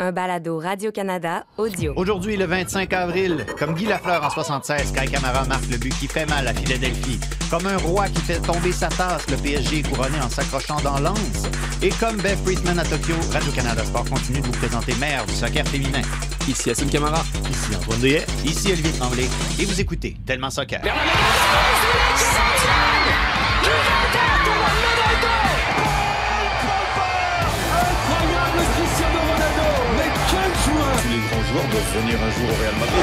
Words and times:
un 0.00 0.12
balado 0.12 0.60
Radio-Canada 0.60 1.44
audio. 1.56 1.92
Aujourd'hui, 1.96 2.36
le 2.36 2.44
25 2.44 2.92
avril, 2.92 3.44
comme 3.58 3.74
Guy 3.74 3.86
Lafleur 3.86 4.22
en 4.22 4.30
76, 4.30 4.92
Kai 4.92 5.08
Camara 5.08 5.44
marque 5.46 5.68
le 5.68 5.76
but 5.76 5.92
qui 5.98 6.06
fait 6.06 6.24
mal 6.26 6.46
à 6.46 6.54
Philadelphie. 6.54 7.18
Comme 7.50 7.66
un 7.66 7.76
roi 7.78 8.06
qui 8.06 8.20
fait 8.20 8.38
tomber 8.38 8.70
sa 8.70 8.88
tasse, 8.88 9.28
le 9.28 9.36
PSG 9.36 9.80
est 9.80 9.88
couronné 9.88 10.20
en 10.20 10.28
s'accrochant 10.28 10.80
dans 10.82 11.00
l'anse. 11.00 11.48
Et 11.82 11.88
comme 11.88 12.16
Bev 12.18 12.36
Friedman 12.44 12.78
à 12.78 12.84
Tokyo, 12.84 13.14
Radio-Canada 13.32 13.84
Sport 13.84 14.08
continue 14.08 14.40
de 14.40 14.46
vous 14.46 14.52
présenter 14.52 14.94
maire 15.00 15.26
du 15.26 15.34
soccer 15.34 15.66
féminin. 15.66 16.02
Ici 16.46 16.70
Hassan 16.70 16.88
Camara. 16.88 17.24
Ici 17.50 17.76
Antoine 17.76 18.00
Dehaye. 18.00 18.24
Ici 18.44 18.70
Olivier 18.72 18.92
Tremblay. 18.92 19.28
Et 19.58 19.64
vous 19.64 19.80
écoutez 19.80 20.16
Tellement 20.24 20.50
Soccer. 20.50 20.80
Tous 31.58 31.64
les 31.64 31.72
doivent 31.72 31.92
venir 31.98 32.18
un 32.22 32.30
jour 32.30 32.48
au 32.50 32.56
Real 32.62 32.74
Madrid. 32.78 33.02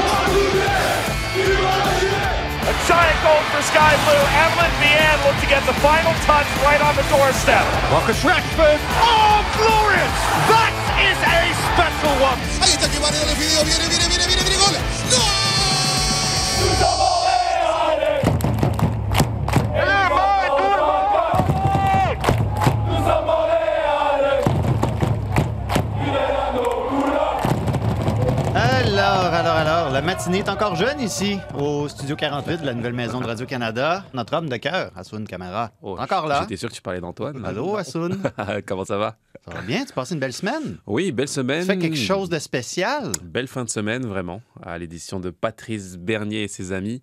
A 2.66 2.72
giant 2.88 3.18
goal 3.22 3.42
for 3.52 3.62
Sky 3.62 3.92
Blue. 4.08 4.24
Evelyn 4.32 4.72
Vianne 4.80 5.20
looked 5.26 5.40
to 5.40 5.46
get 5.46 5.60
the 5.66 5.76
final 5.84 6.12
touch 6.24 6.48
right 6.64 6.80
on 6.80 6.96
the 6.96 7.04
doorstep. 7.12 7.64
Marcus 7.90 8.16
Rashford. 8.24 8.80
Oh, 9.02 9.44
glorious! 9.60 10.16
That 10.48 10.72
is 11.04 11.18
a 11.20 11.52
special 11.74 12.14
one. 12.24 12.40
Ahí 12.62 12.72
está 12.72 12.88
que 12.88 12.98
Varela 12.98 13.26
definido. 13.26 13.62
Viene, 13.64 13.88
viene, 13.88 14.08
viene, 14.08 14.26
viene, 14.26 14.42
viene. 14.42 14.56
Gol. 14.56 14.95
Alors, 29.56 29.88
la 29.88 30.02
matinée 30.02 30.40
est 30.40 30.50
encore 30.50 30.76
jeune 30.76 31.00
ici, 31.00 31.38
au 31.58 31.88
Studio 31.88 32.14
48 32.14 32.60
de 32.60 32.66
la 32.66 32.74
nouvelle 32.74 32.92
maison 32.92 33.22
de 33.22 33.26
Radio-Canada. 33.26 34.04
Notre 34.12 34.34
homme 34.36 34.50
de 34.50 34.56
cœur, 34.58 34.90
Assoun 34.94 35.26
Camara. 35.26 35.70
Oh, 35.80 35.96
encore 35.98 36.26
là. 36.26 36.40
J'étais 36.42 36.58
sûr 36.58 36.68
que 36.68 36.74
tu 36.74 36.82
parlais 36.82 37.00
d'Antoine. 37.00 37.42
Allô, 37.42 37.74
Assoun. 37.74 38.20
Comment 38.66 38.84
ça 38.84 38.98
va? 38.98 39.16
Ça 39.48 39.54
va 39.54 39.62
bien? 39.62 39.84
Tu 39.84 39.92
passes 39.92 40.10
une 40.10 40.18
belle 40.18 40.32
semaine? 40.32 40.78
Oui, 40.88 41.12
belle 41.12 41.28
semaine. 41.28 41.60
Tu 41.60 41.66
fais 41.66 41.78
quelque 41.78 41.96
chose 41.96 42.28
de 42.28 42.38
spécial? 42.40 43.12
Belle 43.22 43.46
fin 43.46 43.64
de 43.64 43.70
semaine, 43.70 44.04
vraiment, 44.04 44.42
à 44.60 44.76
l'édition 44.76 45.20
de 45.20 45.30
Patrice 45.30 45.96
Bernier 45.96 46.42
et 46.42 46.48
ses 46.48 46.72
amis. 46.72 47.00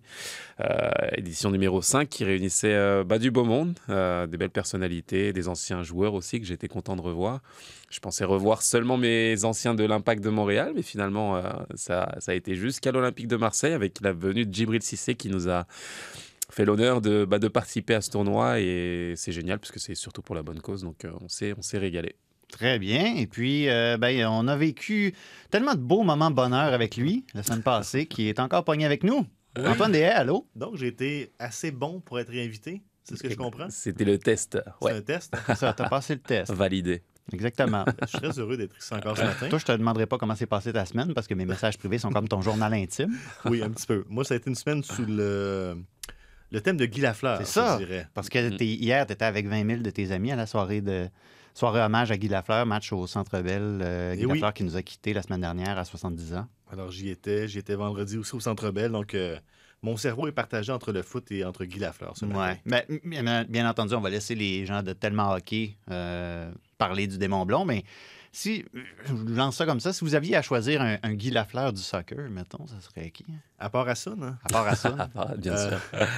Euh, 0.60 0.90
édition 1.16 1.50
numéro 1.50 1.80
5 1.80 2.06
qui 2.06 2.22
réunissait 2.22 2.74
euh, 2.74 3.02
bah, 3.02 3.18
du 3.18 3.30
beau 3.30 3.44
monde, 3.44 3.78
euh, 3.88 4.26
des 4.26 4.36
belles 4.36 4.50
personnalités, 4.50 5.32
des 5.32 5.48
anciens 5.48 5.82
joueurs 5.82 6.12
aussi 6.12 6.38
que 6.38 6.44
j'étais 6.44 6.68
content 6.68 6.96
de 6.96 7.00
revoir. 7.00 7.40
Je 7.88 7.98
pensais 8.00 8.26
revoir 8.26 8.60
seulement 8.60 8.98
mes 8.98 9.46
anciens 9.46 9.74
de 9.74 9.84
l'Impact 9.84 10.22
de 10.22 10.28
Montréal, 10.28 10.72
mais 10.76 10.82
finalement, 10.82 11.40
ça, 11.76 12.14
ça 12.18 12.32
a 12.32 12.34
été 12.34 12.56
jusqu'à 12.56 12.92
l'Olympique 12.92 13.28
de 13.28 13.36
Marseille 13.36 13.72
avec 13.72 14.02
la 14.02 14.12
venue 14.12 14.44
de 14.44 14.52
Djibril 14.52 14.82
Cissé 14.82 15.14
qui 15.14 15.30
nous 15.30 15.48
a 15.48 15.66
fait 16.50 16.66
l'honneur 16.66 17.00
de, 17.00 17.24
bah, 17.24 17.38
de 17.38 17.48
participer 17.48 17.94
à 17.94 18.02
ce 18.02 18.10
tournoi 18.10 18.60
et 18.60 19.14
c'est 19.16 19.32
génial 19.32 19.60
parce 19.60 19.72
que 19.72 19.80
c'est 19.80 19.94
surtout 19.94 20.20
pour 20.20 20.34
la 20.34 20.42
bonne 20.42 20.60
cause, 20.60 20.82
donc 20.82 21.06
on 21.22 21.28
s'est 21.28 21.78
régalé. 21.78 22.16
Très 22.56 22.78
bien. 22.78 23.16
Et 23.16 23.26
puis, 23.26 23.68
euh, 23.68 23.96
ben, 23.98 24.26
on 24.26 24.46
a 24.46 24.56
vécu 24.56 25.12
tellement 25.50 25.74
de 25.74 25.80
beaux 25.80 26.04
moments 26.04 26.30
de 26.30 26.36
bonheur 26.36 26.72
avec 26.72 26.96
lui 26.96 27.24
la 27.34 27.42
semaine 27.42 27.62
passée, 27.62 28.06
qui 28.06 28.28
est 28.28 28.38
encore 28.38 28.64
pogné 28.64 28.86
avec 28.86 29.02
nous. 29.02 29.26
Antoine 29.58 29.90
Dehaye, 29.90 30.04
allô? 30.04 30.46
Donc, 30.54 30.76
j'ai 30.76 30.86
été 30.86 31.32
assez 31.40 31.72
bon 31.72 32.00
pour 32.00 32.20
être 32.20 32.30
réinvité. 32.30 32.82
C'est 33.02 33.16
ce 33.16 33.22
que 33.24 33.30
je 33.30 33.34
comprends. 33.36 33.66
C'était 33.70 34.04
le 34.04 34.18
test, 34.18 34.56
C'est 34.80 34.84
ouais, 34.86 34.92
un 34.92 35.00
test? 35.02 35.34
Ça, 35.56 35.72
t'as 35.72 35.88
passé 35.88 36.14
le 36.14 36.20
test. 36.20 36.52
validé. 36.52 37.02
Exactement. 37.32 37.84
Je 38.02 38.06
suis 38.06 38.18
très 38.18 38.38
heureux 38.38 38.56
d'être 38.56 38.76
ici 38.78 38.94
encore 38.94 39.16
ce 39.16 39.22
matin. 39.22 39.48
Toi, 39.48 39.58
je 39.58 39.64
te 39.64 39.72
demanderai 39.72 40.06
pas 40.06 40.16
comment 40.18 40.34
s'est 40.36 40.46
passée 40.46 40.72
ta 40.72 40.84
semaine 40.86 41.12
parce 41.12 41.26
que 41.26 41.34
mes 41.34 41.44
messages 41.46 41.76
privés 41.76 41.98
sont 41.98 42.10
comme 42.10 42.28
ton 42.28 42.40
journal 42.40 42.72
intime. 42.72 43.12
Oui, 43.46 43.62
un 43.62 43.70
petit 43.70 43.86
peu. 43.86 44.04
Moi, 44.08 44.24
ça 44.24 44.34
a 44.34 44.36
été 44.36 44.48
une 44.48 44.54
semaine 44.56 44.82
sous 44.82 45.04
le, 45.06 45.76
le 46.50 46.60
thème 46.60 46.76
de 46.76 46.86
Guy 46.86 47.00
Lafleur, 47.00 47.38
C'est 47.38 47.46
ça. 47.46 47.78
je 47.80 47.84
dirais. 47.86 48.06
Parce 48.14 48.28
que 48.28 48.50
t'es- 48.56 48.64
hier, 48.66 49.06
tu 49.06 49.12
étais 49.12 49.24
avec 49.24 49.46
20 49.48 49.66
000 49.66 49.82
de 49.82 49.90
tes 49.90 50.10
amis 50.12 50.32
à 50.32 50.36
la 50.36 50.46
soirée 50.46 50.80
de 50.82 51.08
soirée 51.54 51.80
hommage 51.80 52.10
à 52.10 52.16
Guy 52.16 52.28
Lafleur, 52.28 52.66
match 52.66 52.92
au 52.92 53.06
Centre 53.06 53.40
Bell. 53.40 53.80
Euh, 53.82 54.14
Guy 54.14 54.22
Eh 54.22 54.26
oui. 54.26 54.32
Lafleur 54.34 54.54
qui 54.54 54.64
nous 54.64 54.76
a 54.76 54.82
quittés 54.82 55.14
la 55.14 55.22
semaine 55.22 55.40
dernière 55.40 55.78
à 55.78 55.84
70 55.84 56.34
ans. 56.34 56.46
Alors, 56.70 56.90
j'y 56.90 57.08
étais. 57.08 57.48
J'y 57.48 57.58
étais 57.58 57.74
vendredi 57.76 58.18
aussi 58.18 58.34
au 58.34 58.40
Centre 58.40 58.70
Bell. 58.70 58.90
Donc, 58.92 59.14
euh, 59.14 59.36
mon 59.82 59.96
cerveau 59.96 60.26
est 60.26 60.32
partagé 60.32 60.72
entre 60.72 60.92
le 60.92 61.02
foot 61.02 61.30
et 61.30 61.44
entre 61.44 61.64
Guy 61.64 61.78
Lafleur 61.78 62.16
ce 62.16 62.24
matin. 62.24 62.52
Ouais. 62.52 62.60
Mais, 62.64 62.86
bien, 63.04 63.44
bien 63.44 63.68
entendu, 63.68 63.94
on 63.94 64.00
va 64.00 64.10
laisser 64.10 64.34
les 64.34 64.66
gens 64.66 64.82
de 64.82 64.92
tellement 64.92 65.30
hockey 65.32 65.76
euh, 65.90 66.50
parler 66.78 67.06
du 67.06 67.18
démon 67.18 67.46
blond, 67.46 67.64
mais 67.64 67.84
si, 68.34 68.64
je 69.06 69.12
vous 69.12 69.26
lance 69.28 69.56
ça 69.56 69.64
comme 69.66 69.80
ça, 69.80 69.92
si 69.92 70.04
vous 70.04 70.14
aviez 70.14 70.36
à 70.36 70.42
choisir 70.42 70.82
un, 70.82 70.96
un 71.02 71.14
Guy 71.14 71.30
Lafleur 71.30 71.72
du 71.72 71.80
soccer, 71.80 72.28
mettons, 72.30 72.66
ça 72.66 72.80
serait 72.80 73.10
qui? 73.10 73.24
hein? 73.30 73.36
À 73.58 73.70
part 73.70 73.88
à 73.88 73.94
ça, 73.94 74.14
non? 74.16 74.34
À 74.44 74.48
part 74.50 74.66
à 74.66 74.74
ça. 74.76 75.08
Ah, 75.14 75.34
bien 75.36 75.52
Euh, 75.54 75.70
sûr. 75.70 75.80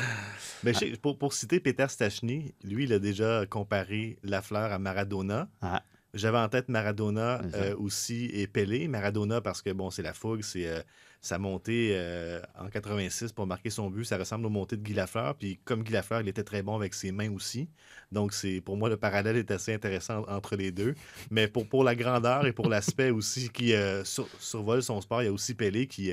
Ben, 0.64 0.72
je 0.74 0.78
sais- 0.78 0.96
pour, 1.00 1.18
pour 1.18 1.32
citer 1.34 1.60
Peter 1.60 1.86
Stachny, 1.88 2.54
lui, 2.64 2.84
il 2.84 2.92
a 2.94 2.98
déjà 2.98 3.44
comparé 3.46 4.18
Lafleur 4.24 4.72
à 4.72 4.78
Maradona. 4.78 5.48
Ah. 5.60 5.82
J'avais 6.16 6.38
en 6.38 6.48
tête 6.48 6.68
Maradona 6.68 7.40
euh, 7.54 7.76
aussi 7.78 8.26
et 8.32 8.46
Pelé. 8.46 8.88
Maradona 8.88 9.40
parce 9.40 9.62
que 9.62 9.70
bon, 9.70 9.90
c'est 9.90 10.02
la 10.02 10.12
fougue, 10.12 10.42
c'est 10.42 10.66
euh, 10.66 10.80
sa 11.20 11.38
montée 11.38 11.90
euh, 11.92 12.40
en 12.58 12.68
86 12.68 13.32
pour 13.32 13.46
marquer 13.46 13.70
son 13.70 13.90
but. 13.90 14.04
Ça 14.04 14.16
ressemble 14.18 14.46
aux 14.46 14.50
montées 14.50 14.76
de 14.76 14.82
Guy 14.82 14.94
Lafleur. 14.94 15.34
Puis 15.36 15.58
comme 15.64 15.82
Guy 15.82 15.92
Lafleur, 15.92 16.20
il 16.22 16.28
était 16.28 16.44
très 16.44 16.62
bon 16.62 16.74
avec 16.76 16.94
ses 16.94 17.12
mains 17.12 17.30
aussi. 17.32 17.68
Donc 18.12 18.32
c'est 18.32 18.60
pour 18.60 18.76
moi 18.76 18.88
le 18.88 18.96
parallèle 18.96 19.36
est 19.36 19.50
assez 19.50 19.74
intéressant 19.74 20.24
entre 20.28 20.56
les 20.56 20.72
deux. 20.72 20.94
Mais 21.30 21.48
pour, 21.48 21.68
pour 21.68 21.84
la 21.84 21.94
grandeur 21.94 22.46
et 22.46 22.52
pour 22.52 22.68
l'aspect 22.68 23.10
aussi 23.18 23.48
qui 23.50 23.72
sur- 24.04 24.28
survole 24.40 24.82
son 24.82 25.00
sport, 25.00 25.22
il 25.22 25.26
y 25.26 25.28
a 25.28 25.32
aussi 25.32 25.54
Pelé 25.54 25.86
qui 25.86 26.12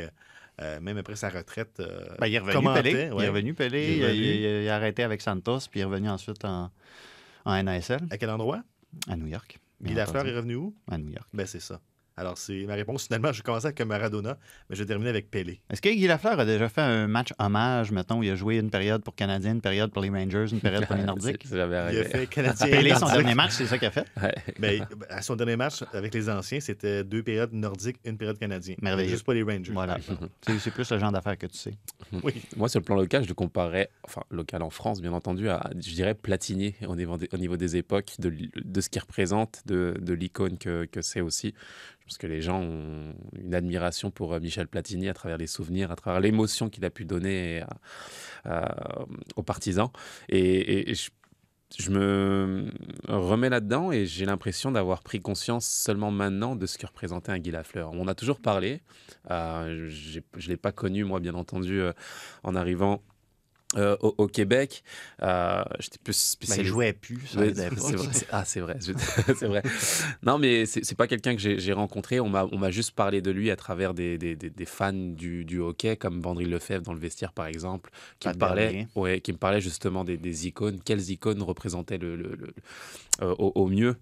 euh, 0.62 0.80
même 0.82 0.98
après 1.00 1.16
sa 1.16 1.30
retraite, 1.30 1.80
euh, 1.80 2.06
Ben, 2.20 2.28
il 2.28 2.36
est 2.36 2.40
revenu 2.40 2.68
Pelé. 2.76 2.92
Il 2.92 3.24
est 3.24 3.28
revenu 3.30 3.54
Pelé. 3.56 3.96
Il 3.96 4.02
est 4.02 4.06
a- 4.06 4.08
revenu. 4.10 4.24
il 4.24 4.46
a- 4.46 4.62
il 4.64 4.70
a 4.70 4.76
arrêté 4.76 5.02
avec 5.04 5.22
Santos, 5.22 5.60
puis 5.72 5.80
il 5.80 5.82
est 5.82 5.86
revenu 5.86 6.10
ensuite 6.10 6.46
en, 6.46 6.70
en 7.46 7.64
NASL 7.64 8.02
À 8.12 8.18
quel 8.20 8.30
endroit? 8.30 8.62
à 9.08 9.16
New 9.16 9.26
York. 9.26 9.58
Bien 9.84 9.96
Lafleur 9.96 10.26
est 10.26 10.36
revenu 10.36 10.56
où? 10.56 10.76
À 10.88 10.98
New 10.98 11.10
York. 11.10 11.28
Ben 11.34 11.46
c'est 11.46 11.60
ça. 11.60 11.82
Alors 12.16 12.38
c'est 12.38 12.66
ma 12.66 12.76
réponse. 12.76 13.06
Finalement, 13.06 13.32
je 13.34 13.42
commençais 13.42 13.68
avec 13.68 13.82
Maradona, 13.82 14.38
mais 14.70 14.76
je 14.76 14.82
vais 14.84 14.88
terminer 14.88 15.10
avec 15.10 15.32
Pelé. 15.32 15.62
Est-ce 15.72 15.82
que 15.82 15.90
Guy 15.90 16.06
Lafleur 16.06 16.40
a 16.40 16.46
déjà 16.46 16.70
fait 16.70 16.82
un 16.82 17.08
match 17.08 17.30
hommage, 17.40 17.92
mettons, 17.92 18.20
où 18.20 18.24
il 18.24 18.30
a 18.30 18.36
joué 18.36 18.58
une 18.60 18.70
période 18.70 19.04
pour 19.04 19.16
Canadiens, 19.16 19.54
une 19.54 19.62
période 19.62 19.92
pour 19.92 20.02
les 20.04 20.10
Rangers, 20.10 20.46
une 20.52 20.60
période 20.60 20.86
pour 20.86 20.96
les 20.96 21.04
Nordiques? 21.06 21.44
Il 21.52 21.60
a 21.60 22.04
fait 22.04 22.28
Canadien. 22.28 22.68
Pelé, 22.68 22.92
et 22.92 22.96
son 22.96 23.08
dernier 23.08 23.34
match, 23.34 23.52
c'est 23.54 23.66
ça 23.66 23.78
qu'il 23.80 23.88
a 23.88 23.92
fait? 23.92 24.06
Ouais. 24.22 24.36
Ben, 24.60 24.86
à 25.10 25.22
son 25.24 25.36
dernier 25.36 25.56
match 25.56 25.84
avec 25.92 26.14
les 26.14 26.30
anciens, 26.30 26.60
c'était 26.60 27.04
deux 27.04 27.24
périodes 27.24 27.54
nordiques, 27.54 27.98
une 28.06 28.18
période 28.18 28.38
canadienne. 28.38 28.78
Merveilleux. 28.82 29.10
Juste 29.10 29.26
pas 29.26 29.34
les 29.34 29.44
Rangers. 29.44 29.74
Voilà. 29.74 29.98
C'est 30.60 30.72
plus 30.72 30.90
le 30.92 31.00
genre 31.00 31.12
d'affaires 31.12 31.38
que 31.38 31.48
tu 31.48 31.58
sais. 31.58 31.74
Oui. 32.24 32.34
Moi, 32.56 32.70
sur 32.70 32.80
le 32.80 32.86
plan 32.86 32.96
local, 32.96 33.24
je 33.24 33.30
le 33.30 33.34
comparais, 33.34 33.90
enfin, 34.04 34.22
local 34.30 34.62
en 34.62 34.70
France, 34.70 35.02
bien 35.02 35.14
entendu, 35.14 35.50
à, 35.50 35.70
je 35.76 35.94
dirais, 35.94 36.14
Platini 36.14 36.76
au 36.88 36.96
niveau 36.96 37.18
des, 37.18 37.28
au 37.34 37.38
niveau 37.38 37.58
des 37.58 37.76
époques, 37.76 38.12
de, 38.20 38.30
l- 38.30 38.50
de 38.64 38.82
ce 38.82 38.90
qu'il 38.90 39.02
représente, 39.02 39.62
de, 39.66 39.96
de 40.00 40.14
l'icône 40.14 40.58
que, 40.60 40.86
que 40.86 41.02
c'est 41.02 41.22
aussi. 41.22 41.54
Je 42.04 42.10
pense 42.10 42.18
que 42.18 42.28
les 42.28 42.42
gens 42.42 42.60
ont 42.62 43.14
une 43.34 43.56
admiration 43.56 44.12
pour 44.12 44.34
euh, 44.34 44.40
Michel 44.42 44.68
Platini 44.68 45.08
à 45.08 45.14
travers 45.14 45.38
les 45.38 45.48
souvenirs, 45.48 45.90
à 45.90 45.96
travers 45.96 46.20
l'émotion 46.20 46.70
qu'il 46.70 46.84
a 46.84 46.90
pu 46.90 47.06
donner 47.06 47.64
à- 48.44 49.06
aux 49.38 49.44
partisans. 49.44 49.90
Et, 50.28 50.94
je, 51.80 51.90
me 51.90 52.70
remets 53.08 53.50
là-dedans 53.50 53.92
et 53.94 54.06
j'ai 54.06 54.26
l'impression 54.26 54.72
d'avoir 54.72 55.02
pris 55.02 55.22
conscience 55.22 55.66
seulement 55.66 56.12
maintenant 56.12 56.56
de 56.58 56.66
ce 56.66 56.78
que 56.78 56.86
représentait 56.86 57.32
un 57.32 57.40
Guy 57.40 57.52
Lafleur. 57.52 57.92
On 57.94 58.08
a 58.08 58.16
toujours 58.16 58.40
parlé, 58.40 58.82
euh, 59.32 59.88
je 59.90 60.20
ne 60.20 60.48
l'ai 60.48 60.58
pas 60.58 60.74
connu, 60.74 61.06
moi, 61.06 61.22
bien 61.22 61.36
entendu, 61.36 61.80
euh, 61.80 61.94
en 62.44 62.56
arrivant 62.56 63.02
euh, 63.76 63.98
au, 64.02 64.14
au 64.18 64.28
Québec. 64.28 64.84
Euh, 65.22 65.64
J'étais 65.80 65.98
plus 66.04 66.38
Ben, 66.48 66.56
il 66.60 66.66
jouait 66.66 66.94
plus. 66.94 67.20
ça 67.28 67.40
Oui, 67.42 67.54
c'est 67.56 67.96
vrai, 67.96 68.26
Ah, 68.32 68.46
c'est 68.46 68.60
vrai. 68.60 68.78
c'est 69.36 69.48
vrai. 69.48 69.64
Non, 70.24 70.38
mais 70.38 70.66
c'est 70.66 70.96
pas 70.96 71.08
quelqu'un 71.08 71.36
que 71.36 71.42
j'ai 71.58 71.74
rencontré. 71.74 72.20
On 72.20 72.30
m'a 72.30 72.72
juste 72.72 72.92
parlé 72.92 73.22
de 73.22 73.32
lui 73.32 73.52
à 73.52 73.56
travers 73.56 73.94
des, 73.94 74.18
des, 74.18 74.36
des- 74.36 74.50
des 74.50 74.66
fans 74.66 74.94
du, 74.94 75.46
du 75.46 75.60
hockey, 75.60 75.96
comme 75.98 76.20
Vandry 76.22 76.46
Lefebvre 76.46 76.84
dans 76.84 76.94
le 76.94 77.00
vestiaire, 77.00 77.34
par 77.34 77.48
exemple, 77.48 77.90
qui, 78.20 78.28
me 78.28 78.34
parlait, 78.40 78.88
ouais, 78.96 79.22
qui 79.22 79.32
me 79.34 79.38
parlait 79.38 79.62
justement 79.62 80.04
des, 80.04 80.18
des 80.18 80.48
icônes. 80.48 80.80
Quelles 80.84 81.10
icônes 81.12 81.42
représentaient 81.42 81.98
le, 81.98 82.16
le- 82.16 82.36
le- 82.36 82.54
euh, 83.22 83.36
au, 83.40 83.52
au 83.56 83.68
mieux 83.68 83.96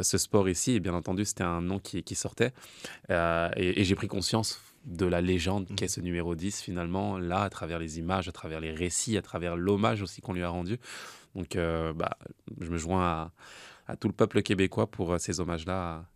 ce 0.00 0.18
sport 0.18 0.48
ici? 0.48 0.72
Et 0.72 0.80
bien 0.80 0.94
entendu, 0.94 1.24
c'était 1.24 1.44
un 1.44 1.60
nom 1.60 1.78
qui, 1.78 2.02
qui 2.02 2.14
sortait. 2.14 2.52
Et 3.10 3.80
et 3.80 3.84
j'ai 3.84 3.94
pris 3.94 4.08
conscience 4.08 4.60
de 4.86 5.04
la 5.06 5.20
légende 5.20 5.66
qu'est 5.76 5.88
ce 5.88 6.00
numéro 6.00 6.34
10 6.34 6.60
finalement 6.62 7.18
là 7.18 7.42
à 7.42 7.50
travers 7.50 7.78
les 7.78 7.98
images 7.98 8.28
à 8.28 8.32
travers 8.32 8.60
les 8.60 8.70
récits 8.72 9.16
à 9.18 9.22
travers 9.22 9.56
l'hommage 9.56 10.00
aussi 10.00 10.20
qu'on 10.20 10.32
lui 10.32 10.42
a 10.44 10.48
rendu 10.48 10.78
donc 11.34 11.56
euh, 11.56 11.92
bah, 11.92 12.16
je 12.60 12.70
me 12.70 12.78
joins 12.78 13.04
à, 13.04 13.32
à 13.88 13.96
tout 13.96 14.08
le 14.08 14.14
peuple 14.14 14.42
québécois 14.42 14.90
pour 14.90 15.12
euh, 15.12 15.18
ces 15.18 15.40
hommages-là 15.40 16.06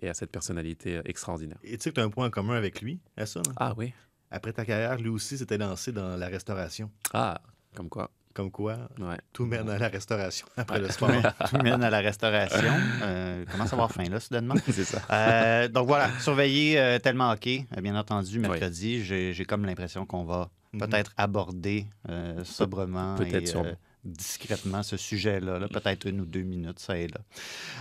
et 0.00 0.08
à 0.08 0.14
cette 0.14 0.30
personnalité 0.30 0.98
euh, 0.98 1.02
extraordinaire. 1.04 1.58
Et 1.64 1.76
tu 1.76 1.82
sais 1.84 1.90
que 1.90 1.96
tu 1.96 2.00
as 2.00 2.04
un 2.04 2.10
point 2.10 2.26
en 2.26 2.30
commun 2.30 2.54
avec 2.54 2.80
lui, 2.80 3.00
à 3.16 3.26
ça. 3.26 3.40
non? 3.44 3.52
Ah 3.56 3.74
oui 3.76 3.92
Après 4.30 4.52
ta 4.52 4.64
carrière, 4.64 4.96
lui 4.98 5.08
aussi 5.08 5.36
s'était 5.36 5.58
lancé 5.58 5.90
dans 5.90 6.16
la 6.16 6.28
restauration. 6.28 6.90
Ah, 7.12 7.40
comme 7.74 7.88
quoi. 7.88 8.10
Comme 8.34 8.50
quoi, 8.50 8.76
Ouais. 9.00 9.16
tout 9.32 9.44
mène 9.46 9.68
à 9.68 9.78
la 9.78 9.88
restauration 9.88 10.46
après 10.56 10.78
le 10.78 10.88
sport. 10.90 11.08
mène, 11.08 11.22
tout 11.50 11.56
mène 11.58 11.82
à 11.82 11.90
la 11.90 11.98
restauration. 12.00 12.72
Euh, 13.02 13.44
commence 13.50 13.70
à 13.72 13.76
avoir 13.76 13.90
faim, 13.90 14.04
là, 14.10 14.20
soudainement. 14.20 14.54
c'est 14.70 14.84
ça. 14.84 15.00
Euh, 15.10 15.68
donc 15.68 15.86
voilà, 15.88 16.08
surveiller 16.20 16.78
euh, 16.78 16.98
tellement 16.98 17.30
hockey, 17.30 17.66
euh, 17.76 17.80
bien 17.80 17.96
entendu, 17.96 18.38
mercredi. 18.38 19.02
J'ai 19.04 19.32
j'ai 19.32 19.44
comme 19.44 19.64
l'impression 19.66 20.06
qu'on 20.06 20.24
va 20.24 20.50
Mhm. 20.74 20.80
peut-être 20.80 21.12
aborder 21.16 21.86
euh, 22.10 22.44
sobrement 22.44 23.14
peut-être 23.16 23.42
et 23.42 23.46
sûrement. 23.46 23.70
euh, 23.70 23.74
discrètement 24.04 24.82
ce 24.82 24.98
sujet-là, 24.98 25.58
là, 25.58 25.66
peut-être 25.66 26.06
une 26.06 26.20
ou 26.20 26.26
deux 26.26 26.42
minutes, 26.42 26.78
ça 26.78 26.98
et 26.98 27.08
là. 27.08 27.20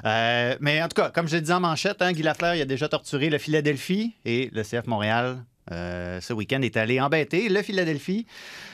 Euh, 0.05 0.55
mais 0.61 0.81
en 0.81 0.87
tout 0.87 0.95
cas, 1.01 1.09
comme 1.09 1.27
je 1.27 1.35
l'ai 1.35 1.41
dit 1.41 1.51
en 1.51 1.59
manchette, 1.59 2.01
hein, 2.01 2.13
Guy 2.13 2.23
Lafleur 2.23 2.55
il 2.55 2.61
a 2.61 2.65
déjà 2.65 2.87
torturé 2.87 3.29
le 3.29 3.37
Philadelphie 3.39 4.15
et 4.23 4.49
le 4.53 4.63
CF 4.63 4.87
Montréal. 4.87 5.43
Euh, 5.71 6.21
ce 6.21 6.33
week-end 6.33 6.61
est 6.61 6.77
allé 6.77 6.99
embêter 7.01 7.49
le 7.49 7.61
Philadelphie. 7.61 8.25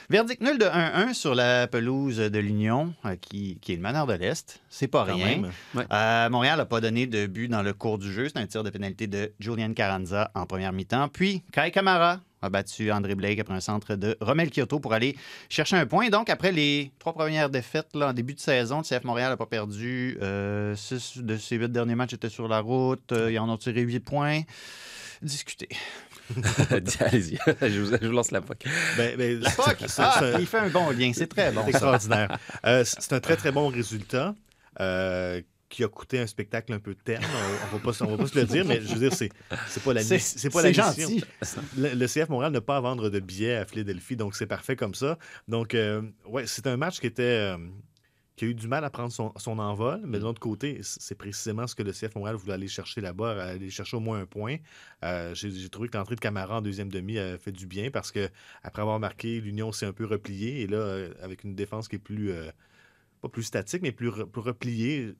Verdict 0.09 0.41
nul 0.41 0.57
de 0.57 0.65
1-1 0.65 1.13
sur 1.13 1.33
la 1.33 1.67
pelouse 1.67 2.17
de 2.17 2.39
l'Union, 2.39 2.93
euh, 3.05 3.15
qui, 3.15 3.57
qui 3.61 3.73
est 3.73 3.75
le 3.75 3.81
meneur 3.81 4.05
de 4.05 4.13
l'Est. 4.13 4.61
C'est 4.69 4.87
pas 4.87 5.05
Quand 5.07 5.15
rien. 5.15 5.43
Euh, 5.91 6.29
Montréal 6.29 6.57
n'a 6.57 6.65
pas 6.65 6.81
donné 6.81 7.07
de 7.07 7.25
but 7.25 7.47
dans 7.47 7.63
le 7.63 7.73
cours 7.73 7.97
du 7.97 8.11
jeu. 8.11 8.27
C'est 8.27 8.37
un 8.37 8.45
tir 8.45 8.63
de 8.63 8.69
pénalité 8.69 9.07
de 9.07 9.31
Julian 9.39 9.73
Carranza 9.73 10.29
en 10.35 10.45
première 10.45 10.73
mi-temps. 10.73 11.07
Puis 11.07 11.41
Kai 11.51 11.71
Kamara 11.71 12.19
a 12.41 12.49
battu 12.49 12.91
André 12.91 13.15
Blake 13.15 13.39
après 13.39 13.53
un 13.53 13.61
centre 13.61 13.95
de 13.95 14.17
Romel 14.19 14.51
Kyoto 14.51 14.79
pour 14.79 14.93
aller 14.93 15.15
chercher 15.47 15.77
un 15.77 15.85
point. 15.85 16.09
Donc, 16.09 16.29
après 16.29 16.51
les 16.51 16.91
trois 16.99 17.13
premières 17.13 17.49
défaites 17.49 17.95
là, 17.95 18.09
en 18.09 18.13
début 18.13 18.33
de 18.33 18.39
saison, 18.41 18.79
le 18.79 18.83
CF 18.83 19.05
Montréal 19.05 19.29
n'a 19.29 19.37
pas 19.37 19.45
perdu. 19.45 20.17
Six 20.75 21.19
de 21.19 21.37
ses 21.37 21.55
huit 21.55 21.71
derniers 21.71 21.95
matchs 21.95 22.13
étaient 22.13 22.29
sur 22.29 22.49
la 22.49 22.59
route. 22.59 23.13
Ils 23.29 23.39
en 23.39 23.47
ont 23.47 23.57
tiré 23.57 23.81
huit 23.81 24.01
points. 24.01 24.41
Discutez. 25.21 25.69
Allez-y, 26.99 27.37
je, 27.61 27.79
vous, 27.81 27.97
je 28.01 28.07
vous 28.07 28.13
lance 28.13 28.31
la 28.31 28.41
poque. 28.41 28.63
Ben, 28.97 29.17
ben, 29.17 29.39
La 29.39 29.51
POC! 29.51 29.85
Ah, 29.97 30.21
il 30.39 30.45
fait 30.45 30.57
un 30.59 30.69
bon 30.69 30.89
lien. 30.91 31.11
C'est 31.13 31.27
très 31.27 31.51
bon. 31.51 31.61
C'est 31.63 31.69
extraordinaire. 31.71 32.37
Euh, 32.65 32.83
c'est 32.85 33.13
un 33.13 33.19
très, 33.19 33.35
très 33.35 33.51
bon 33.51 33.67
résultat 33.67 34.33
euh, 34.79 35.41
qui 35.69 35.83
a 35.83 35.87
coûté 35.87 36.19
un 36.19 36.27
spectacle 36.27 36.71
un 36.71 36.79
peu 36.79 36.95
terne. 36.95 37.23
On, 37.23 37.75
on 37.75 37.77
va 37.79 37.83
pas, 37.91 38.03
on 38.03 38.07
va 38.15 38.17
pas 38.17 38.27
se 38.27 38.39
le 38.39 38.45
dire, 38.45 38.63
mais 38.65 38.81
je 38.81 38.93
veux 38.93 38.99
dire, 38.99 39.13
c'est 39.13 39.29
c'est 39.67 39.83
pas 39.83 39.93
la, 39.93 40.03
C'est 40.03 40.19
c'est 40.19 40.49
pas 40.49 40.61
la 40.61 40.73
c'est 40.73 40.81
mission. 40.87 41.09
gentil. 41.09 41.23
Le, 41.77 41.93
le 41.95 42.07
CF 42.07 42.29
Montréal 42.29 42.51
n'a 42.51 42.61
pas 42.61 42.77
à 42.77 42.81
vendre 42.81 43.09
de 43.09 43.19
billets 43.19 43.55
à 43.55 43.65
Philadelphie, 43.65 44.15
donc 44.15 44.35
c'est 44.35 44.45
parfait 44.47 44.75
comme 44.75 44.93
ça. 44.95 45.17
Donc, 45.47 45.73
euh, 45.75 46.01
ouais, 46.27 46.45
c'est 46.47 46.67
un 46.67 46.77
match 46.77 46.99
qui 46.99 47.07
était. 47.07 47.53
Qui 48.35 48.45
a 48.45 48.47
eu 48.47 48.55
du 48.55 48.67
mal 48.67 48.83
à 48.83 48.89
prendre 48.89 49.11
son, 49.11 49.31
son 49.37 49.59
envol, 49.59 50.01
mais 50.05 50.17
de 50.19 50.23
l'autre 50.23 50.39
côté, 50.39 50.79
c'est 50.81 51.15
précisément 51.15 51.67
ce 51.67 51.75
que 51.75 51.83
le 51.83 51.93
CF 51.93 52.15
Montréal 52.15 52.35
voulait 52.35 52.53
aller 52.53 52.67
chercher 52.67 53.01
là-bas, 53.01 53.43
aller 53.43 53.69
chercher 53.69 53.97
au 53.97 53.99
moins 53.99 54.19
un 54.21 54.25
point. 54.25 54.57
Euh, 55.03 55.35
J'ai 55.35 55.69
trouvé 55.69 55.87
que 55.89 55.97
l'entrée 55.97 56.15
de 56.15 56.19
Camara 56.21 56.57
en 56.57 56.61
deuxième 56.61 56.89
demi 56.89 57.19
a 57.19 57.37
fait 57.37 57.51
du 57.51 57.67
bien 57.67 57.91
parce 57.91 58.11
que 58.11 58.29
après 58.63 58.81
avoir 58.81 58.99
marqué, 58.99 59.39
l'Union 59.41 59.71
s'est 59.71 59.85
un 59.85 59.93
peu 59.93 60.05
repliée 60.05 60.61
et 60.61 60.67
là, 60.67 60.77
euh, 60.77 61.13
avec 61.21 61.43
une 61.43 61.55
défense 61.55 61.87
qui 61.87 61.97
est 61.97 61.99
plus, 61.99 62.31
euh, 62.31 62.49
pas 63.21 63.29
plus 63.29 63.43
statique, 63.43 63.81
mais 63.81 63.91
plus, 63.91 64.09
re- 64.09 64.29
plus 64.29 64.41
repliée, 64.41 65.15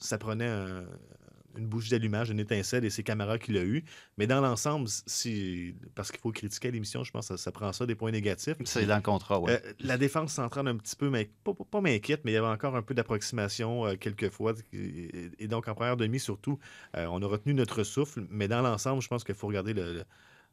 ça 0.00 0.18
prenait 0.18 0.48
un- 0.48 0.86
une 1.58 1.66
bouche 1.66 1.88
d'allumage, 1.90 2.30
une 2.30 2.40
étincelle 2.40 2.84
et 2.84 2.90
c'est 2.90 3.02
Camara 3.02 3.38
qui 3.38 3.52
l'a 3.52 3.62
eu. 3.64 3.84
Mais 4.16 4.26
dans 4.26 4.40
l'ensemble, 4.40 4.88
si, 5.06 5.74
parce 5.94 6.10
qu'il 6.10 6.20
faut 6.20 6.32
critiquer 6.32 6.70
l'émission, 6.70 7.04
je 7.04 7.10
pense 7.10 7.28
que 7.28 7.36
ça, 7.36 7.42
ça 7.42 7.52
prend 7.52 7.72
ça 7.72 7.84
des 7.86 7.94
points 7.94 8.10
négatifs. 8.12 8.56
C'est 8.64 8.86
dans 8.86 8.96
le 8.96 9.02
contrat, 9.02 9.40
oui. 9.40 9.50
Euh, 9.52 9.58
la 9.80 9.98
défense 9.98 10.32
centrale 10.32 10.68
un 10.68 10.76
petit 10.76 10.96
peu, 10.96 11.10
mais 11.10 11.30
pas, 11.44 11.52
pas- 11.54 11.64
pas 11.64 11.80
m'inquiète, 11.80 12.22
mais 12.24 12.30
il 12.32 12.34
y 12.34 12.38
avait 12.38 12.46
encore 12.46 12.76
un 12.76 12.82
peu 12.82 12.94
d'approximation 12.94 13.86
euh, 13.86 13.96
quelquefois. 13.96 14.54
Et, 14.72 15.30
et 15.38 15.48
donc, 15.48 15.68
en 15.68 15.74
première 15.74 15.96
demi, 15.96 16.20
surtout, 16.20 16.58
euh, 16.96 17.06
on 17.10 17.20
a 17.22 17.26
retenu 17.26 17.54
notre 17.54 17.82
souffle. 17.84 18.24
Mais 18.30 18.48
dans 18.48 18.62
l'ensemble, 18.62 19.02
je 19.02 19.08
pense 19.08 19.24
qu'il 19.24 19.34
faut 19.34 19.48
regarder 19.48 19.74
le. 19.74 19.92
le- 19.92 20.04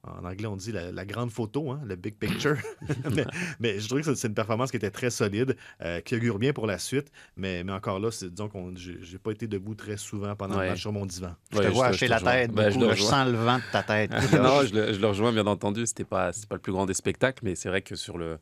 en 0.07 0.25
anglais, 0.25 0.47
on 0.47 0.55
dit 0.55 0.71
la, 0.71 0.91
la 0.91 1.05
grande 1.05 1.31
photo, 1.31 1.71
hein, 1.71 1.81
le 1.85 1.95
big 1.95 2.15
picture. 2.15 2.57
mais, 3.15 3.25
mais 3.59 3.79
je 3.79 3.87
trouve 3.87 4.01
que 4.01 4.13
c'est- 4.15 4.27
une 4.27 4.33
performance 4.33 4.71
qui 4.71 4.77
était 4.77 4.91
très 4.91 5.09
solide, 5.09 5.55
euh, 5.81 5.99
qui 6.01 6.15
augure 6.15 6.37
bien 6.39 6.53
pour 6.53 6.67
la 6.67 6.77
suite. 6.79 7.11
Mais, 7.37 7.63
mais 7.63 7.71
encore 7.71 7.99
là, 7.99 8.11
c'est- 8.11 8.29
disons 8.29 8.49
qu'on 8.49 8.75
j'ai 8.75 8.97
j'ai 9.01 9.17
pas 9.17 9.31
été 9.31 9.47
debout 9.47 9.75
très 9.75 9.97
souvent 9.97 10.35
pendant 10.35 10.55
le 10.55 10.61
Ouais. 10.61 10.69
match 10.69 10.81
sur 10.81 10.91
mon 10.93 11.05
divan. 11.05 11.35
Je 11.51 11.59
te 11.59 11.67
vois 11.67 11.87
hacher 11.87 12.07
la 12.07 12.19
tête. 12.21 12.51
Ben, 12.51 12.69
je 12.69 12.79
le 12.79 12.87
là, 12.87 12.95
sens 12.95 13.27
le 13.27 13.37
vent 13.37 13.57
de 13.57 13.63
ta 13.71 13.83
tête. 13.83 14.11
non, 14.33 14.63
je 14.65 14.73
le, 14.73 14.93
je 14.93 14.99
le 14.99 15.07
rejoins 15.07 15.31
bien 15.33 15.47
entendu. 15.47 15.85
C'était 15.85 16.03
pas, 16.05 16.31
pas 16.49 16.55
le 16.55 16.61
plus 16.61 16.71
grand 16.71 16.85
des 16.85 16.93
spectacles, 16.93 17.39
mais 17.43 17.55
c'est 17.55 17.69
vrai 17.69 17.81
que 17.81 17.95
sur 17.95 18.17
le 18.17 18.37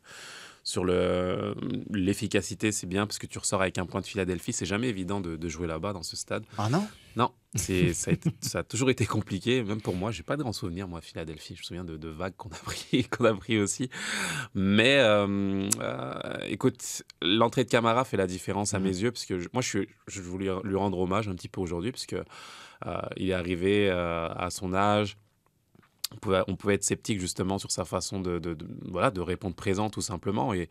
sur 0.64 0.84
le 0.84 1.54
l'efficacité, 1.90 2.72
c'est 2.72 2.86
bien 2.86 3.06
parce 3.06 3.18
que 3.18 3.26
tu 3.26 3.38
ressors 3.38 3.60
avec 3.62 3.78
un 3.78 3.86
point 3.86 4.00
de 4.00 4.06
Philadelphie. 4.06 4.52
C'est 4.52 4.66
jamais 4.66 4.88
évident 4.88 5.20
de, 5.20 5.36
de 5.36 5.48
jouer 5.48 5.66
là-bas 5.66 5.92
dans 5.92 6.02
ce 6.02 6.16
stade. 6.16 6.44
Ah 6.58 6.68
non? 6.70 6.86
Non, 7.16 7.30
c'est 7.54 7.92
ça, 7.92 8.10
a 8.10 8.14
été- 8.14 8.30
ça 8.40 8.58
a 8.60 8.62
toujours 8.64 8.90
été 8.90 9.06
compliqué, 9.06 9.62
même 9.62 9.80
pour 9.80 9.94
moi. 9.94 10.10
J'ai 10.10 10.22
pas 10.24 10.36
de 10.36 10.42
grands 10.42 10.52
souvenirs 10.54 10.88
moi 10.88 10.98
à 10.98 11.02
Philadelphie. 11.02 11.54
Je 11.54 11.60
me 11.60 11.64
souviens 11.64 11.84
de, 11.84 11.96
de 11.96 12.08
vagues 12.08 12.34
qu'on 12.36 12.48
a 12.48 12.56
pris, 12.56 13.04
qu'on 13.10 13.26
a 13.26 13.34
pris 13.34 13.58
aussi. 13.58 13.88
Mais 14.54 14.96
euh, 14.98 15.68
euh, 15.80 16.14
écoute, 16.48 17.02
l'entrée 17.22 17.64
de 17.64 17.70
Camara 17.70 18.04
fait 18.04 18.16
la 18.16 18.26
différence 18.26 18.74
à 18.74 18.78
Mhm. 18.78 18.84
mes 18.84 18.98
yeux 19.02 19.12
parce 19.12 19.26
que 19.26 19.38
je- 19.38 19.48
moi 19.52 19.62
je, 19.62 19.68
suis- 19.68 19.88
je 20.08 20.22
voulais 20.22 20.50
lui 20.64 20.76
rendre 20.76 20.98
hommage 20.98 21.28
un 21.28 21.34
petit 21.34 21.48
peu 21.48 21.60
aujourd'hui 21.60 21.92
parce 21.92 22.06
que 22.06 22.16
euh, 22.86 22.96
il 23.16 23.30
est 23.30 23.34
arrivé 23.34 23.90
à 23.90 24.48
son 24.50 24.74
âge. 24.74 25.16
On 26.14 26.16
pouvait, 26.18 26.42
on 26.48 26.56
pouvait 26.56 26.74
être 26.74 26.84
sceptique 26.84 27.20
justement 27.20 27.58
sur 27.58 27.70
sa 27.70 27.84
façon 27.84 28.20
de, 28.20 28.56
voilà, 28.88 29.10
de 29.10 29.20
répondre 29.20 29.54
présent 29.56 29.90
tout 29.90 30.00
simplement. 30.00 30.54
Et, 30.54 30.68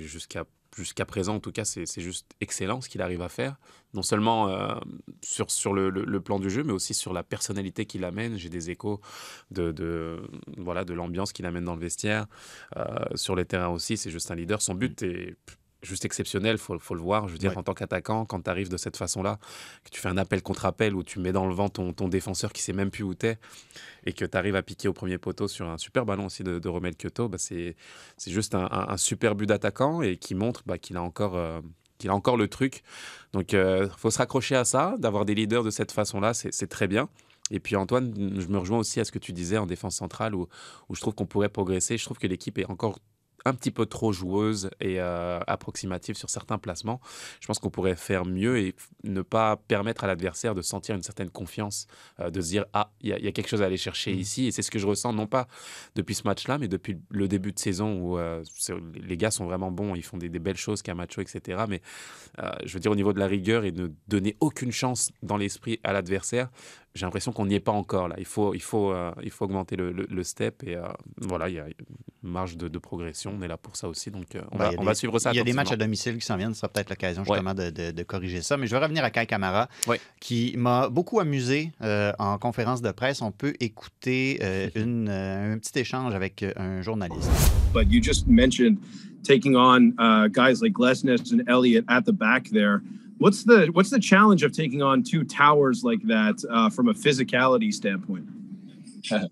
jusqu'à 0.00 1.04
présent, 1.06 1.34
en 1.36 1.40
tout 1.40 1.52
cas, 1.52 1.64
c'est 1.64 2.00
juste 2.00 2.26
excellent 2.40 2.80
ce 2.80 2.88
qu'il 2.88 3.02
arrive 3.02 3.20
à 3.22 3.28
faire. 3.28 3.56
Non 3.92 4.00
seulement 4.02 4.48
euh, 4.48 4.74
sur, 5.22 5.50
sur 5.50 5.74
le, 5.74 5.90
le- 5.90 6.04
le 6.06 6.20
plan 6.20 6.38
du 6.38 6.48
jeu, 6.48 6.62
mais 6.64 6.72
aussi 6.72 6.94
sur 6.94 7.12
la 7.12 7.22
personnalité 7.22 7.84
qu'il 7.84 8.04
amène. 8.04 8.38
J'ai 8.38 8.48
des 8.48 8.70
échos 8.70 9.00
de, 9.50 9.70
de, 9.72 10.22
voilà, 10.56 10.84
de 10.86 10.94
l'ambiance 10.94 11.32
qu'il 11.34 11.44
amène 11.44 11.64
dans 11.66 11.74
le 11.74 11.80
vestiaire. 11.80 12.26
Euh, 12.78 12.84
sur 13.14 13.36
les 13.36 13.44
terrains 13.44 13.68
aussi, 13.68 13.98
c'est 13.98 14.10
juste 14.10 14.30
un 14.30 14.34
leader. 14.34 14.62
Son 14.62 14.74
but 14.74 15.02
est 15.02 15.36
juste 15.82 16.04
exceptionnel, 16.04 16.52
il 16.56 16.58
faut, 16.58 16.78
faut 16.78 16.94
le 16.94 17.00
voir. 17.00 17.26
Je 17.28 17.32
veux 17.32 17.38
dire, 17.38 17.50
Ouais. 17.52 17.58
en 17.58 17.62
tant 17.62 17.74
qu'attaquant, 17.74 18.24
quand 18.24 18.42
tu 18.42 18.50
arrives 18.50 18.68
de 18.68 18.76
cette 18.76 18.96
façon-là, 18.96 19.38
que 19.84 19.90
tu 19.90 20.00
fais 20.00 20.08
un 20.08 20.16
appel 20.16 20.40
contre 20.42 20.64
appel 20.64 20.94
où 20.94 21.02
tu 21.02 21.18
mets 21.18 21.32
dans 21.32 21.46
le 21.46 21.54
vent 21.54 21.68
ton, 21.68 21.92
ton 21.92 22.08
défenseur 22.08 22.52
qui 22.52 22.62
sait 22.62 22.72
même 22.72 22.90
plus 22.90 23.02
où 23.04 23.14
t'es 23.14 23.38
et 24.06 24.12
que 24.12 24.24
tu 24.24 24.36
arrives 24.36 24.56
à 24.56 24.62
piquer 24.62 24.88
au 24.88 24.92
premier 24.92 25.18
poteau 25.18 25.48
sur 25.48 25.68
un 25.68 25.78
super 25.78 26.06
ballon 26.06 26.26
aussi 26.26 26.44
de, 26.44 26.58
de 26.58 26.68
Romel 26.68 26.94
Kyoto, 26.96 27.28
bah 27.28 27.38
c'est 27.38 27.76
c'est 28.16 28.30
juste 28.30 28.54
un, 28.54 28.64
un- 28.70 28.88
un 28.90 28.96
super 28.96 29.34
but 29.34 29.46
d'attaquant 29.46 30.02
et 30.02 30.16
qui 30.16 30.34
montre 30.34 30.62
bah, 30.66 30.78
qu'il 30.78 30.96
a 30.96 31.02
encore... 31.02 31.36
euh, 31.36 31.60
qu'il 31.98 32.10
a 32.10 32.14
encore 32.16 32.36
le 32.36 32.48
truc. 32.48 32.82
Donc, 33.32 33.52
il 33.52 33.88
faut 33.96 34.10
se 34.10 34.18
raccrocher 34.18 34.56
à 34.56 34.64
ça, 34.64 34.96
d'avoir 34.98 35.24
des 35.24 35.36
leaders 35.36 35.62
de 35.62 35.70
cette 35.70 35.92
façon-là, 35.92 36.34
c'est 36.34 36.52
c'est 36.52 36.66
très 36.66 36.88
bien. 36.88 37.08
Et 37.52 37.60
puis 37.60 37.76
Antoine, 37.76 38.12
je 38.40 38.46
me 38.48 38.58
rejoins 38.58 38.78
aussi 38.78 38.98
à 38.98 39.04
ce 39.04 39.12
que 39.12 39.20
tu 39.20 39.32
disais 39.32 39.56
en 39.56 39.66
défense 39.66 39.96
centrale, 39.96 40.34
où, 40.34 40.48
où 40.88 40.94
je 40.96 41.00
trouve 41.00 41.14
qu'on 41.14 41.26
pourrait 41.26 41.48
progresser. 41.48 41.98
Je 41.98 42.04
trouve 42.04 42.18
que 42.18 42.26
l'équipe 42.26 42.58
est 42.58 42.64
encore 42.68 42.98
un 43.44 43.54
petit 43.54 43.70
peu 43.70 43.86
trop 43.86 44.12
joueuse 44.12 44.70
et 44.80 45.00
euh, 45.00 45.40
approximative 45.46 46.16
sur 46.16 46.30
certains 46.30 46.58
placements. 46.58 47.00
Je 47.40 47.46
pense 47.46 47.58
qu'on 47.58 47.70
pourrait 47.70 47.96
faire 47.96 48.24
mieux 48.24 48.58
et 48.58 48.74
ne 49.04 49.22
pas 49.22 49.56
permettre 49.56 50.04
à 50.04 50.06
l'adversaire 50.06 50.54
de 50.54 50.62
sentir 50.62 50.94
une 50.94 51.02
certaine 51.02 51.30
confiance, 51.30 51.86
euh, 52.20 52.30
de 52.30 52.40
se 52.40 52.48
dire 52.48 52.66
ah 52.72 52.90
il 53.00 53.10
y, 53.10 53.12
a- 53.12 53.18
il 53.18 53.24
y 53.24 53.28
a 53.28 53.32
quelque 53.32 53.48
chose 53.48 53.62
à 53.62 53.66
aller 53.66 53.76
chercher 53.76 54.12
ici. 54.12 54.46
Et 54.46 54.50
c'est 54.52 54.62
ce 54.62 54.70
que 54.70 54.78
je 54.78 54.86
ressens 54.86 55.12
non 55.12 55.26
pas 55.26 55.48
depuis 55.94 56.14
ce 56.14 56.22
match-là, 56.24 56.58
mais 56.58 56.68
depuis 56.68 56.98
le 57.10 57.28
début 57.28 57.52
de 57.52 57.58
saison 57.58 57.94
où 57.98 58.18
euh, 58.18 58.42
les 58.94 59.16
gars 59.16 59.30
sont 59.30 59.44
vraiment 59.46 59.70
bons, 59.70 59.94
ils 59.94 60.02
font 60.04 60.18
des, 60.18 60.28
des 60.28 60.38
belles 60.38 60.56
choses, 60.56 60.82
Camacho, 60.82 61.20
etc. 61.20 61.64
Mais 61.68 61.80
je 62.64 62.72
veux 62.74 62.80
dire 62.80 62.90
au 62.90 62.96
niveau 62.96 63.12
de 63.12 63.18
la 63.18 63.26
rigueur 63.26 63.64
et 63.64 63.72
de 63.72 63.84
ne 63.84 63.88
donner 64.08 64.36
aucune 64.40 64.72
chance 64.72 65.10
dans 65.22 65.36
l'esprit 65.36 65.80
à 65.84 65.92
l'adversaire, 65.92 66.50
j'ai 66.94 67.06
l'impression 67.06 67.32
qu'on 67.32 67.46
n'y 67.46 67.54
est 67.54 67.60
pas 67.60 67.72
encore 67.72 68.08
là. 68.08 68.16
Il 68.18 68.24
faut, 68.26 68.52
il 68.54 68.60
faut, 68.62 68.92
euh, 68.92 69.12
il 69.22 69.30
faut 69.30 69.44
augmenter 69.46 69.76
le, 69.76 69.92
le- 69.92 70.06
le 70.10 70.22
step 70.24 70.62
et 70.66 70.76
euh, 70.76 70.82
voilà, 71.18 71.48
il 71.48 71.54
y 71.54 71.58
a 71.58 71.66
une 71.66 72.30
marge 72.30 72.56
de, 72.58 72.68
de 72.68 72.78
progression. 72.78 73.34
On 73.38 73.42
est 73.42 73.48
là 73.48 73.56
pour 73.56 73.76
ça 73.76 73.88
aussi, 73.88 74.10
donc 74.10 74.34
euh, 74.34 74.42
on, 74.52 74.58
Ben, 74.58 74.70
va, 74.70 74.76
on 74.78 74.84
des- 74.84 74.94
suivre 74.94 75.18
ça. 75.18 75.30
Il 75.32 75.36
y 75.36 75.40
a 75.40 75.44
des 75.44 75.54
matchs 75.54 75.72
à 75.72 75.76
domicile 75.76 76.18
qui 76.18 76.26
s'en 76.26 76.36
viennent. 76.36 76.52
Ce 76.54 76.60
sera 76.60 76.68
peut-être 76.68 76.90
l'occasion 76.90 77.22
Ouais. 77.22 77.28
justement 77.28 77.54
de, 77.54 77.70
de- 77.70 77.90
de 77.92 78.02
corriger 78.02 78.42
ça. 78.42 78.56
Mais 78.58 78.66
je 78.66 78.72
vais 78.76 78.82
revenir 78.82 79.02
à 79.04 79.10
Kai 79.10 79.24
Kamara, 79.26 79.68
Ouais. 79.86 80.00
qui 80.20 80.54
m'a 80.58 80.88
beaucoup 80.90 81.18
amusé 81.18 81.72
euh, 81.80 82.12
en 82.18 82.36
conférence 82.38 82.82
de 82.82 82.90
presse. 82.92 83.22
On 83.22 83.32
peut 83.32 83.54
écouter 83.60 84.38
euh, 84.42 84.68
une, 84.74 85.08
euh, 85.08 85.54
un 85.54 85.58
petit 85.58 85.78
échange 85.78 86.14
avec 86.14 86.44
un 86.56 86.82
journaliste. 86.82 87.30
But 87.72 87.90
you 87.90 88.02
just 88.02 88.26
mentioned 88.28 88.76
taking 89.24 89.56
on 89.56 89.92
uh, 89.98 90.28
guys 90.28 90.60
like 90.60 90.74
and 90.78 91.42
Elliott 91.48 91.84
at 91.88 92.02
the 92.02 92.12
back 92.12 92.50
there. 92.50 92.80
What's 93.18 93.44
the 93.44 93.68
what's 93.72 93.90
the 93.90 94.00
challenge 94.00 94.42
of 94.44 94.52
taking 94.52 94.82
on 94.82 95.02
two 95.02 95.24
towers 95.24 95.82
like 95.84 96.02
that 96.08 96.42
uh, 96.50 96.70
from 96.70 96.88
a 96.88 96.94
physicality 96.94 97.72
standpoint? 97.72 98.26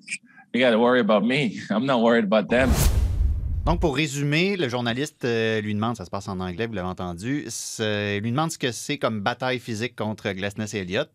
You 0.53 0.59
got 0.61 0.71
to 0.73 0.81
worry 0.81 0.99
about 0.99 1.25
me. 1.25 1.61
I'm 1.71 1.87
not 1.87 2.01
worried 2.03 2.25
about 2.25 2.49
them. 2.49 2.71
Donc, 3.65 3.79
pour 3.81 3.95
résumer, 3.95 4.57
le 4.57 4.69
journaliste 4.69 5.25
euh, 5.25 5.61
lui 5.61 5.75
demande, 5.75 5.97
ça 5.97 6.05
se 6.05 6.11
passe 6.11 6.27
en 6.27 6.41
anglais, 6.41 6.67
vous 6.67 6.73
l'avez 6.73 6.89
entendu, 6.89 7.45
c'est- 7.49 8.19
lui 8.19 8.33
demande 8.33 8.51
ce 8.51 8.59
que 8.59 8.73
c'est 8.73 8.99
comme 8.99 9.21
bataille 9.21 9.61
physique 9.61 9.95
contre 9.95 10.33
Glesnes 10.33 10.67
et 10.73 10.79
Elliott. 10.79 11.09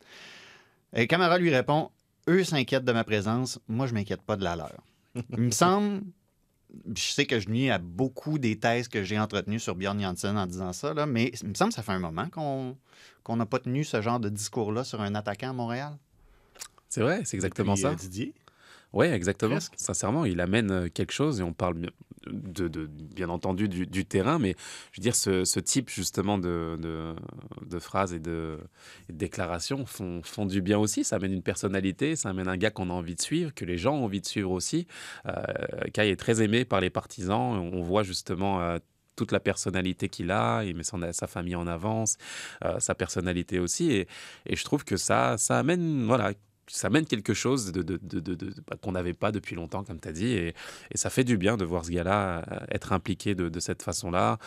Et 0.96 1.06
Camara 1.08 1.38
lui 1.38 1.54
répond 1.54 1.90
Eux 2.30 2.46
s'inquiètent 2.46 2.86
de 2.86 2.94
ma 2.94 3.04
présence, 3.04 3.60
moi 3.68 3.88
je 3.88 3.94
m'inquiète 3.94 4.22
pas 4.22 4.38
de 4.38 4.44
la 4.46 4.56
leur. 4.56 4.72
Il 5.38 5.42
me 5.44 5.52
semble, 5.52 6.04
je 6.96 7.01
sais 7.01 7.25
que 7.25 7.39
je 7.39 7.50
nuis 7.50 7.70
à 7.70 7.77
beaucoup 7.77 8.38
des 8.39 8.58
thèses 8.58 8.88
que 8.88 9.03
j'ai 9.03 9.20
entretenues 9.20 9.60
sur 9.60 9.75
Bjorn 9.75 10.00
Janssen 10.00 10.38
en 10.38 10.46
disant 10.46 10.74
ça, 10.74 10.94
là, 10.94 11.05
mais 11.05 11.32
il 11.41 11.50
me 11.50 11.53
semble 11.53 11.70
que 11.70 11.75
ça 11.75 11.84
fait 11.84 11.91
un 11.91 12.00
moment 12.00 12.27
qu'on 12.29 13.36
n'a 13.36 13.46
pas 13.46 13.60
tenu 13.60 13.84
ce 13.84 14.01
genre 14.01 14.20
de 14.20 14.29
discours-là 14.29 14.84
sur 14.84 15.01
un 15.01 15.15
attaquant 15.15 15.50
à 15.50 15.53
Montréal. 15.53 15.98
C'est 16.89 17.01
vrai, 17.01 17.22
c'est 17.25 17.36
exactement 17.36 17.74
Puis, 17.74 17.82
ça. 17.82 17.89
euh, 17.89 17.96
Didier? 17.96 18.34
Oui, 18.94 19.08
exactement. 19.08 19.55
Presque. 19.55 19.74
Sincèrement, 19.75 20.25
il 20.25 20.39
amène 20.39 20.72
euh, 20.72 20.89
quelque 20.89 21.12
chose 21.12 21.39
et 21.39 21.44
on 21.44 21.53
parle. 21.53 21.89
De, 22.27 22.88
bien 22.88 23.29
entendu 23.29 23.67
du, 23.67 24.05
terrain, 24.05 24.39
mais 24.39 24.55
je 24.91 25.00
veux 25.00 25.03
dire, 25.03 25.15
ce, 25.15 25.60
type 25.60 25.89
justement 25.89 26.38
de, 26.38 27.15
phrases 27.79 28.13
et 28.13 28.20
de, 28.20 28.58
déclarations 29.10 29.86
font, 29.86 30.22
font 30.24 30.46
du 30.46 30.62
bien 30.62 30.77
aussi. 30.77 31.03
Ça 31.03 31.17
amène 31.17 31.34
une 31.34 31.44
personnalité, 31.44 32.15
ça 32.15 32.29
amène 32.29 32.48
un 32.48 32.58
gars 32.58 32.72
qu'on 32.72 32.89
a 32.89 32.94
envie 32.94 33.15
de 33.15 33.22
suivre, 33.22 33.53
que 33.53 33.65
les 33.65 33.77
gens 33.77 33.96
ont 33.96 34.05
envie 34.05 34.22
de 34.22 34.25
suivre 34.25 34.51
aussi. 34.51 34.88
Euh, 35.27 35.44
Kai 35.94 36.10
est 36.10 36.20
très 36.20 36.41
aimé 36.41 36.65
par 36.65 36.82
les 36.82 36.89
partisans. 36.89 37.58
On 37.74 37.82
voit 37.82 38.03
justement 38.03 38.62
euh, 38.62 38.77
toute 39.15 39.32
la 39.32 39.39
personnalité 39.39 40.10
qu'il 40.10 40.32
a, 40.32 40.63
il 40.63 40.75
met 40.75 40.84
son, 40.84 41.00
sa 41.12 41.27
famille 41.27 41.55
en 41.55 41.67
avance, 41.67 42.17
euh, 42.63 42.79
sa 42.79 42.96
personnalité 42.96 43.60
aussi. 43.60 43.91
Et, 43.91 44.08
et 44.46 44.55
je 44.55 44.63
trouve 44.63 44.84
que 44.84 44.98
ça, 44.98 45.38
ça 45.38 45.60
amène, 45.60 46.05
voilà, 46.05 46.34
ça 46.68 46.88
amène 46.88 47.06
quelque 47.06 47.34
chose 47.34 47.72
de, 47.72 47.82
de- 47.84 48.00
de- 48.02 48.20
de- 48.20 48.34
de- 48.36 48.54
bah, 48.68 48.76
qu'on 48.82 48.94
n'avait 48.94 49.14
pas 49.14 49.32
depuis 49.32 49.56
longtemps, 49.56 49.84
comme 49.84 50.00
tu 50.00 50.08
as 50.08 50.12
dit. 50.12 50.28
Et, 50.34 50.48
et 50.92 50.98
ça 50.98 51.10
fait 51.10 51.24
du 51.24 51.38
bien 51.38 51.58
de 51.58 51.66
voir 51.66 51.86
ce 51.86 51.92
gars-là 51.92 52.44
euh, 52.52 52.66
être 52.72 52.92
impliqué 52.94 53.36
de, 53.36 53.60
cette 53.60 53.84
façon-là. 53.84 54.38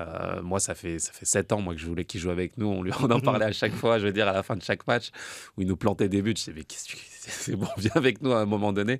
Euh, 0.00 0.42
moi, 0.42 0.60
ça 0.60 0.74
fait, 0.74 0.98
ça 0.98 1.12
fait 1.12 1.24
sept 1.26 1.52
ans 1.52 1.60
moi, 1.60 1.74
que 1.74 1.80
je 1.80 1.86
voulais 1.86 2.04
qu'il 2.04 2.20
joue 2.20 2.30
avec 2.30 2.58
nous. 2.58 2.66
On, 2.66 2.82
lui, 2.82 2.92
on 3.00 3.10
en 3.10 3.20
parlait 3.20 3.46
à 3.46 3.52
chaque 3.52 3.74
fois, 3.74 3.98
je 3.98 4.06
veux 4.06 4.12
dire, 4.12 4.28
à 4.28 4.32
la 4.32 4.42
fin 4.42 4.56
de 4.56 4.62
chaque 4.62 4.86
match, 4.86 5.10
où 5.56 5.62
il 5.62 5.68
nous 5.68 5.76
plantait 5.76 6.08
des 6.08 6.22
buts. 6.22 6.30
Je 6.30 6.34
disais, 6.44 6.52
mais 6.54 6.64
qu'est-ce 6.64 6.88
que 6.88 6.96
c'est 7.30 7.56
bon, 7.56 7.68
viens 7.76 7.92
avec 7.94 8.22
nous 8.22 8.32
à 8.32 8.40
un 8.40 8.46
moment 8.46 8.72
donné. 8.72 8.98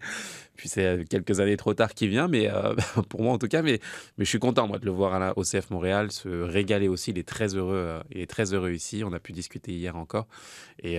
Puis 0.57 0.69
c'est 0.69 0.85
euh, 0.85 1.05
quelques 1.09 1.39
années 1.41 1.57
trop 1.57 1.73
tard 1.73 1.95
qu'il 1.95 2.09
vient, 2.11 2.27
mais 2.29 2.51
euh, 2.51 2.75
pour 3.09 3.23
moi 3.23 3.33
en 3.33 3.39
tout 3.39 3.47
cas. 3.49 3.63
Mais, 3.63 3.81
mais 4.19 4.25
je 4.25 4.29
suis 4.29 4.41
content, 4.41 4.67
moi, 4.69 4.79
de 4.79 4.85
le 4.85 4.91
voir 4.91 5.15
à 5.15 5.19
la, 5.19 5.39
au 5.39 5.43
CF 5.43 5.71
Montréal 5.71 6.11
se 6.13 6.29
régaler 6.29 6.89
aussi. 6.89 7.13
Il 7.13 7.19
est 7.19 7.27
très 7.29 7.55
heureux. 7.55 7.75
euh, 7.77 8.01
il 8.11 8.21
est 8.21 8.27
très 8.31 8.53
heureux 8.55 8.73
ici. 8.73 9.03
On 9.05 9.13
a 9.13 9.19
pu 9.21 9.33
discuter 9.33 9.73
hier 9.73 9.97
encore. 9.97 10.27
Et, 10.83 10.99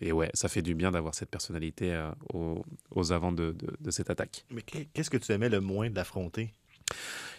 et 0.00 0.10
ouais, 0.12 0.30
ça 0.34 0.48
fait 0.48 0.62
du 0.62 0.74
bien 0.74 0.79
d'avoir 0.90 1.14
cette 1.14 1.28
personnalité 1.30 1.92
euh, 1.92 2.10
aux, 2.32 2.64
aux 2.92 3.12
avant 3.12 3.32
de, 3.32 3.52
de- 3.52 3.76
de 3.78 3.90
cette 3.90 4.08
attaque. 4.08 4.46
Mais 4.50 4.62
qu'est- 4.62 4.88
qu'est-ce 4.94 5.10
que 5.10 5.18
tu 5.18 5.30
aimais 5.32 5.50
le 5.50 5.60
moins 5.60 5.90
de 5.90 5.94
l'affronter? 5.96 6.54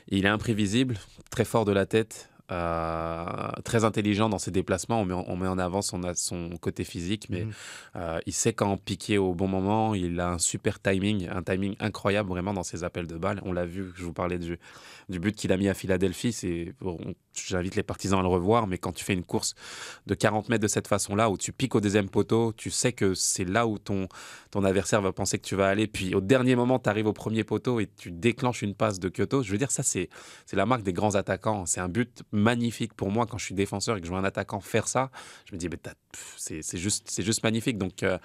Il 0.08 0.26
est 0.26 0.30
imprévisible, 0.30 1.00
très 1.32 1.46
fort 1.46 1.66
de 1.66 1.72
la 1.72 1.86
tête, 1.88 2.30
euh, 2.52 3.26
très 3.64 3.84
intelligent 3.86 4.28
dans 4.30 4.38
ses 4.40 4.52
déplacements. 4.52 5.02
On 5.02 5.06
met 5.06 5.14
en, 5.14 5.24
on 5.28 5.38
met 5.38 5.48
en 5.48 5.58
avant 5.58 5.82
son, 5.82 6.02
son 6.16 6.50
côté 6.60 6.84
physique, 6.84 7.28
mais 7.30 7.46
Mhm. 7.46 7.52
euh, 7.96 8.20
il 8.26 8.34
sait 8.34 8.54
quand 8.54 8.78
piquer 8.78 9.18
au 9.18 9.34
bon 9.34 9.48
moment. 9.48 9.96
Il 9.96 10.20
a 10.20 10.30
un 10.30 10.38
super 10.38 10.80
timing, 10.82 11.30
un 11.30 11.44
timing 11.44 11.76
incroyable 11.80 12.30
vraiment 12.30 12.54
dans 12.54 12.64
ses 12.64 12.84
appels 12.84 13.08
de 13.08 13.18
balles. 13.18 13.42
On 13.46 13.54
l'a 13.54 13.66
vu, 13.66 13.92
je 13.96 14.04
vous 14.04 14.14
parlais 14.14 14.38
du, 14.40 14.60
du 15.12 15.20
but 15.20 15.36
qu'il 15.36 15.52
a 15.52 15.58
mis 15.58 15.70
à 15.70 15.74
Philadelphie. 15.74 16.32
C'est, 16.34 16.74
j'invite 17.36 17.76
les 17.76 17.84
partisans 17.84 18.20
à 18.20 18.22
le 18.24 18.28
revoir, 18.28 18.66
mais 18.68 18.78
quand 18.78 18.92
tu 18.92 19.04
fais 19.04 19.14
une 19.14 19.24
course 19.24 19.54
de 20.08 20.16
40 20.16 20.50
mètres 20.50 20.64
de 20.64 20.68
cette 20.68 20.88
façon-là, 20.88 21.30
où 21.30 21.38
tu 21.38 21.54
piques 21.54 21.76
au 21.76 21.82
deuxième 21.82 22.10
poteau, 22.10 22.54
tu 22.54 22.72
sais 22.72 22.94
que 22.94 23.14
c'est 23.14 23.46
là 23.46 23.68
où 23.68 23.78
ton, 23.78 24.08
ton 24.50 24.64
adversaire 24.64 25.02
va 25.02 25.12
penser 25.14 25.38
que 25.38 25.46
tu 25.46 25.56
vas 25.56 25.68
aller. 25.68 25.88
Puis 25.88 26.16
au 26.16 26.22
dernier 26.22 26.56
moment, 26.56 26.80
tu 26.80 26.90
arrives 26.90 27.08
au 27.08 27.14
premier 27.14 27.44
poteau 27.44 27.80
et 27.80 27.88
tu 27.98 28.12
déclenches 28.12 28.62
une 28.64 28.74
passe 28.74 29.00
de 29.00 29.10
Kyoto. 29.10 29.44
Je 29.44 29.52
veux 29.52 29.58
dire, 29.58 29.72
ça, 29.72 29.84
c'est, 29.84 30.10
c'est 30.46 30.56
la 30.56 30.66
marque 30.66 30.84
des 30.84 30.94
grands 30.94 31.16
attaquants. 31.16 31.66
C'est 31.66 31.82
un 31.82 31.90
but 31.90 32.24
magnifique 32.32 32.94
pour 32.94 33.12
moi 33.12 33.26
quand 33.28 33.38
je 33.38 33.46
suis 33.46 33.56
défenseur 33.56 33.98
et 33.98 34.00
que 34.00 34.06
je 34.08 34.12
vois 34.12 34.20
un 34.20 34.24
attaquant 34.24 34.60
faire 34.60 34.88
ça. 34.88 35.12
Je 35.46 35.54
me 35.54 35.60
dis, 35.60 35.70
mais 35.70 35.78
c'est, 36.38 36.62
c'est 36.62 36.78
juste, 36.78 37.08
c'est 37.10 37.24
juste 37.24 37.44
magnifique. 37.44 37.78
Donc, 37.78 38.04
euh, 38.04 38.18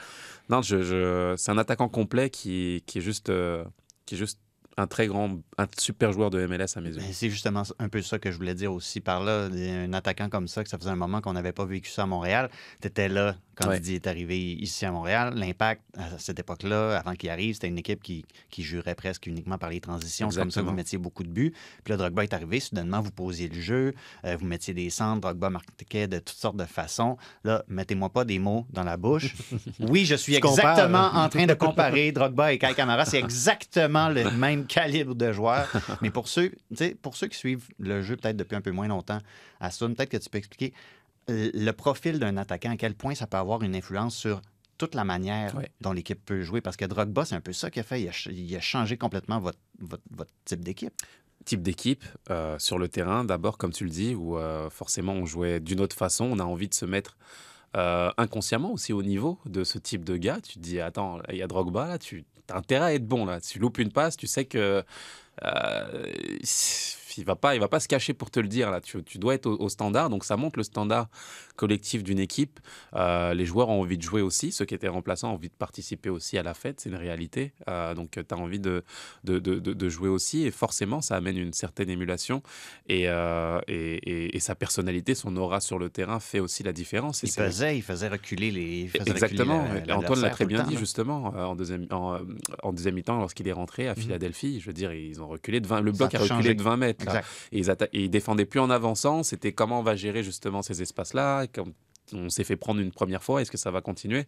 non, 0.48 0.62
je- 0.62 1.34
c'est 1.36 1.50
un 1.50 1.58
attaquant 1.58 1.88
complet 1.88 2.30
qui, 2.30 2.82
qui 2.86 2.98
est 2.98 3.02
juste, 3.02 3.30
euh, 3.30 3.64
qui 4.06 4.14
est 4.14 4.18
juste 4.18 4.40
un 4.76 4.86
très 4.86 5.06
grand, 5.06 5.38
un 5.58 5.66
super 5.78 6.12
joueur 6.12 6.30
de 6.30 6.44
MLS 6.46 6.76
à 6.76 6.80
mes 6.80 6.90
yeux. 6.90 7.00
Ben, 7.00 7.12
c'est 7.12 7.30
justement 7.30 7.62
un 7.78 7.88
peu 7.88 8.02
ça 8.02 8.18
que 8.18 8.30
je 8.30 8.36
voulais 8.36 8.54
dire 8.54 8.72
aussi 8.72 9.00
par 9.00 9.22
là. 9.22 9.48
Un 9.52 9.92
attaquant 9.92 10.28
comme 10.28 10.48
ça, 10.48 10.62
que 10.62 10.68
ça 10.68 10.78
faisait 10.78 10.90
un 10.90 10.96
moment 10.96 11.20
qu'on 11.20 11.32
n'avait 11.32 11.52
pas 11.52 11.64
vécu 11.64 11.90
ça 11.90 12.02
à 12.02 12.06
Montréal. 12.06 12.50
Tu 12.80 12.88
étais 12.88 13.08
là 13.08 13.36
quand 13.56 13.68
Ouais. 13.68 13.80
Didier 13.80 13.96
est 13.96 14.06
arrivé 14.06 14.38
ici 14.38 14.84
à 14.86 14.92
Montréal. 14.92 15.32
L'impact, 15.34 15.82
à 15.96 16.18
cette 16.18 16.38
époque-là, 16.38 16.98
avant 16.98 17.14
qu'il 17.14 17.30
arrive, 17.30 17.54
c'était 17.54 17.68
une 17.68 17.78
équipe 17.78 18.02
qui, 18.02 18.24
qui 18.50 18.62
jurait 18.62 18.94
presque 18.94 19.26
uniquement 19.26 19.56
par 19.58 19.70
les 19.70 19.80
transitions. 19.80 20.30
C'est 20.30 20.38
comme 20.38 20.50
ça 20.50 20.60
que 20.60 20.66
vous 20.66 20.72
mettiez 20.72 20.98
beaucoup 20.98 21.24
de 21.24 21.28
buts. 21.30 21.52
Puis 21.82 21.90
là, 21.92 21.96
Drogba 21.96 22.22
est 22.22 22.34
arrivé. 22.34 22.60
Soudainement, 22.60 23.00
vous 23.00 23.10
posiez 23.10 23.48
le 23.48 23.60
jeu. 23.60 23.94
euh, 24.24 24.36
vous 24.38 24.44
mettiez 24.46 24.74
des 24.74 24.90
centres. 24.90 25.20
Drogba 25.22 25.48
marquait 25.50 26.06
de 26.06 26.18
toutes 26.18 26.36
sortes 26.36 26.56
de 26.56 26.64
façons. 26.66 27.16
Là, 27.44 27.64
mettez-moi 27.68 28.10
pas 28.10 28.24
des 28.24 28.38
mots 28.38 28.66
dans 28.72 28.84
la 28.84 28.96
bouche. 28.96 29.34
Oui, 29.80 30.04
je 30.04 30.14
suis 30.14 30.34
exactement 30.34 31.10
en 31.14 31.28
train 31.28 31.46
de 31.46 31.54
comparer 31.54 32.12
Drogba 32.12 32.52
et 32.52 32.58
Kai 32.58 32.74
Kamara. 32.74 33.04
C'est 33.04 33.18
exactement 33.18 34.08
le 34.08 34.30
même 34.36 34.66
calibre 34.66 35.14
de 35.14 35.32
joueur. 35.32 35.66
Mais 36.02 36.10
pour 36.10 36.28
ceux, 36.28 36.52
pour 37.02 37.16
ceux 37.16 37.28
qui 37.28 37.38
suivent 37.38 37.66
le 37.78 38.02
jeu 38.02 38.16
peut-être 38.16 38.36
depuis 38.36 38.56
un 38.56 38.60
peu 38.60 38.70
moins 38.70 38.88
longtemps, 38.88 39.18
Assun, 39.60 39.94
peut-être 39.94 40.10
que 40.10 40.16
tu 40.18 40.28
peux 40.28 40.38
expliquer 40.38 40.72
le 41.28 41.70
profil 41.72 42.18
d'un 42.18 42.36
attaquant, 42.36 42.70
à 42.72 42.76
quel 42.76 42.94
point 42.94 43.14
ça 43.14 43.26
peut 43.26 43.36
avoir 43.36 43.62
une 43.62 43.74
influence 43.74 44.16
sur 44.16 44.40
toute 44.78 44.94
la 44.94 45.04
manière 45.04 45.54
dont 45.80 45.92
l'équipe 45.92 46.22
peut 46.24 46.42
jouer. 46.42 46.60
Parce 46.60 46.76
que 46.76 46.84
Drogba, 46.84 47.24
c'est 47.24 47.34
un 47.34 47.40
peu 47.40 47.52
ça 47.52 47.70
qu'il 47.70 47.80
a 47.80 47.82
fait. 47.82 48.02
Il 48.02 48.08
a, 48.08 48.12
ch- 48.12 48.28
il 48.30 48.54
a 48.54 48.60
changé 48.60 48.96
complètement 48.96 49.40
votre, 49.40 49.58
votre, 49.80 50.02
votre 50.10 50.32
type 50.44 50.60
d'équipe. 50.60 50.92
type 51.44 51.62
d'équipe 51.62 52.04
euh, 52.30 52.58
sur 52.58 52.78
le 52.78 52.88
terrain, 52.88 53.24
d'abord, 53.24 53.56
comme 53.56 53.72
tu 53.72 53.84
le 53.84 53.90
dis, 53.90 54.14
où 54.14 54.36
euh, 54.36 54.68
forcément 54.68 55.14
on 55.14 55.24
jouait 55.24 55.60
d'une 55.60 55.80
autre 55.80 55.96
façon. 55.96 56.24
On 56.26 56.38
a 56.38 56.44
envie 56.44 56.68
de 56.68 56.74
se 56.74 56.84
mettre 56.84 57.16
euh, 57.76 58.10
inconsciemment 58.18 58.70
aussi 58.72 58.92
au 58.92 59.02
niveau 59.02 59.38
de 59.46 59.64
ce 59.64 59.78
type 59.78 60.04
de 60.04 60.16
gars. 60.16 60.40
Tu 60.42 60.54
te 60.54 60.58
dis, 60.58 60.80
attends, 60.80 61.20
il 61.30 61.36
y 61.36 61.42
a 61.42 61.46
Drogba, 61.46 61.88
là, 61.88 61.98
tu 61.98 62.24
as 62.50 62.56
intérêt 62.56 62.84
à 62.86 62.94
être 62.94 63.06
bon. 63.06 63.24
Là. 63.24 63.40
Tu 63.40 63.58
loupes 63.58 63.78
une 63.78 63.92
passe, 63.92 64.16
tu 64.16 64.26
sais 64.26 64.44
que. 64.44 64.84
Euh, 67.18 67.22
il 67.22 67.24
va 67.24 67.36
pas, 67.36 67.54
il 67.54 67.60
va 67.60 67.68
pas 67.68 67.80
se 67.80 67.88
cacher 67.88 68.14
pour 68.14 68.30
te 68.30 68.40
le 68.40 68.48
dire 68.48 68.70
là. 68.70 68.80
Tu, 68.80 69.02
tu 69.04 69.18
dois 69.18 69.34
être 69.34 69.46
au, 69.46 69.56
au 69.60 69.68
standard, 69.68 70.10
donc 70.10 70.24
ça 70.24 70.36
montre 70.36 70.58
le 70.58 70.62
standard 70.64 71.08
collectif 71.56 72.02
d'une 72.02 72.18
équipe. 72.18 72.60
Euh, 72.94 73.34
les 73.34 73.44
joueurs 73.46 73.68
ont 73.68 73.80
envie 73.80 73.96
de 73.98 74.02
jouer 74.02 74.20
aussi, 74.22 74.52
ceux 74.52 74.64
qui 74.64 74.74
étaient 74.74 74.88
remplaçants 74.88 75.30
ont 75.30 75.34
envie 75.34 75.48
de 75.48 75.54
participer 75.54 76.10
aussi 76.10 76.36
à 76.38 76.42
la 76.42 76.54
fête, 76.54 76.80
c'est 76.80 76.88
une 76.90 76.96
réalité. 76.96 77.52
Euh, 77.68 77.94
donc 77.94 78.10
tu 78.12 78.20
as 78.34 78.36
envie 78.38 78.60
de, 78.60 78.84
de, 79.24 79.38
de, 79.38 79.58
de- 79.58 79.72
de 79.72 79.88
jouer 79.88 80.08
aussi, 80.08 80.44
et 80.44 80.50
forcément 80.50 81.00
ça 81.00 81.16
amène 81.16 81.36
une 81.38 81.52
certaine 81.52 81.88
émulation 81.90 82.42
et, 82.88 83.08
euh, 83.08 83.60
et, 83.68 83.94
et- 83.96 84.36
et 84.36 84.40
sa 84.40 84.54
personnalité, 84.54 85.14
son 85.14 85.36
aura 85.36 85.60
sur 85.60 85.78
le 85.78 85.88
terrain 85.90 86.20
fait 86.20 86.40
aussi 86.40 86.62
la 86.62 86.72
différence. 86.72 87.22
Il 87.22 87.30
faisait, 87.30 87.76
il 87.78 87.82
faisait 87.82 88.08
reculer 88.08 88.50
les. 88.50 88.86
faisait 88.88 88.98
reculer 89.00 89.12
Exactement. 89.12 89.64
la- 89.86 89.96
Antoine 89.98 90.20
l'a 90.20 90.30
très 90.30 90.44
bien 90.46 90.58
temps, 90.62 90.68
dit 90.68 90.74
là. 90.74 90.80
justement 90.80 91.32
euh, 91.36 91.44
en 91.44 91.56
deuxième 91.56 91.86
en, 91.90 92.14
euh, 92.14 92.18
en 92.62 92.72
deuxième 92.72 92.94
mi-temps 92.94 93.18
lorsqu'il 93.18 93.48
est 93.48 93.52
rentré 93.52 93.88
à 93.88 93.94
Mhm. 93.94 94.02
Philadelphie. 94.02 94.60
Je 94.60 94.66
veux 94.66 94.72
dire, 94.72 94.92
ils 94.92 95.20
ont 95.22 95.28
reculé 95.28 95.60
de 95.60 95.66
20. 95.66 95.80
Le 95.80 95.92
bloc 95.92 96.14
a 96.14 96.18
a 96.18 96.20
reculé 96.20 96.28
changé. 96.42 96.54
de 96.54 96.62
20 96.62 96.76
mètres. 96.76 97.05
Exact. 97.08 97.26
Et 97.52 97.58
ils, 97.58 97.70
atta- 97.70 97.88
et 97.92 98.04
ils 98.04 98.10
défendaient 98.10 98.44
plus 98.44 98.60
en 98.60 98.70
avançant. 98.70 99.22
C'était 99.22 99.52
comment 99.52 99.80
on 99.80 99.82
va 99.82 99.96
gérer 99.96 100.22
justement 100.22 100.62
ces 100.62 100.82
espaces-là. 100.82 101.46
on 102.12 102.28
s'est 102.28 102.44
fait 102.44 102.56
prendre 102.56 102.80
une 102.80 102.92
première 102.92 103.22
fois, 103.22 103.42
est-ce 103.42 103.50
que 103.50 103.58
ça 103.58 103.70
va 103.70 103.80
continuer? 103.80 104.26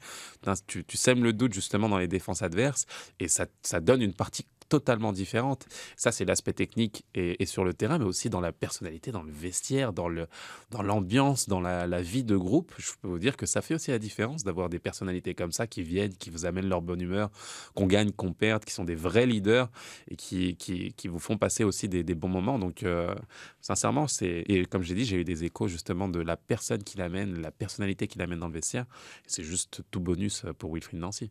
Tu 0.66 0.96
sèmes 0.96 1.22
le 1.22 1.32
doute 1.32 1.52
justement 1.52 1.88
dans 1.88 1.98
les 1.98 2.08
défenses 2.08 2.42
adverses 2.42 2.86
et 3.20 3.28
ça, 3.28 3.46
ça 3.62 3.80
donne 3.80 4.02
une 4.02 4.14
partie 4.14 4.44
totalement 4.68 5.12
différente. 5.12 5.66
Ça, 5.96 6.12
c'est 6.12 6.24
l'aspect 6.24 6.52
technique 6.52 7.04
et, 7.14 7.46
sur 7.46 7.64
le 7.64 7.74
terrain, 7.74 7.98
mais 7.98 8.04
aussi 8.04 8.30
dans 8.30 8.40
la 8.40 8.52
personnalité, 8.52 9.10
dans 9.12 9.22
le 9.22 9.32
vestiaire, 9.32 9.92
dans 9.92 10.08
le 10.08 10.26
dans 10.70 10.82
l'ambiance, 10.82 11.48
dans 11.48 11.60
la, 11.60 12.02
vie 12.02 12.24
de 12.24 12.36
groupe. 12.36 12.72
Je 12.78 12.92
peux 13.00 13.08
vous 13.08 13.18
dire 13.18 13.36
que 13.36 13.46
ça 13.46 13.62
fait 13.62 13.74
aussi 13.74 13.90
la 13.90 13.98
différence 13.98 14.44
d'avoir 14.44 14.68
des 14.68 14.78
personnalités 14.78 15.34
comme 15.34 15.52
ça 15.52 15.66
qui 15.66 15.82
viennent, 15.82 16.14
qui 16.14 16.30
vous 16.30 16.46
amènent 16.46 16.68
leur 16.68 16.82
bonne 16.82 17.00
humeur, 17.00 17.30
qu'on 17.74 17.86
gagne, 17.86 18.12
qu'on 18.12 18.32
perde, 18.32 18.64
qui 18.64 18.72
sont 18.72 18.84
des 18.84 18.94
vrais 18.94 19.26
leaders 19.26 19.70
et 20.08 20.16
qui, 20.16 20.56
qui, 20.56 21.08
vous 21.08 21.18
font 21.18 21.38
passer 21.38 21.64
aussi 21.64 21.88
des, 21.88 22.02
bons 22.14 22.28
moments. 22.28 22.58
Donc, 22.58 22.82
euh, 22.82 23.14
sincèrement, 23.60 24.06
c'est. 24.06 24.44
Et 24.48 24.64
comme 24.66 24.82
j'ai 24.82 24.94
dit, 24.94 25.04
j'ai 25.04 25.16
eu 25.16 25.24
des 25.24 25.44
échos 25.44 25.68
justement 25.68 26.08
de 26.08 26.20
la 26.20 26.36
personne 26.36 26.82
qui 26.84 26.98
l'amène, 26.98 27.40
la 27.40 27.50
personnalité 27.50 28.06
qui 28.06 28.18
l'amène 28.18 28.38
dans 28.40 28.48
le 28.48 28.54
vestiaire. 28.54 28.86
C'est 29.26 29.44
juste 29.44 29.82
tout 29.90 30.00
bonus 30.00 30.44
pour 30.58 30.74
Wilfried 30.74 31.00
Nancy. 31.00 31.30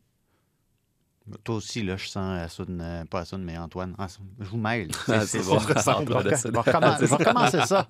Toi 1.43 1.55
aussi, 1.55 1.83
là, 1.83 1.97
je 1.97 2.07
sens 2.07 2.59
euh, 2.69 3.05
pas 3.05 3.19
Assun, 3.21 3.37
mais 3.39 3.57
Antoine. 3.57 3.93
Ah, 3.97 4.07
je 4.39 4.45
vous 4.47 4.57
mêle. 4.57 4.89
Ah, 5.07 5.21
C'est- 5.25 5.39
bon. 5.45 5.59
Je 5.59 5.67
vais 5.67 5.73
recommencer 7.15 7.61
ça. 7.65 7.85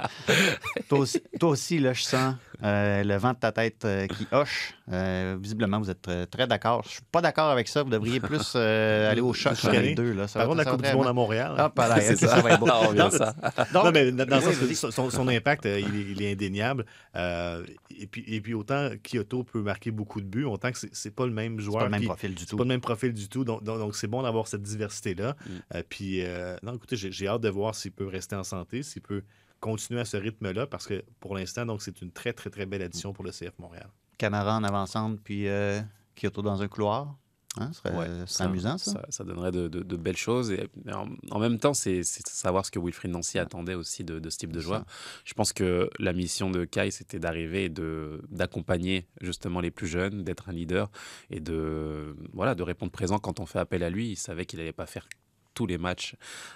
toi, 0.89 0.99
aussi, 0.99 1.21
toi 1.39 1.49
aussi, 1.49 1.79
là, 1.79 1.93
je 1.93 2.03
sens 2.03 2.35
euh, 2.63 3.03
le 3.03 3.15
vent 3.17 3.33
de 3.33 3.37
ta 3.37 3.51
tête 3.51 3.85
euh, 3.85 4.07
qui 4.07 4.27
hoche. 4.31 4.73
Euh, 4.91 5.37
visiblement, 5.39 5.79
vous 5.79 5.89
êtes 5.91 6.09
très 6.31 6.47
d'accord. 6.47 6.81
Je 6.85 6.89
suis 6.89 7.01
pas 7.11 7.21
d'accord 7.21 7.49
avec 7.49 7.67
ça. 7.67 7.83
Vous 7.83 7.89
devriez 7.89 8.19
plus 8.19 8.55
aller 8.55 9.21
au 9.21 9.33
choc 9.33 9.55
Chicaner. 9.55 9.81
les 9.89 9.95
deux. 9.95 10.13
Là. 10.13 10.27
Ça 10.27 10.43
contre, 10.45 10.57
la 10.57 10.65
Coupe 10.65 10.81
du 10.81 10.91
Monde 10.93 11.07
à 11.07 11.13
Montréal. 11.13 11.53
Ah, 11.57 11.69
pas 11.69 11.87
là, 11.89 12.01
ça. 12.01 12.15
ça 12.15 12.41
va 12.41 12.51
être 12.51 12.59
beau. 12.59 12.67
On 12.71 12.91
vient 12.91 13.03
Donc, 13.09 13.13
ça. 13.13 13.35
donc- 13.73 13.85
non, 13.85 13.91
mais 13.91 14.11
dans 14.11 14.35
le 14.37 14.41
sens 14.41 14.91
son, 14.91 15.09
son- 15.09 15.27
impact, 15.27 15.65
il, 15.65 15.69
est, 15.71 15.81
il 16.11 16.21
est 16.23 16.31
indéniable. 16.31 16.85
Et, 17.99 18.07
puis, 18.07 18.23
et 18.27 18.41
puis 18.41 18.53
autant 18.53 18.89
Kyoto 19.03 19.43
peut 19.43 19.61
marquer 19.61 19.91
beaucoup 19.91 20.21
de 20.21 20.25
buts, 20.27 20.45
autant 20.45 20.71
que 20.71 20.77
c'est- 20.91 21.11
pas 21.15 21.25
le 21.25 21.31
même 21.33 21.57
c'est 21.57 21.65
joueur. 21.65 21.79
pas 21.79 21.85
le 21.85 21.91
même 21.91 22.03
profil 22.05 22.33
du 22.35 22.45
tout. 22.45 22.55
pas 22.57 22.63
le 22.63 22.67
même 22.69 22.81
profil 22.81 23.13
du 23.13 23.26
tout. 23.27 23.43
Donc, 23.43 23.95
c'est 23.95 24.07
bon 24.07 24.23
d'avoir 24.23 24.47
cette 24.47 24.61
diversité-là. 24.61 25.35
Mm. 25.39 25.49
Euh, 25.75 25.83
puis, 25.87 26.21
euh, 26.21 26.55
non, 26.63 26.75
écoutez, 26.75 26.95
j'ai 26.95 27.27
hâte 27.27 27.41
de 27.41 27.49
voir 27.49 27.75
s'il 27.75 27.91
peut 27.91 28.07
rester 28.07 28.35
en 28.35 28.43
santé, 28.43 28.83
s'il 28.83 29.01
peut 29.01 29.23
continuer 29.59 30.01
à 30.01 30.05
ce 30.05 30.17
rythme-là, 30.17 30.67
parce 30.67 30.87
que 30.87 31.03
pour 31.19 31.35
l'instant, 31.35 31.65
donc 31.65 31.81
c'est 31.81 32.01
une 32.01 32.11
très, 32.11 32.33
très, 32.33 32.49
très 32.49 32.65
belle 32.65 32.81
addition 32.81 33.13
pour 33.13 33.23
le 33.23 33.31
CF 33.31 33.57
Montréal. 33.59 33.89
Camara 34.17 34.55
en 34.55 34.63
avançante, 34.63 35.19
puis 35.23 35.47
euh, 35.47 35.81
Kyoto 36.15 36.41
dans 36.41 36.61
un 36.61 36.67
couloir. 36.67 37.15
Hein, 37.59 37.69
ce 37.73 37.79
serait, 37.79 37.95
Ouais, 37.95 38.25
amusant, 38.45 38.77
ça. 38.77 39.05
Ça, 39.09 39.23
donnerait 39.23 39.51
de, 39.51 39.67
de- 39.67 39.83
de 39.83 39.95
belles 39.95 40.17
choses. 40.17 40.51
Et, 40.51 40.69
en, 40.91 41.07
en 41.31 41.39
même 41.39 41.57
temps, 41.59 41.73
c'est 41.73 42.03
savoir 42.03 42.65
ce 42.65 42.71
que 42.71 42.79
Wilfried 42.79 43.11
Nancy 43.11 43.39
attendait 43.39 43.73
aussi 43.75 44.03
de, 44.03 44.19
de 44.19 44.29
ce 44.29 44.37
type 44.37 44.51
de 44.51 44.59
joueur. 44.59 44.85
Je 45.25 45.33
pense 45.33 45.53
que 45.53 45.89
la 45.99 46.13
mission 46.13 46.49
de 46.49 46.65
Kai, 46.65 46.91
c'était 46.91 47.19
d'arriver 47.19 47.65
et 47.65 47.69
d'accompagner 48.29 49.07
justement 49.21 49.59
les 49.59 49.71
plus 49.71 49.87
jeunes, 49.87 50.23
d'être 50.23 50.49
un 50.49 50.53
leader 50.53 50.89
et 51.29 51.39
de, 51.39 52.15
voilà, 52.33 52.55
de 52.55 52.63
répondre 52.63 52.91
présent 52.91 53.17
quand 53.19 53.39
on 53.39 53.45
fait 53.45 53.59
appel 53.59 53.83
à 53.83 53.89
lui. 53.89 54.09
Il 54.09 54.15
savait 54.17 54.45
qu'il 54.45 54.59
n'allait 54.59 54.73
pas 54.73 54.85
faire 54.85 55.07
tous 55.53 55.65
les 55.65 55.77
matchs 55.77 56.15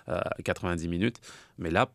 euh, 0.09 0.19
90 0.43 0.87
minutes. 0.87 1.17
Mais 1.57 1.71
là, 1.71 1.91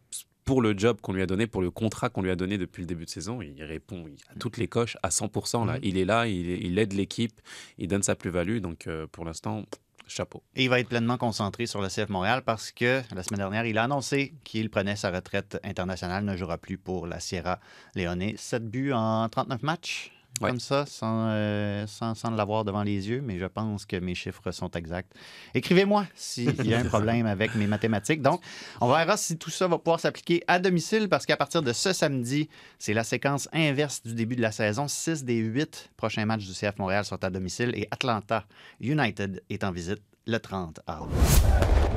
pour 0.46 0.62
le 0.62 0.78
job 0.78 1.00
qu'on 1.02 1.12
lui 1.12 1.20
a 1.20 1.26
donné, 1.26 1.46
pour 1.46 1.60
le 1.60 1.70
contrat 1.70 2.08
qu'on 2.08 2.22
lui 2.22 2.30
a 2.30 2.36
donné 2.36 2.56
depuis 2.56 2.80
le 2.80 2.86
début 2.86 3.04
de 3.04 3.10
saison, 3.10 3.42
il 3.42 3.62
répond 3.62 4.06
à 4.30 4.38
toutes 4.38 4.56
les 4.56 4.68
coches 4.68 4.96
à 5.02 5.10
100%. 5.10 5.66
Là. 5.66 5.74
Mhm. 5.74 5.80
Il 5.82 5.98
est 5.98 6.04
là, 6.06 6.26
il, 6.26 6.48
il 6.64 6.78
aide 6.78 6.94
l'équipe, 6.94 7.40
il 7.76 7.88
donne 7.88 8.02
sa 8.02 8.14
plus-value. 8.14 8.60
Donc 8.60 8.86
euh, 8.86 9.06
pour 9.10 9.24
l'instant, 9.24 9.64
chapeau. 10.06 10.42
Et 10.54 10.64
il 10.64 10.70
va 10.70 10.78
être 10.78 10.88
pleinement 10.88 11.18
concentré 11.18 11.66
sur 11.66 11.82
le 11.82 11.88
CF 11.88 12.08
Montréal 12.08 12.42
parce 12.46 12.70
que 12.70 13.02
la 13.14 13.22
semaine 13.24 13.38
dernière, 13.38 13.66
il 13.66 13.76
a 13.76 13.84
annoncé 13.84 14.34
qu'il 14.44 14.70
prenait 14.70 14.96
sa 14.96 15.10
retraite 15.10 15.58
internationale, 15.64 16.24
ne 16.24 16.36
jouera 16.36 16.58
plus 16.58 16.78
pour 16.78 17.08
la 17.08 17.18
Sierra 17.18 17.58
Leone. 17.96 18.36
7 18.36 18.70
buts 18.70 18.92
en 18.92 19.28
39 19.28 19.62
matchs, 19.62 20.12
Ouais. 20.40 20.50
comme 20.50 20.60
ça, 20.60 20.84
sans, 20.86 21.28
euh, 21.28 21.86
sans, 21.86 22.14
sans 22.14 22.30
l'avoir 22.30 22.64
devant 22.64 22.82
les 22.82 23.08
yeux, 23.08 23.20
mais 23.22 23.38
je 23.38 23.46
pense 23.46 23.86
que 23.86 23.96
mes 23.96 24.14
chiffres 24.14 24.50
sont 24.50 24.70
exacts. 24.72 25.12
Écrivez-moi 25.54 26.06
s'il 26.14 26.64
y 26.66 26.74
a 26.74 26.78
un 26.78 26.84
problème 26.96 27.26
avec 27.26 27.54
mes 27.54 27.66
mathématiques. 27.66 28.22
Donc, 28.22 28.42
on 28.80 28.88
verra 28.88 29.16
si 29.16 29.38
tout 29.38 29.50
ça 29.50 29.66
va 29.68 29.78
pouvoir 29.78 30.00
s'appliquer 30.00 30.42
à 30.46 30.58
domicile 30.58 31.08
parce 31.08 31.24
qu'à 31.26 31.36
partir 31.36 31.62
de 31.62 31.72
ce 31.72 31.92
samedi, 31.92 32.48
c'est 32.78 32.92
la 32.94 33.04
séquence 33.04 33.48
inverse 33.52 34.02
du 34.02 34.14
début 34.14 34.36
de 34.36 34.42
la 34.42 34.52
saison. 34.52 34.88
Six 34.88 35.24
des 35.24 35.36
huit 35.36 35.90
prochains 35.96 36.26
matchs 36.26 36.46
du 36.46 36.52
CF 36.52 36.78
Montréal 36.78 37.04
sont 37.04 37.22
à 37.24 37.30
domicile 37.30 37.72
et 37.74 37.88
Atlanta 37.90 38.44
United 38.80 39.42
est 39.48 39.64
en 39.64 39.72
visite 39.72 40.02
le 40.26 40.38
30 40.38 40.80
avril. 40.86 41.10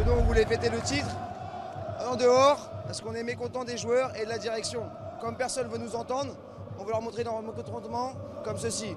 donc 0.06 0.18
on 0.20 0.24
voulait 0.24 0.46
fêter 0.46 0.70
le 0.70 0.80
titre? 0.82 1.08
En 2.08 2.16
dehors 2.16 2.70
parce 2.86 3.02
qu'on 3.02 3.14
est 3.14 3.24
mécontent 3.24 3.64
des 3.64 3.78
joueurs 3.78 4.16
et 4.16 4.24
de 4.26 4.30
la 4.30 4.38
direction. 4.38 4.84
Comme 5.22 5.36
personne 5.36 5.68
ne 5.68 5.72
veut 5.72 5.78
nous 5.78 5.96
entendre, 5.96 6.36
on 6.80 6.86
veut 6.86 6.92
leur 6.92 7.02
montrer 7.02 7.24
dans 7.24 7.40
le 7.42 7.48
mécontentement 7.48 8.14
comme 8.44 8.58
ceci. 8.58 8.96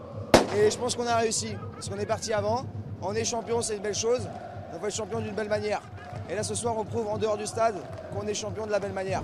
Et 0.56 0.70
je 0.70 0.78
pense 0.78 0.94
qu'on 0.94 1.06
a 1.06 1.16
réussi 1.16 1.54
parce 1.72 1.88
qu'on 1.88 1.98
est 1.98 2.06
parti 2.06 2.32
avant. 2.32 2.64
On 3.00 3.12
est 3.14 3.24
champion, 3.24 3.60
c'est 3.60 3.76
une 3.76 3.82
belle 3.82 3.94
chose. 3.94 4.28
On 4.72 4.78
va 4.78 4.88
être 4.88 4.94
champion 4.94 5.20
d'une 5.20 5.34
belle 5.34 5.48
manière. 5.48 5.82
Et 6.30 6.34
là 6.34 6.42
ce 6.42 6.54
soir, 6.54 6.76
on 6.78 6.84
prouve 6.84 7.08
en 7.08 7.18
dehors 7.18 7.36
du 7.36 7.46
stade 7.46 7.74
qu'on 8.12 8.26
est 8.26 8.34
champion 8.34 8.66
de 8.66 8.70
la 8.70 8.78
belle 8.78 8.92
manière. 8.92 9.22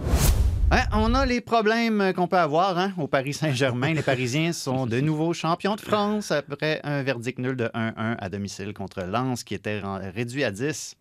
On 0.93 1.15
a 1.15 1.25
les 1.25 1.41
problèmes 1.41 2.13
qu'on 2.15 2.29
peut 2.29 2.37
avoir 2.37 2.77
hein, 2.77 2.93
au 2.99 3.07
Paris 3.07 3.33
Saint-Germain. 3.33 3.95
Les 3.95 4.03
Parisiens 4.03 4.53
sont 4.53 4.87
de 4.87 5.01
nouveau 5.01 5.33
champions 5.33 5.77
de 5.77 5.81
France 5.81 6.31
après 6.31 6.81
un 6.83 7.03
verdict 7.03 7.39
nul 7.39 7.57
de 7.57 7.67
1-1 7.67 8.17
à 8.19 8.29
domicile 8.29 8.75
contre 8.75 9.03
Lens 9.03 9.45
qui 9.45 9.55
était 9.55 9.81
réduit 10.15 10.45
à 10.45 10.51
10. 10.51 10.97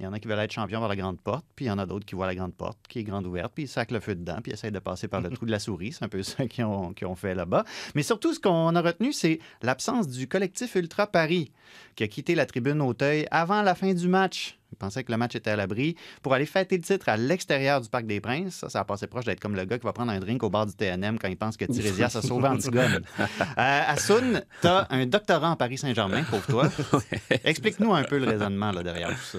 Il 0.00 0.04
y 0.04 0.06
en 0.06 0.12
a 0.12 0.18
qui 0.18 0.28
veulent 0.28 0.38
être 0.38 0.52
champions 0.52 0.80
par 0.80 0.88
la 0.88 0.96
grande 0.96 1.20
porte, 1.20 1.44
puis 1.54 1.66
il 1.66 1.68
y 1.68 1.70
en 1.70 1.78
a 1.78 1.86
d'autres 1.86 2.04
qui 2.04 2.14
voient 2.14 2.26
la 2.26 2.34
grande 2.34 2.54
porte 2.54 2.78
qui 2.88 2.98
est 3.00 3.04
grande 3.04 3.26
ouverte, 3.26 3.52
puis 3.54 3.64
ils 3.64 3.68
sacent 3.68 3.90
le 3.90 4.00
feu 4.00 4.14
dedans, 4.14 4.38
puis 4.42 4.52
ils 4.52 4.54
essayent 4.54 4.72
de 4.72 4.78
passer 4.78 5.08
par 5.08 5.20
le 5.20 5.30
trou 5.30 5.46
de 5.46 5.50
la 5.50 5.58
souris. 5.58 5.92
C'est 5.92 6.04
un 6.04 6.08
peu 6.08 6.22
ça 6.22 6.46
qu'ils 6.46 6.64
ont, 6.64 7.14
fait 7.16 7.34
là-bas. 7.34 7.64
Mais 7.94 8.02
surtout, 8.02 8.34
ce 8.34 8.40
qu'on 8.40 8.74
a 8.74 8.80
retenu, 8.80 9.12
c'est 9.12 9.38
l'absence 9.62 10.08
du 10.08 10.28
collectif 10.28 10.74
Ultra 10.74 11.06
Paris 11.06 11.52
qui 11.96 12.02
a 12.02 12.08
quitté 12.08 12.34
la 12.34 12.46
tribune 12.46 12.80
Auteuil 12.80 13.26
avant 13.30 13.62
la 13.62 13.74
fin 13.74 13.92
du 13.92 14.08
match. 14.08 14.58
Ils 14.72 14.76
pensaient 14.76 15.04
que 15.04 15.12
le 15.12 15.18
match 15.18 15.36
était 15.36 15.50
à 15.50 15.56
l'abri 15.56 15.94
pour 16.20 16.34
aller 16.34 16.46
fêter 16.46 16.76
le 16.76 16.82
titre 16.82 17.08
à 17.08 17.16
l'extérieur 17.16 17.80
du 17.80 17.88
Parc 17.88 18.06
des 18.06 18.20
Princes. 18.20 18.56
Ça, 18.56 18.68
ça 18.68 18.80
a 18.80 18.84
passé 18.84 19.06
proche 19.06 19.24
d'être 19.24 19.38
comme 19.38 19.54
le 19.54 19.64
gars 19.64 19.78
qui 19.78 19.84
va 19.84 19.92
prendre 19.92 20.10
un 20.10 20.18
drink 20.18 20.42
au 20.42 20.50
bar 20.50 20.66
du 20.66 20.74
TNM 20.74 21.18
quand 21.20 21.28
il 21.28 21.36
pense 21.36 21.56
que 21.56 21.64
Tirésias 21.64 22.16
a 22.16 22.22
sauvé 22.22 22.48
Antigone. 22.48 23.02
Euh, 23.20 23.82
Assoun, 23.86 24.42
tu 24.60 24.66
as 24.66 24.88
un 24.90 25.06
doctorat 25.06 25.50
en 25.50 25.56
Paris 25.56 25.78
Saint-Germain, 25.78 26.24
pour 26.24 26.42
toi. 26.42 26.68
Explique-nous 27.44 27.94
un 27.94 28.02
peu 28.02 28.18
le 28.18 28.26
raisonnement 28.26 28.72
là, 28.72 28.82
derrière 28.82 29.10
tout 29.10 29.38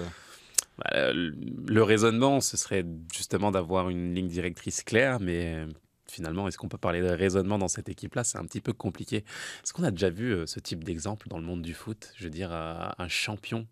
Bah, 0.78 1.12
le 1.12 1.82
raisonnement, 1.82 2.40
ce 2.40 2.56
serait 2.56 2.84
justement 3.14 3.50
d'avoir 3.50 3.88
une 3.88 4.14
ligne 4.14 4.28
directrice 4.28 4.82
claire, 4.82 5.20
mais 5.20 5.66
finalement, 6.08 6.48
est-ce 6.48 6.58
qu'on 6.58 6.68
peut 6.68 6.78
parler 6.78 7.00
de 7.00 7.08
raisonnement 7.08 7.58
dans 7.58 7.68
cette 7.68 7.88
équipe-là? 7.88 8.24
C'est 8.24 8.38
un 8.38 8.44
petit 8.44 8.60
peu 8.60 8.72
compliqué. 8.72 9.18
Est-ce 9.62 9.72
qu'on 9.72 9.84
a 9.84 9.90
déjà 9.90 10.10
vu 10.10 10.32
euh, 10.32 10.46
ce 10.46 10.60
type 10.60 10.84
d'exemple 10.84 11.28
dans 11.28 11.38
le 11.38 11.44
monde 11.44 11.62
du 11.62 11.74
foot? 11.74 12.12
Je 12.16 12.24
veux 12.24 12.30
dire, 12.30 12.50
euh, 12.52 12.88
un 12.98 13.08
champion 13.08 13.66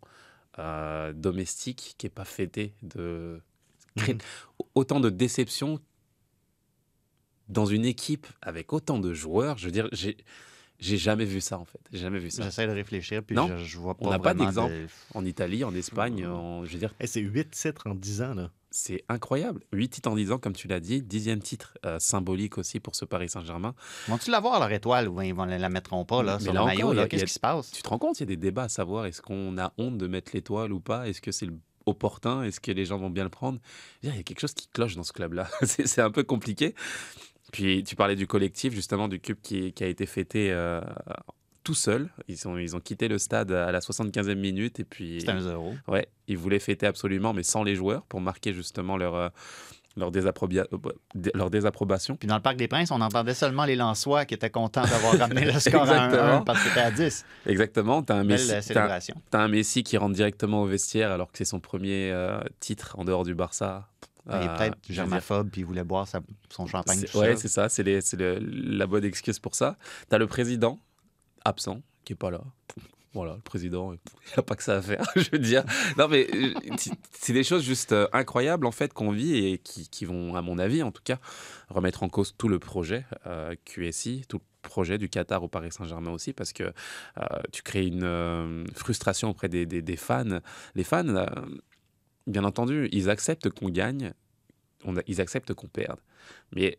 euh, 0.59 1.13
domestique 1.13 1.95
qui 1.99 2.07
n'est 2.07 2.11
pas 2.11 2.25
fêté 2.25 2.75
de 2.83 3.41
créer 3.97 4.19
autant 4.75 5.01
de 5.01 5.11
déceptions 5.11 5.81
dans 7.49 7.67
une 7.67 7.85
équipe 7.85 8.27
avec 8.43 8.73
autant 8.73 8.99
de 8.99 9.13
joueurs? 9.13 9.59
Je 9.59 9.67
veux 9.67 9.73
dire, 9.73 9.89
j'ai 9.93 10.17
j'ai 10.85 10.99
jamais 10.99 11.25
vu 11.25 11.41
ça 11.41 11.59
en 11.59 11.65
fait. 11.65 11.79
J'ai 11.93 11.99
jamais 11.99 12.19
vu 12.19 12.31
ça. 12.31 12.43
J'essaie 12.43 12.67
de 12.67 12.73
réfléchir, 12.73 13.23
puis 13.23 13.35
Non, 13.35 13.49
je, 13.49 13.65
je 13.65 13.79
vois 13.79 13.95
pas 13.95 14.07
On 14.07 14.11
n'a 14.11 14.19
pas 14.19 14.35
d'exemple 14.35 14.73
de- 14.73 14.87
en 15.15 15.25
Italie, 15.25 15.65
en 15.65 15.75
Espagne. 15.75 16.27
en- 16.27 16.65
je 16.65 16.73
veux 16.73 16.79
dire, 16.79 16.95
Eh, 17.01 17.07
c'est 17.07 17.21
8 17.21 17.51
titres 17.51 17.83
en 17.87 17.95
10 17.95 18.23
ans. 18.23 18.35
Là. 18.35 18.51
c'est 18.71 19.05
incroyable. 19.09 19.61
8 19.73 19.89
titres 19.89 20.11
en 20.11 20.17
10 20.17 20.33
ans, 20.33 20.39
comme 20.39 20.53
tu 20.53 20.67
l'as 20.69 20.81
dit. 20.81 21.01
Dixième 21.03 21.41
titre 21.41 21.79
euh, 21.87 21.99
symbolique 22.01 22.59
aussi 22.59 22.81
pour 22.81 22.97
ce 22.97 23.05
Paris 23.05 23.29
Saint-Germain. 23.29 23.75
Vont-tu 24.09 24.31
l'avoir, 24.33 24.59
leur 24.59 24.73
étoile, 24.73 25.09
ou 25.09 25.23
ils 25.23 25.33
vont 25.33 25.45
la 25.45 25.69
mettront 25.69 26.05
pas 26.05 26.23
là, 26.25 26.39
Mais 26.39 26.45
sur 26.45 26.53
là 26.53 26.61
le 26.61 26.67
maillot? 26.67 26.93
là? 26.93 27.07
Qu'est-ce 27.09 27.23
a- 27.23 27.27
qui 27.27 27.33
se 27.35 27.39
passe? 27.41 27.71
Tu 27.71 27.83
te 27.83 27.89
rends 27.89 27.99
compte, 27.99 28.19
il 28.19 28.23
y 28.23 28.25
a 28.25 28.27
des 28.27 28.37
débats 28.37 28.65
à 28.65 28.69
savoir 28.69 29.07
est-ce 29.07 29.23
qu'on 29.23 29.57
a 29.59 29.73
honte 29.79 29.97
de 29.97 30.07
mettre 30.09 30.33
l'étoile 30.35 30.73
ou 30.73 30.81
pas? 30.81 31.09
Est-ce 31.09 31.21
que 31.21 31.31
c'est 31.33 31.47
le 31.47 31.55
opportun? 31.87 32.43
Est-ce 32.43 32.59
que 32.61 32.73
les 32.73 32.85
gens 32.85 32.99
vont 32.99 33.11
bien 33.11 33.23
le 33.25 33.31
prendre? 33.31 33.61
Il 34.03 34.13
y 34.15 34.19
a 34.19 34.23
quelque 34.25 34.41
chose 34.41 34.55
qui 34.55 34.67
cloche 34.69 34.97
dans 34.97 35.03
ce 35.05 35.13
club-là. 35.13 35.49
c'est 35.63 36.01
un 36.01 36.11
peu 36.11 36.25
compliqué. 36.25 36.75
Puis 37.53 37.85
tu 37.85 37.95
parlais 37.97 38.17
du 38.17 38.27
collectif, 38.27 38.75
justement, 38.75 39.09
du 39.09 39.21
cube 39.21 39.39
qui, 39.43 39.73
qui 39.73 39.85
a 39.85 39.87
été 39.87 40.07
fêté 40.07 40.51
euh, 40.51 40.81
tout 41.63 41.75
seul. 41.75 42.11
Ils 42.29 42.47
ont, 42.49 42.59
ils 42.59 42.75
ont 42.77 42.81
quitté 42.81 43.09
le 43.09 43.19
stade 43.19 43.53
à 43.53 43.71
la 43.73 43.81
75e 43.81 44.35
minute 44.35 44.81
et 44.81 44.85
puis 44.85 45.21
C'est 45.21 45.31
un 45.31 45.41
zéro. 45.41 45.75
ouais, 45.89 46.09
ils 46.29 46.37
voulaient 46.39 46.59
fêter 46.59 46.87
absolument, 46.87 47.33
mais 47.33 47.43
sans 47.43 47.63
les 47.63 47.75
joueurs 47.75 48.03
pour 48.07 48.21
marquer 48.21 48.53
justement 48.53 48.97
leur, 48.97 49.15
euh, 49.15 49.29
leur, 49.97 50.09
euh, 50.09 50.77
leur 51.35 51.51
désapprobation. 51.51 52.17
Puis 52.17 52.27
dans 52.27 52.37
le 52.37 52.43
Parc 52.43 52.57
des 52.57 52.69
Princes, 52.69 52.91
on 52.91 53.01
entendait 53.01 53.35
seulement 53.35 53.65
les 53.65 53.77
Lensois 53.77 54.25
qui 54.25 54.35
étaient 54.35 54.51
contents 54.51 54.83
d'avoir 54.85 55.17
ramené 55.19 55.45
le 55.45 55.53
score 55.61 55.83
à 55.89 56.09
1-1 56.09 56.11
Exactement. 56.11 56.43
parce 56.43 56.63
que 56.63 56.69
c'était 56.69 56.81
à 56.81 56.91
10. 56.91 57.25
Exactement, 57.47 58.03
tu 58.03 58.13
as 58.13 58.17
un 59.39 59.49
Messi 59.49 59.83
qui 59.85 59.97
rentre 59.97 60.15
directement 60.15 60.63
au 60.63 60.67
vestiaire 60.67 61.13
alors 61.13 61.31
que 61.31 61.39
c'est 61.39 61.45
son 61.45 61.61
premier 61.61 62.11
euh, 62.11 62.41
titre 62.61 62.97
en 62.99 63.05
dehors 63.05 63.25
du 63.25 63.35
Barça. 63.35 63.89
Il 64.27 64.33
est 64.33 64.37
Euh, 64.49 64.57
peut-être 64.57 64.79
germaphobe, 64.89 65.51
puis 65.51 65.61
il 65.61 65.65
voulait 65.65 65.85
boire 65.85 66.09
sa- 66.09 66.21
son 66.49 66.67
champagne 66.67 66.99
seul. 67.07 67.39
c'est 67.39 67.49
ça, 67.49 67.69
c'est 67.69 67.83
la 67.85 68.87
bonne 68.87 69.05
excuse 69.05 69.39
pour 69.39 69.55
ça. 69.55 69.77
Tu 70.09 70.15
as 70.15 70.19
le 70.19 70.27
président 70.27 70.79
absent 71.45 71.83
qui 72.05 72.15
est 72.15 72.17
pas 72.17 72.31
là. 72.31 72.41
Voilà, 73.13 73.35
le 73.35 73.41
président, 73.43 73.93
il 73.93 73.99
n'a 74.37 74.43
pas 74.43 74.57
que 74.57 74.63
ça 74.65 74.77
à 74.79 74.83
faire, 74.83 75.05
je 75.17 75.31
veux 75.31 75.39
dire. 75.39 75.63
Non, 75.99 76.09
mais 76.09 76.27
euh, 76.35 76.53
c'est- 77.13 77.33
des 77.33 77.45
choses 77.45 77.63
juste 77.63 77.93
euh, 77.93 78.09
incroyables, 78.13 78.67
en 78.67 78.73
fait, 78.73 78.93
qu'on 78.93 79.13
vit 79.13 79.37
et 79.37 79.59
qui, 79.59 79.89
qui 79.89 80.05
vont, 80.05 80.35
à 80.35 80.43
mon 80.43 80.59
avis, 80.59 80.83
en 80.83 80.91
tout 80.91 81.03
cas, 81.05 81.19
remettre 81.69 82.03
en 82.03 82.09
cause 82.09 82.35
tout 82.37 82.49
le 82.49 82.59
projet 82.59 83.05
euh, 83.27 83.55
QSI, 83.67 84.25
tout 84.29 84.39
le 84.65 84.69
projet 84.69 84.99
du 84.99 85.09
Qatar 85.09 85.45
au 85.45 85.49
Paris 85.49 85.71
Saint-Germain 85.71 86.11
aussi, 86.11 86.33
parce 86.33 86.53
que 86.53 86.65
euh, 86.65 87.23
tu 87.53 87.63
crées 87.63 87.87
une 87.87 88.03
euh, 88.03 88.65
frustration 88.75 89.29
auprès 89.31 89.49
des, 89.49 89.65
des- 89.65 89.83
des 89.83 89.97
fans. 89.97 90.41
Les 90.75 90.85
fans, 90.85 91.07
euh, 91.07 91.27
bien 92.27 92.45
entendu, 92.45 92.89
ils 92.93 93.11
acceptent 93.11 93.51
qu'on 93.51 93.69
gagne, 93.69 94.13
ils 95.07 95.21
acceptent 95.21 95.55
qu'on 95.55 95.69
perde. 95.69 96.01
Mais 96.55 96.79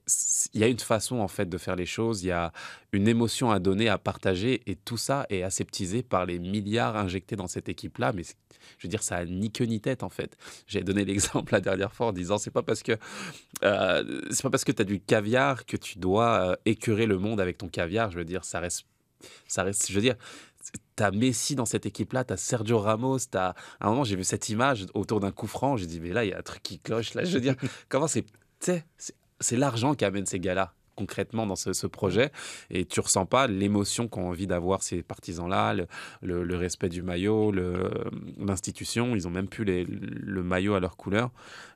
il 0.53 0.61
y 0.61 0.63
a 0.63 0.67
une 0.67 0.79
façon 0.79 1.17
en 1.17 1.27
fait 1.27 1.47
de 1.47 1.57
faire 1.57 1.75
les 1.75 1.85
choses, 1.85 2.23
il 2.23 2.27
y 2.27 2.31
a 2.31 2.51
une 2.91 3.07
émotion 3.07 3.51
à 3.51 3.59
donner, 3.59 3.89
à 3.89 3.97
partager, 3.97 4.61
et 4.65 4.75
tout 4.75 4.97
ça 4.97 5.25
est 5.29 5.43
aseptisé 5.43 6.01
par 6.01 6.25
les 6.25 6.39
milliards 6.39 6.95
injectés 6.95 7.35
dans 7.35 7.47
cette 7.47 7.69
équipe-là. 7.69 8.11
Mais 8.13 8.23
je 8.23 8.87
veux 8.87 8.89
dire, 8.89 9.03
ça 9.03 9.17
a 9.17 9.25
ni 9.25 9.51
queue 9.51 9.65
ni 9.65 9.81
tête 9.81 10.03
en 10.03 10.09
fait. 10.09 10.37
J'ai 10.67 10.81
donné 10.81 11.05
l'exemple 11.05 11.53
la 11.53 11.61
dernière 11.61 11.93
fois 11.93 12.07
en 12.07 12.13
disant 12.13 12.37
c'est 12.37 12.51
pas 12.51 12.63
parce 12.63 12.83
que 12.83 12.93
euh, 13.63 14.21
c'est 14.31 14.43
pas 14.43 14.49
parce 14.49 14.63
que 14.63 14.71
tu 14.71 14.81
as 14.81 14.85
du 14.85 14.99
caviar 14.99 15.65
que 15.65 15.77
tu 15.77 15.99
dois 15.99 16.57
euh, 16.65 17.05
le 17.05 17.17
monde 17.17 17.39
avec 17.39 17.57
ton 17.57 17.67
caviar. 17.67 18.11
Je 18.11 18.17
veux 18.17 18.25
dire, 18.25 18.45
ça 18.45 18.59
reste, 18.59 18.85
ça 19.47 19.63
reste. 19.63 19.87
Je 19.89 19.93
veux 19.93 20.01
dire. 20.01 20.15
T'as 20.95 21.11
Messi 21.11 21.55
dans 21.55 21.65
cette 21.65 21.85
équipe-là, 21.85 22.23
t'as 22.23 22.37
Sergio 22.37 22.79
Ramos, 22.79 23.19
t'as... 23.29 23.49
À 23.79 23.87
un 23.87 23.89
moment, 23.89 24.03
j'ai 24.03 24.15
vu 24.15 24.23
cette 24.23 24.49
image 24.49 24.85
autour 24.93 25.19
d'un 25.19 25.31
coup 25.31 25.47
franc, 25.47 25.75
j'ai 25.77 25.85
dit, 25.87 25.99
mais 25.99 26.11
là, 26.13 26.23
il 26.25 26.29
y 26.29 26.33
a 26.33 26.37
un 26.39 26.41
truc 26.41 26.63
qui 26.63 26.79
cloche. 26.79 27.13
Là, 27.13 27.23
je 27.25 27.33
veux 27.33 27.41
dire, 27.41 27.55
comment 27.89 28.07
c'est... 28.07 28.23
tu 28.23 28.31
sais, 28.61 28.85
c'est- 28.97 29.57
l'argent 29.57 29.93
qui 29.93 30.05
amène 30.05 30.25
ces 30.25 30.39
gars-là 30.39 30.73
concrètement 30.95 31.45
dans 31.45 31.57
ce, 31.57 31.73
ce 31.73 31.87
projet 31.87 32.31
et 32.69 32.85
tu 32.85 33.01
ressens 33.01 33.25
pas 33.25 33.47
l'émotion 33.47 34.07
qu'ont 34.07 34.29
envie 34.29 34.47
d'avoir 34.47 34.81
ces 34.81 35.03
partisans-là, 35.03 35.73
le, 35.73 35.87
le- 36.21 36.43
le 36.45 36.55
respect 36.55 36.87
du 36.87 37.01
maillot, 37.01 37.51
l'institution, 38.37 39.15
ils 39.15 39.27
ont 39.27 39.31
même 39.31 39.47
plus 39.49 39.65
les- 39.65 39.83
le 39.85 40.43
maillot 40.43 40.73
à 40.75 40.79
leur 40.79 40.95
couleur, 40.97 41.31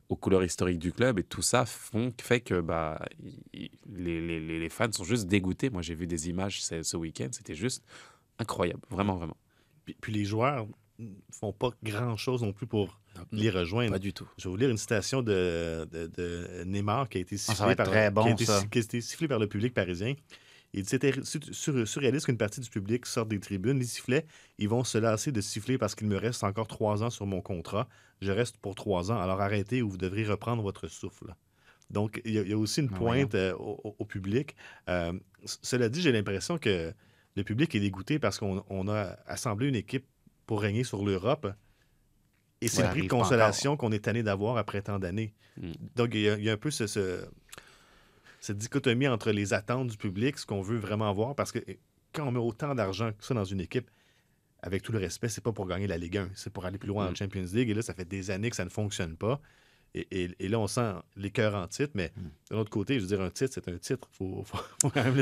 aux 0.08 0.15
couleurs 0.15 0.43
historiques 0.43 0.80
du 0.80 0.91
club 0.91 1.19
et 1.19 1.23
tout 1.23 1.41
ça 1.41 1.65
font, 1.65 2.13
fait 2.21 2.39
que 2.39 2.62
bah, 2.62 2.99
les, 3.54 3.69
les- 4.21 4.39
les- 4.39 4.60
les 4.60 4.69
fans 4.69 4.91
sont 4.91 5.04
juste 5.04 5.28
dégoûtés. 5.28 5.69
Moi 5.69 5.82
j'ai 5.82 5.95
vu 5.95 6.08
des 6.08 6.30
images 6.30 6.63
ce, 6.63 6.82
ce 6.82 6.97
week-end, 6.97 7.28
c'était 7.32 7.56
juste 7.56 7.84
incroyable, 8.39 8.82
vraiment, 8.89 9.15
vraiment. 9.17 9.38
Puis, 9.86 9.95
puis 9.99 10.13
les 10.13 10.25
joueurs 10.25 10.67
font 11.32 11.54
pas 11.54 11.69
grand-chose 11.84 12.41
non 12.43 12.52
plus 12.54 12.67
pour 12.67 12.99
les 13.32 13.49
rejoindre. 13.49 13.91
Pas 13.91 13.99
du 13.99 14.13
tout. 14.13 14.28
Je 14.38 14.45
vais 14.45 14.49
vous 14.52 14.58
lire 14.58 14.69
une 14.69 14.78
citation 14.78 15.21
de, 15.21 15.88
de- 15.91 16.08
de 16.08 16.63
Neymar 16.65 17.08
qui 17.10 17.17
a 17.17 17.21
été 17.21 17.38
sifflée 17.38 17.75
par, 17.75 17.88
très 17.88 18.12
bon, 18.12 18.23
qui 18.23 18.30
a 18.30 18.32
été, 18.34 18.45
ça. 18.45 18.63
qui 18.69 18.78
a 18.78 18.82
été 18.82 19.02
sifflée 19.02 19.28
par 19.28 19.39
le 19.39 19.47
public 19.47 19.73
parisien. 19.73 20.13
Il 20.73 20.84
dit 20.84 20.89
c'était 20.89 21.13
sur- 21.23 21.39
sur- 21.52 21.88
surréaliste 21.88 22.28
qu'une 22.28 22.38
partie 22.38 22.60
du 22.62 22.69
public 22.69 23.06
sorte 23.06 23.30
des 23.30 23.39
tribunes. 23.39 23.80
Les 23.80 23.86
sifflets, 23.86 24.25
ils 24.58 24.69
vont 24.69 24.84
se 24.84 24.97
lasser 24.97 25.32
de 25.32 25.41
siffler 25.41 25.78
parce 25.78 25.95
qu'il 25.95 26.08
me 26.08 26.17
reste 26.17 26.43
encore 26.43 26.67
trois 26.67 27.02
ans 27.02 27.10
sur 27.10 27.25
mon 27.25 27.41
contrat. 27.41 27.88
Je 28.21 28.32
reste 28.32 28.58
pour 28.58 28.75
trois 28.75 29.12
ans. 29.12 29.19
Alors 29.19 29.41
arrêtez 29.41 29.82
ou 29.82 29.89
vous 29.89 29.97
devrez 29.97 30.25
reprendre 30.25 30.62
votre 30.62 30.88
souffle. 30.88 31.34
Donc, 31.89 32.21
il 32.23 32.34
y, 32.34 32.38
a- 32.38 32.41
il 32.43 32.49
y 32.49 32.54
a 32.54 32.58
aussi 32.58 32.82
une 32.82 32.89
Ah, 32.93 32.97
pointe 32.97 33.36
euh, 33.36 33.54
au, 33.58 34.06
public. 34.06 34.56
Euh, 34.89 35.13
cela 35.45 35.89
dit, 35.89 36.02
j'ai 36.02 36.12
l'impression 36.12 36.58
que 36.60 36.93
le 37.35 37.43
public 37.43 37.73
est 37.75 37.79
dégoûté 37.79 38.19
parce 38.19 38.37
qu'on 38.39 38.63
on 38.69 38.87
a 38.87 39.17
assemblé 39.27 39.67
une 39.67 39.75
équipe 39.75 40.05
pour 40.45 40.61
régner 40.61 40.83
sur 40.83 41.05
l'Europe. 41.05 41.47
Et 42.61 42.67
c'est 42.67 42.83
le 42.83 42.89
prix 42.89 43.03
de 43.03 43.07
consolation 43.07 43.77
qu'on 43.77 43.91
est 43.91 43.99
tanné 44.03 44.21
d'avoir 44.23 44.57
après 44.57 44.81
tant 44.81 44.99
d'années. 44.99 45.33
Mm. 45.61 45.71
Donc, 45.95 46.09
il 46.13 46.21
y, 46.21 46.29
a, 46.29 46.37
il 46.37 46.43
y 46.43 46.49
a 46.49 46.53
un 46.53 46.57
peu 46.57 46.71
ce, 46.71 46.87
ce- 46.87 47.25
cette 48.41 48.57
dichotomie 48.57 49.07
entre 49.07 49.31
les 49.31 49.53
attentes 49.53 49.87
du 49.87 49.97
public, 49.97 50.37
ce 50.37 50.45
qu'on 50.45 50.61
veut 50.61 50.77
vraiment 50.77 51.11
voir, 51.13 51.35
parce 51.35 51.51
que 51.53 51.59
quand 52.13 52.27
on 52.27 52.31
met 52.31 52.39
autant 52.39 52.75
d'argent 52.75 53.11
que 53.13 53.23
ça 53.23 53.33
dans 53.33 53.45
une 53.45 53.61
équipe, 53.61 53.89
avec 54.61 54.81
tout 54.81 54.91
le 54.91 54.97
respect, 54.99 55.29
c'est 55.29 55.39
pas 55.43 55.53
pour 55.53 55.67
gagner 55.67 55.87
la 55.87 55.97
Ligue 55.97 56.17
1, 56.17 56.29
c'est 56.35 56.51
pour 56.51 56.65
aller 56.65 56.77
plus 56.77 56.87
loin 56.89 57.07
en 57.07 57.11
Mm. 57.11 57.15
Champions 57.15 57.45
League. 57.53 57.69
Et 57.69 57.73
là, 57.73 57.81
ça 57.81 57.93
fait 57.93 58.03
des 58.05 58.29
années 58.29 58.49
que 58.49 58.55
ça 58.57 58.65
ne 58.65 58.69
fonctionne 58.69 59.15
pas. 59.15 59.39
Et, 59.95 60.08
et- 60.12 60.30
et 60.39 60.47
là, 60.47 60.60
on 60.60 60.67
sent 60.67 60.91
les 61.17 61.32
cœurs 61.32 61.56
en 61.56 61.67
titre, 61.67 61.91
mais 61.95 62.12
Mm. 62.15 62.21
de 62.52 62.56
l'autre 62.56 62.69
côté, 62.69 62.95
je 62.95 63.02
veux 63.02 63.08
dire, 63.08 63.21
un 63.21 63.30
titre, 63.30 63.52
c'est 63.56 63.67
un 63.67 63.78
titre. 63.78 64.08
Faut, 64.12 64.43
faut- 64.45 64.58
faut 64.82 64.89
quand 64.89 65.04
même 65.04 65.15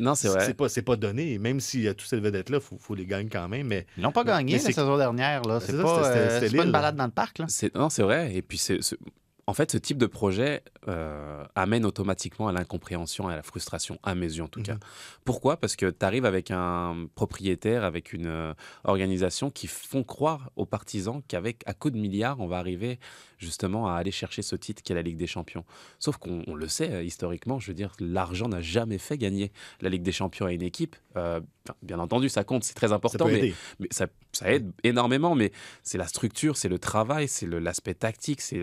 Non, 0.00 0.14
c'est 0.14 0.28
vrai. 0.28 0.44
c'est 0.46 0.54
pas, 0.54 0.68
pas 0.84 0.96
donné. 0.96 1.32
Et 1.32 1.38
Même 1.38 1.60
s'il 1.60 1.80
y 1.82 1.88
a 1.88 1.94
toutes 1.94 2.08
ces 2.08 2.20
vedettes-là, 2.20 2.58
il 2.58 2.62
faut, 2.62 2.76
faut 2.78 2.94
les 2.94 3.06
gagner 3.06 3.28
quand 3.30 3.48
même. 3.48 3.66
Mais 3.66 3.86
Ils 3.96 4.02
l'ont 4.02 4.12
pas 4.12 4.24
gagné 4.24 4.52
la 4.54 4.58
saison 4.58 4.96
dernière. 4.98 5.42
là. 5.42 5.60
C'est 5.60 5.72
C'est 5.72 5.76
ça, 5.78 5.82
pas, 5.82 6.04
c'était- 6.04 6.18
euh, 6.18 6.30
c'était 6.34 6.48
c'est 6.50 6.56
pas 6.56 6.64
une 6.64 6.72
balade 6.72 6.96
dans 6.96 7.06
le 7.06 7.10
parc. 7.12 7.38
Là. 7.38 7.46
C'est- 7.48 7.74
Non, 7.74 7.88
c'est 7.88 8.02
vrai. 8.02 8.34
Et 8.34 8.42
puis, 8.42 8.58
c'est, 8.58 8.82
c'est- 8.82 8.98
en 9.46 9.52
fait, 9.52 9.70
ce 9.70 9.76
type 9.76 9.98
de 9.98 10.06
projet 10.06 10.62
euh, 10.88 11.44
amène 11.54 11.84
automatiquement 11.84 12.48
à 12.48 12.52
l'incompréhension 12.52 13.28
et 13.30 13.32
à 13.34 13.36
la 13.36 13.42
frustration, 13.42 13.98
à 14.02 14.14
mes 14.14 14.26
yeux 14.26 14.42
en 14.42 14.48
tout 14.48 14.62
cas. 14.62 14.74
Mhm. 14.74 14.80
Pourquoi? 15.24 15.58
Parce 15.58 15.76
que 15.76 15.90
tu 15.90 16.04
arrives 16.04 16.24
avec 16.26 16.50
un 16.50 17.06
propriétaire, 17.14 17.84
avec 17.84 18.12
une 18.14 18.26
euh, 18.26 18.54
organisation 18.84 19.50
qui 19.50 19.66
font 19.66 20.02
croire 20.04 20.50
aux 20.56 20.66
partisans 20.66 21.22
qu'avec 21.28 21.62
à 21.66 21.74
coup 21.74 21.90
de 21.90 21.98
milliards, 21.98 22.40
on 22.40 22.46
va 22.46 22.58
arriver 22.58 22.98
justement 23.38 23.88
à 23.88 23.94
aller 23.94 24.10
chercher 24.10 24.42
ce 24.42 24.56
titre 24.56 24.82
qu'est 24.82 24.94
la 24.94 25.02
Ligue 25.02 25.16
des 25.16 25.26
Champions. 25.26 25.64
Sauf 25.98 26.16
qu'on 26.16 26.42
on 26.46 26.54
le 26.54 26.68
sait, 26.68 26.90
euh, 26.90 27.02
historiquement, 27.02 27.58
je 27.58 27.68
veux 27.68 27.74
dire, 27.74 27.92
l'argent 28.00 28.48
n'a 28.48 28.60
jamais 28.60 28.98
fait 28.98 29.18
gagner 29.18 29.52
la 29.80 29.88
Ligue 29.88 30.02
des 30.02 30.12
Champions 30.12 30.46
à 30.46 30.52
une 30.52 30.62
équipe. 30.62 30.96
Euh, 31.16 31.40
bien 31.82 31.98
entendu, 31.98 32.28
ça 32.28 32.44
compte, 32.44 32.64
c'est 32.64 32.74
très 32.74 32.88
ça 32.88 32.94
important, 32.94 33.26
peut 33.26 33.40
mais 33.78 33.88
ça, 33.90 34.06
ça 34.32 34.52
aide 34.52 34.70
énormément, 34.82 35.34
mais 35.34 35.52
c'est 35.82 35.98
la 35.98 36.06
structure, 36.06 36.56
c'est 36.56 36.68
le 36.68 36.78
travail, 36.78 37.28
c'est 37.28 37.46
l'aspect 37.46 37.94
tactique, 37.94 38.40
c'est 38.40 38.62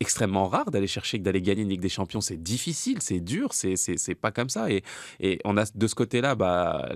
extrêmement 0.00 0.48
rare 0.48 0.70
d'aller 0.70 0.86
chercher, 0.86 1.18
d'aller 1.18 1.40
gagner 1.40 1.62
une 1.62 1.68
Ligue 1.68 1.80
des 1.80 1.88
Champions, 1.88 2.20
c'est 2.20 2.36
difficile, 2.36 3.00
c'est 3.00 3.20
dur, 3.20 3.52
c'est 3.52 4.14
pas 4.14 4.30
comme 4.30 4.48
ça. 4.50 4.70
Et, 4.70 4.82
et 5.20 5.40
on 5.44 5.56
a 5.56 5.64
de 5.74 5.86
ce 5.86 5.94
côté-là 5.94 6.34
bah, 6.34 6.92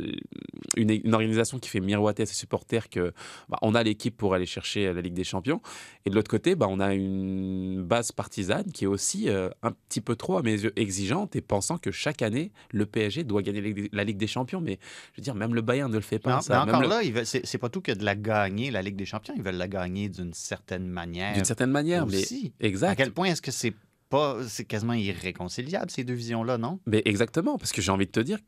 une, 0.76 0.90
une 0.90 1.14
organisation 1.14 1.58
qui 1.58 1.68
fait 1.68 1.80
miroiter 1.80 2.22
à 2.22 2.26
ses 2.26 2.34
supporters 2.34 2.88
que 2.88 3.12
bah, 3.48 3.58
on 3.62 3.74
a 3.74 3.82
l'équipe 3.82 4.16
pour 4.16 4.34
aller 4.34 4.46
chercher 4.46 4.92
la 4.92 5.00
Ligue 5.00 5.14
des 5.14 5.24
Champions. 5.24 5.60
Et 6.06 6.10
de 6.10 6.14
l'autre 6.14 6.30
côté, 6.30 6.54
bah, 6.54 6.66
on 6.68 6.80
a 6.80 6.94
une 6.94 7.82
base 7.82 8.12
partisane 8.12 8.70
qui 8.72 8.84
est 8.84 8.88
aussi 8.88 9.28
euh, 9.28 9.48
un 9.62 9.72
petit 9.72 10.00
peu 10.00 10.16
trop, 10.16 10.38
à 10.38 10.42
mes 10.42 10.52
yeux, 10.52 10.72
exigeante 10.76 11.36
et 11.36 11.40
pensant 11.40 11.78
que 11.78 11.90
chaque 11.90 12.22
année, 12.22 12.52
le 12.72 12.86
PSG 12.86 13.24
doit 13.24 13.42
gagner 13.42 13.88
la 13.92 14.04
Ligue- 14.04 14.16
des 14.16 14.26
Champions. 14.26 14.60
Mais 14.60 14.78
je 15.14 15.20
veux 15.20 15.22
dire, 15.24 15.34
même 15.34 15.54
le 15.54 15.62
Bayern 15.62 15.90
ne 15.90 15.96
le 15.96 16.02
fait 16.02 16.18
pas. 16.18 16.30
Mais, 16.30 16.36
en- 16.36 16.40
ça. 16.40 16.52
mais 16.60 16.66
Même 16.66 16.74
encore 16.76 16.82
le- 16.82 16.88
là, 16.88 17.10
veulent- 17.10 17.26
c'est 17.26 17.58
pas 17.58 17.68
tout 17.68 17.80
que 17.80 17.92
de 17.92 18.04
la 18.04 18.14
gagner, 18.14 18.70
la 18.70 18.82
Ligue 18.82 18.96
des 18.96 19.06
Champions. 19.06 19.34
Ils 19.36 19.42
veulent 19.42 19.54
la 19.56 19.68
gagner 19.68 20.08
d'une 20.08 20.32
certaine 20.32 20.86
manière. 20.86 21.34
D'une 21.34 21.44
certaine 21.44 21.70
manière, 21.70 22.06
mais 22.06 22.18
aussi. 22.22 22.52
À 22.62 22.66
exact. 22.66 22.96
quel 22.96 23.12
point 23.12 23.26
est-ce 23.28 23.42
que 23.42 23.50
c'est 23.50 23.74
c'est 24.46 24.66
quasiment 24.66 24.92
irréconciliable 24.92 25.90
ces 25.90 26.04
deux 26.04 26.12
visions-là, 26.12 26.58
non? 26.58 26.80
Mais 26.86 27.00
exactement, 27.06 27.56
parce 27.56 27.72
que 27.72 27.80
j'ai 27.80 27.90
envie 27.90 28.04
de 28.04 28.10
te 28.10 28.20
dire, 28.20 28.38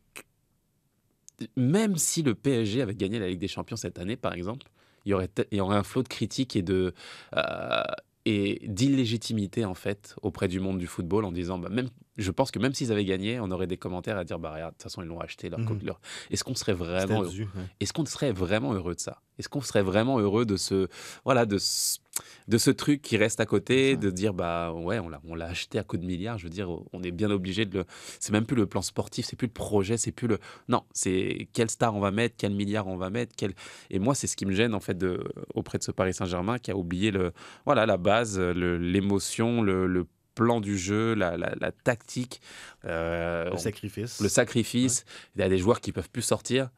même 1.57 1.97
si 1.97 2.23
le 2.23 2.35
PSG 2.35 2.83
avait 2.83 2.94
gagné 2.94 3.18
la 3.18 3.29
Ligue 3.29 3.40
des 3.40 3.49
Champions 3.49 3.77
cette 3.77 3.99
année, 3.99 4.16
par 4.16 4.35
exemple, 4.35 4.66
il 5.05 5.11
y 5.11 5.14
aurait, 5.14 5.29
te- 5.29 5.42
il 5.51 5.59
y 5.59 5.61
aurait 5.61 5.77
un 5.77 5.83
flot 5.83 6.03
de 6.03 6.09
critiques 6.09 6.57
et 6.57 6.62
de 6.62 6.94
euh, 7.37 7.83
et 8.27 8.62
d'illégitimité 8.68 9.66
en 9.66 9.75
fait 9.75 10.16
auprès 10.23 10.49
du 10.49 10.59
monde 10.59 10.79
du 10.79 10.87
football 10.87 11.27
en 11.27 11.33
disant, 11.33 11.59
bah, 11.59 11.68
même, 11.68 11.88
je 12.16 12.31
pense 12.31 12.51
que 12.51 12.59
même 12.59 12.73
s'ils 12.73 12.90
avaient 12.90 13.05
gagné, 13.05 13.38
on 13.38 13.51
aurait 13.51 13.66
des 13.66 13.77
commentaires 13.77 14.16
à 14.16 14.25
dire, 14.25 14.38
bah 14.38 14.51
regarde, 14.55 14.73
de 14.73 14.77
toute 14.77 14.85
façon 14.85 15.03
ils 15.03 15.09
l'ont 15.09 15.20
acheté 15.20 15.51
leur, 15.51 15.61
Mhm. 15.61 15.81
leur- 15.85 16.01
Est-ce 16.31 16.42
qu'on 16.42 16.55
serait 16.55 16.73
vraiment 16.73 17.20
heureux? 17.25 17.29
ouais. 17.55 17.62
est-ce 17.81 17.92
qu'on 17.92 18.07
serait 18.07 18.33
vraiment 18.33 18.73
heureux 18.73 18.94
de 18.94 19.01
ça? 19.01 19.20
Est-ce 19.38 19.51
qu'on 19.51 19.61
serait 19.61 19.83
vraiment 19.83 20.18
heureux 20.20 20.47
de 20.47 20.57
ce 20.57 20.88
voilà 21.27 21.44
de 21.44 21.59
ce, 21.59 21.99
de 22.48 22.59
ce 22.59 22.70
truc 22.70 23.03
qui 23.03 23.16
reste 23.16 23.40
à 23.40 23.46
côté, 23.46 23.96
de 23.96 24.11
dire 24.11 24.35
bah 24.35 24.72
ouais 24.72 24.98
on 24.98 25.09
l'a 25.09 25.20
on 25.24 25.35
l'a 25.35 25.46
acheté 25.46 25.79
à 25.79 25.83
coup 25.83 25.96
de 25.96 26.05
milliards. 26.05 26.38
Je 26.38 26.44
veux 26.44 26.50
dire 26.50 26.68
on 26.92 27.03
est 27.03 27.11
bien 27.11 27.31
obligé 27.31 27.64
de 27.64 27.79
le. 27.79 27.85
C'est 28.20 28.33
même 28.33 28.46
plus 28.46 28.57
le 28.57 28.66
plan 28.66 28.83
sportif, 28.83 29.27
c'est 29.27 29.37
plus 29.37 29.46
le 29.48 29.53
projet, 29.53 29.96
c'est 29.96 30.12
plus 30.12 30.29
le. 30.29 30.38
Non, 30.68 30.85
c'est 30.92 31.48
quelle 31.53 31.70
star 31.70 31.94
on 31.96 32.00
va 32.00 32.11
mettre, 32.11 32.35
quel 32.38 32.55
milliard 32.55 32.87
on 32.87 32.96
va 32.96 33.11
mettre, 33.11 33.35
quel. 33.37 33.55
Et 33.90 33.98
moi 33.98 34.14
c'est 34.14 34.27
ce 34.27 34.37
qui 34.37 34.46
me 34.46 34.53
gêne 34.53 34.74
en 34.74 34.81
fait 34.81 34.96
de, 34.96 35.24
auprès 35.55 35.79
de 35.79 35.83
ce 35.83 35.90
Paris 35.90 36.14
Saint-Germain 36.14 36.59
qui 36.59 36.70
a 36.70 36.77
oublié 36.77 37.11
le 37.11 37.33
voilà 37.64 37.87
la 37.87 37.96
base, 37.96 38.38
le- 38.38 38.79
l'émotion, 38.79 39.62
le, 39.62 39.87
le 39.87 40.07
plan 40.35 40.61
du 40.61 40.77
jeu, 40.77 41.14
la, 41.14 41.37
la- 41.37 41.55
la 41.61 41.70
tactique, 41.72 42.40
euh, 42.85 43.50
Le 43.50 43.57
sacrifice. 43.57 44.20
le 44.20 44.29
sacrifice. 44.29 45.05
Il 45.37 45.40
y 45.40 45.44
a 45.44 45.48
des 45.48 45.59
joueurs 45.59 45.81
qui 45.81 45.92
peuvent 45.92 46.11
plus 46.11 46.22
sortir. 46.22 46.70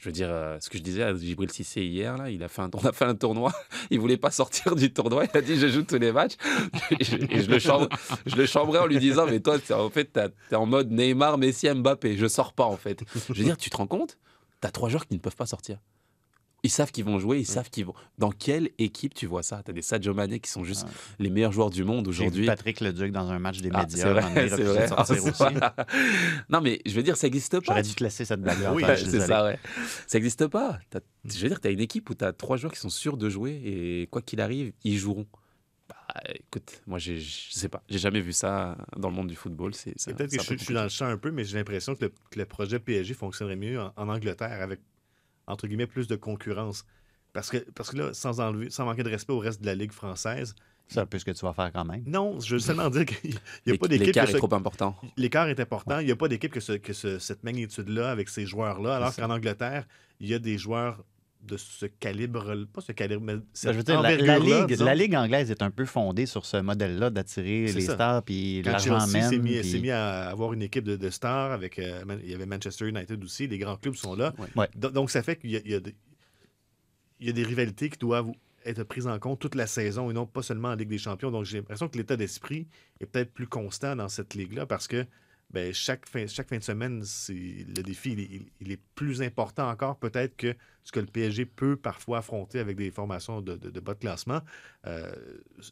Je 0.00 0.08
veux 0.08 0.12
dire, 0.12 0.30
euh, 0.30 0.56
ce 0.60 0.70
que 0.70 0.78
je 0.78 0.82
disais 0.82 1.02
à 1.02 1.14
Djibril 1.14 1.52
Cissé 1.52 1.82
hier, 1.82 2.16
là, 2.16 2.30
il 2.30 2.42
a 2.42 2.48
fait 2.48 2.62
un, 2.62 2.70
on 2.74 2.86
a 2.86 2.92
fait 2.92 3.04
un 3.04 3.14
tournoi, 3.14 3.52
il 3.90 4.00
voulait 4.00 4.16
pas 4.16 4.30
sortir 4.30 4.74
du 4.74 4.90
tournoi, 4.90 5.26
il 5.26 5.36
a 5.36 5.42
dit 5.42 5.56
je 5.56 5.68
joue 5.68 5.82
tous 5.82 5.98
les 5.98 6.10
matchs. 6.10 6.36
Et 6.98 7.04
je, 7.04 7.16
le, 7.50 7.58
chambre, 8.46 8.80
en 8.80 8.86
lui 8.86 8.98
disant, 8.98 9.26
mais 9.26 9.40
toi, 9.40 9.58
en 9.72 9.90
fait, 9.90 10.10
tu 10.10 10.20
es 10.20 10.56
en 10.56 10.64
mode 10.64 10.90
Neymar, 10.90 11.36
Messi, 11.36 11.68
Mbappé, 11.68 12.16
je 12.16 12.26
sors 12.26 12.54
pas 12.54 12.64
en 12.64 12.78
fait. 12.78 13.04
Je 13.28 13.34
veux 13.34 13.44
dire, 13.44 13.58
tu 13.58 13.68
te 13.68 13.76
rends 13.76 13.86
compte? 13.86 14.16
Tu 14.62 14.66
as 14.66 14.70
trois 14.70 14.88
joueurs 14.88 15.06
qui 15.06 15.14
ne 15.14 15.20
peuvent 15.20 15.36
pas 15.36 15.46
sortir. 15.46 15.76
Ils 16.62 16.70
savent 16.70 16.90
qu'ils 16.92 17.04
vont 17.04 17.18
jouer, 17.18 17.38
ils 17.38 17.46
savent 17.46 17.70
qu'ils 17.70 17.86
vont. 17.86 17.94
Dans 18.18 18.30
quelle 18.30 18.70
équipe 18.78 19.14
tu 19.14 19.26
vois 19.26 19.42
ça? 19.42 19.62
Tu 19.64 19.70
as 19.70 19.74
des 19.74 19.82
Sadio 19.82 20.12
Mané 20.12 20.40
qui 20.40 20.50
sont 20.50 20.62
juste 20.64 20.84
Ouais. 20.84 20.90
les 21.18 21.30
meilleurs 21.30 21.52
joueurs 21.52 21.70
du 21.70 21.84
monde 21.84 22.06
aujourd'hui. 22.08 22.44
Patrick 22.46 22.80
Leduc 22.80 23.12
dans 23.12 23.30
un 23.30 23.38
match 23.38 23.60
des 23.60 23.70
Ah, 23.72 23.80
médias. 23.80 24.12
vrai, 24.12 24.20
vrai. 24.46 24.48
de 24.88 24.92
Ah, 24.96 25.04
c'est 25.06 25.20
aussi. 25.20 25.30
vrai. 25.42 25.54
Non, 26.50 26.60
mais 26.60 26.80
je 26.84 26.92
veux 26.92 27.02
dire, 27.02 27.16
ça 27.16 27.26
n'existe 27.26 27.52
pas. 27.60 27.64
J'aurais 27.64 27.82
dû 27.82 27.94
te 27.94 28.04
laisser 28.04 28.24
cette 28.24 28.40
blague-là. 28.42 28.72
Oui, 28.74 28.84
c'est 28.96 29.20
ça, 29.20 29.44
ouais. 29.44 29.58
Ça 30.06 30.18
n'existe 30.18 30.46
pas. 30.48 30.78
Je 31.24 31.38
veux 31.40 31.48
dire, 31.48 31.60
tu 31.60 31.68
as 31.68 31.70
une 31.70 31.80
équipe 31.80 32.08
où 32.10 32.14
tu 32.14 32.24
as 32.24 32.32
trois 32.32 32.56
joueurs 32.56 32.72
qui 32.72 32.80
sont 32.80 32.90
sûrs 32.90 33.16
de 33.16 33.28
jouer 33.30 33.52
et 33.64 34.08
quoi 34.10 34.20
qu'il 34.22 34.40
arrive, 34.40 34.72
ils 34.84 34.98
joueront. 34.98 35.26
Bah, 35.88 36.22
écoute, 36.34 36.82
moi, 36.86 36.98
je 36.98 37.14
sais 37.50 37.68
pas. 37.68 37.82
J'ai 37.88 37.98
jamais 37.98 38.20
vu 38.20 38.32
ça 38.32 38.76
dans 38.96 39.08
le 39.10 39.14
monde 39.14 39.28
du 39.28 39.36
football. 39.36 39.72
Peut-être 39.72 40.30
que 40.30 40.42
je, 40.58 40.64
suis 40.64 40.74
dans 40.74 40.82
le 40.84 40.88
champ 40.88 41.06
un 41.06 41.16
peu, 41.16 41.30
mais 41.30 41.44
j'ai 41.44 41.56
l'impression 41.56 41.94
que 41.94 42.04
le, 42.06 42.12
que 42.30 42.38
le 42.38 42.44
projet 42.46 42.78
PSG 42.78 43.14
fonctionnerait 43.14 43.56
mieux 43.56 43.80
en, 43.80 43.92
en 43.96 44.08
Angleterre 44.08 44.60
avec, 44.62 44.80
entre 45.50 45.66
guillemets, 45.66 45.86
plus 45.86 46.06
de 46.08 46.16
concurrence. 46.16 46.84
Parce 47.32 47.50
que, 47.50 47.58
parce 47.74 47.90
que 47.90 47.96
là, 47.98 48.14
sans, 48.14 48.40
enlever, 48.40 48.70
sans 48.70 48.84
manquer 48.84 49.02
de 49.04 49.10
respect 49.10 49.32
au 49.32 49.38
reste 49.38 49.60
de 49.60 49.66
la 49.66 49.74
Ligue 49.74 49.92
française, 49.92 50.54
C'est 50.88 50.98
un 50.98 51.06
peu 51.06 51.16
ce 51.18 51.24
que 51.24 51.30
tu 51.30 51.44
vas 51.44 51.52
faire 51.52 51.70
quand 51.72 51.84
même. 51.84 52.02
non, 52.06 52.40
je 52.40 52.54
veux 52.56 52.58
seulement 52.60 52.90
dire 52.90 53.04
qu'il 53.06 53.30
n'y 53.66 53.72
a 53.72 53.76
pas 53.78 53.86
d'équipe 53.86 54.06
L'écart 54.06 54.26
que 54.26 54.30
est 54.32 54.38
trop 54.38 54.52
important. 54.52 54.96
L'écart 55.16 55.48
est 55.48 55.60
important. 55.60 56.00
Il 56.00 56.06
n'y 56.06 56.12
a 56.12 56.16
pas 56.16 56.26
d'équipe 56.26 56.50
que, 56.52 56.58
ce- 56.58 56.72
que 56.72 56.92
ce- 56.92 57.20
cette 57.20 57.44
magnitude-là 57.44 58.10
avec 58.10 58.28
ces 58.28 58.46
joueurs-là. 58.46 58.96
Alors 58.96 59.14
qu'en 59.14 59.30
Angleterre, 59.30 59.86
il 60.18 60.28
y 60.28 60.34
a 60.34 60.40
des 60.40 60.58
joueurs 60.58 61.04
de 61.42 61.56
ce 61.56 61.86
calibre, 61.86 62.66
pas 62.72 62.80
ce 62.80 62.92
calibre, 62.92 63.22
mais 63.22 63.34
Ben, 63.36 63.42
cette 63.52 63.72
je 63.72 63.76
veux 63.78 63.82
dire, 63.82 64.00
la, 64.02 64.38
ligue, 64.38 64.78
la 64.78 64.94
ligue 64.94 65.14
anglaise 65.16 65.50
est 65.50 65.62
un 65.62 65.70
peu 65.70 65.84
fondée 65.86 66.26
sur 66.26 66.44
ce 66.44 66.58
modèle-là 66.58 67.10
d'attirer 67.10 67.72
les 67.72 67.80
ça. 67.80 67.94
stars 67.94 68.22
puis 68.22 68.62
l'argent 68.62 69.00
Chelsea 69.00 69.28
s'est 69.28 69.38
mis, 69.38 69.58
puis- 69.60 69.80
mis 69.80 69.90
à 69.90 70.28
avoir 70.28 70.52
une 70.52 70.62
équipe 70.62 70.84
de, 70.84 70.96
de 70.96 71.10
stars, 71.10 71.52
avec, 71.52 71.78
euh, 71.78 72.02
il 72.22 72.30
y 72.30 72.34
avait 72.34 72.46
Manchester 72.46 72.88
United 72.88 73.22
aussi, 73.24 73.46
les 73.48 73.58
grands 73.58 73.76
clubs 73.76 73.94
sont 73.94 74.14
là. 74.14 74.34
Ouais. 74.54 74.68
Donc, 74.76 75.10
ça 75.10 75.22
fait 75.22 75.36
qu'il 75.36 75.50
y 75.50 75.82
y 77.20 77.28
a 77.28 77.32
des 77.32 77.42
rivalités 77.42 77.90
qui 77.90 77.98
doivent 77.98 78.30
être 78.64 78.82
prises 78.84 79.06
en 79.06 79.18
compte 79.18 79.38
toute 79.40 79.54
la 79.54 79.66
saison 79.66 80.10
et 80.10 80.14
non 80.14 80.26
pas 80.26 80.42
seulement 80.42 80.68
en 80.68 80.74
Ligue 80.74 80.88
des 80.90 80.98
Champions. 80.98 81.30
Donc, 81.30 81.46
j'ai 81.46 81.58
l'impression 81.58 81.88
que 81.88 81.96
l'état 81.96 82.16
d'esprit 82.16 82.66
est 83.00 83.06
peut-être 83.06 83.32
plus 83.32 83.46
constant 83.46 83.96
dans 83.96 84.08
cette 84.08 84.34
ligue-là 84.34 84.66
parce 84.66 84.86
que 84.86 85.06
ben, 85.50 85.72
chaque, 85.74 86.08
fin, 86.08 86.26
chaque 86.26 86.48
fin 86.48 86.58
de 86.58 86.62
semaine, 86.62 87.02
c'est, 87.04 87.32
le 87.34 87.82
défi 87.82 88.12
il 88.12 88.20
est, 88.20 88.28
il- 88.30 88.46
il 88.60 88.72
est 88.72 88.80
plus 88.94 89.20
important 89.22 89.68
encore 89.68 89.98
peut-être 89.98 90.36
que 90.36 90.54
ce 90.84 90.92
que 90.92 91.00
le 91.00 91.06
PSG 91.06 91.44
peut 91.44 91.76
parfois 91.76 92.18
affronter 92.18 92.58
avec 92.60 92.76
des 92.76 92.90
formations 92.90 93.40
de, 93.42 93.56
de- 93.56 93.70
de 93.70 93.80
bas 93.80 93.94
de 93.94 93.98
classement. 93.98 94.40
Euh, 94.86 95.10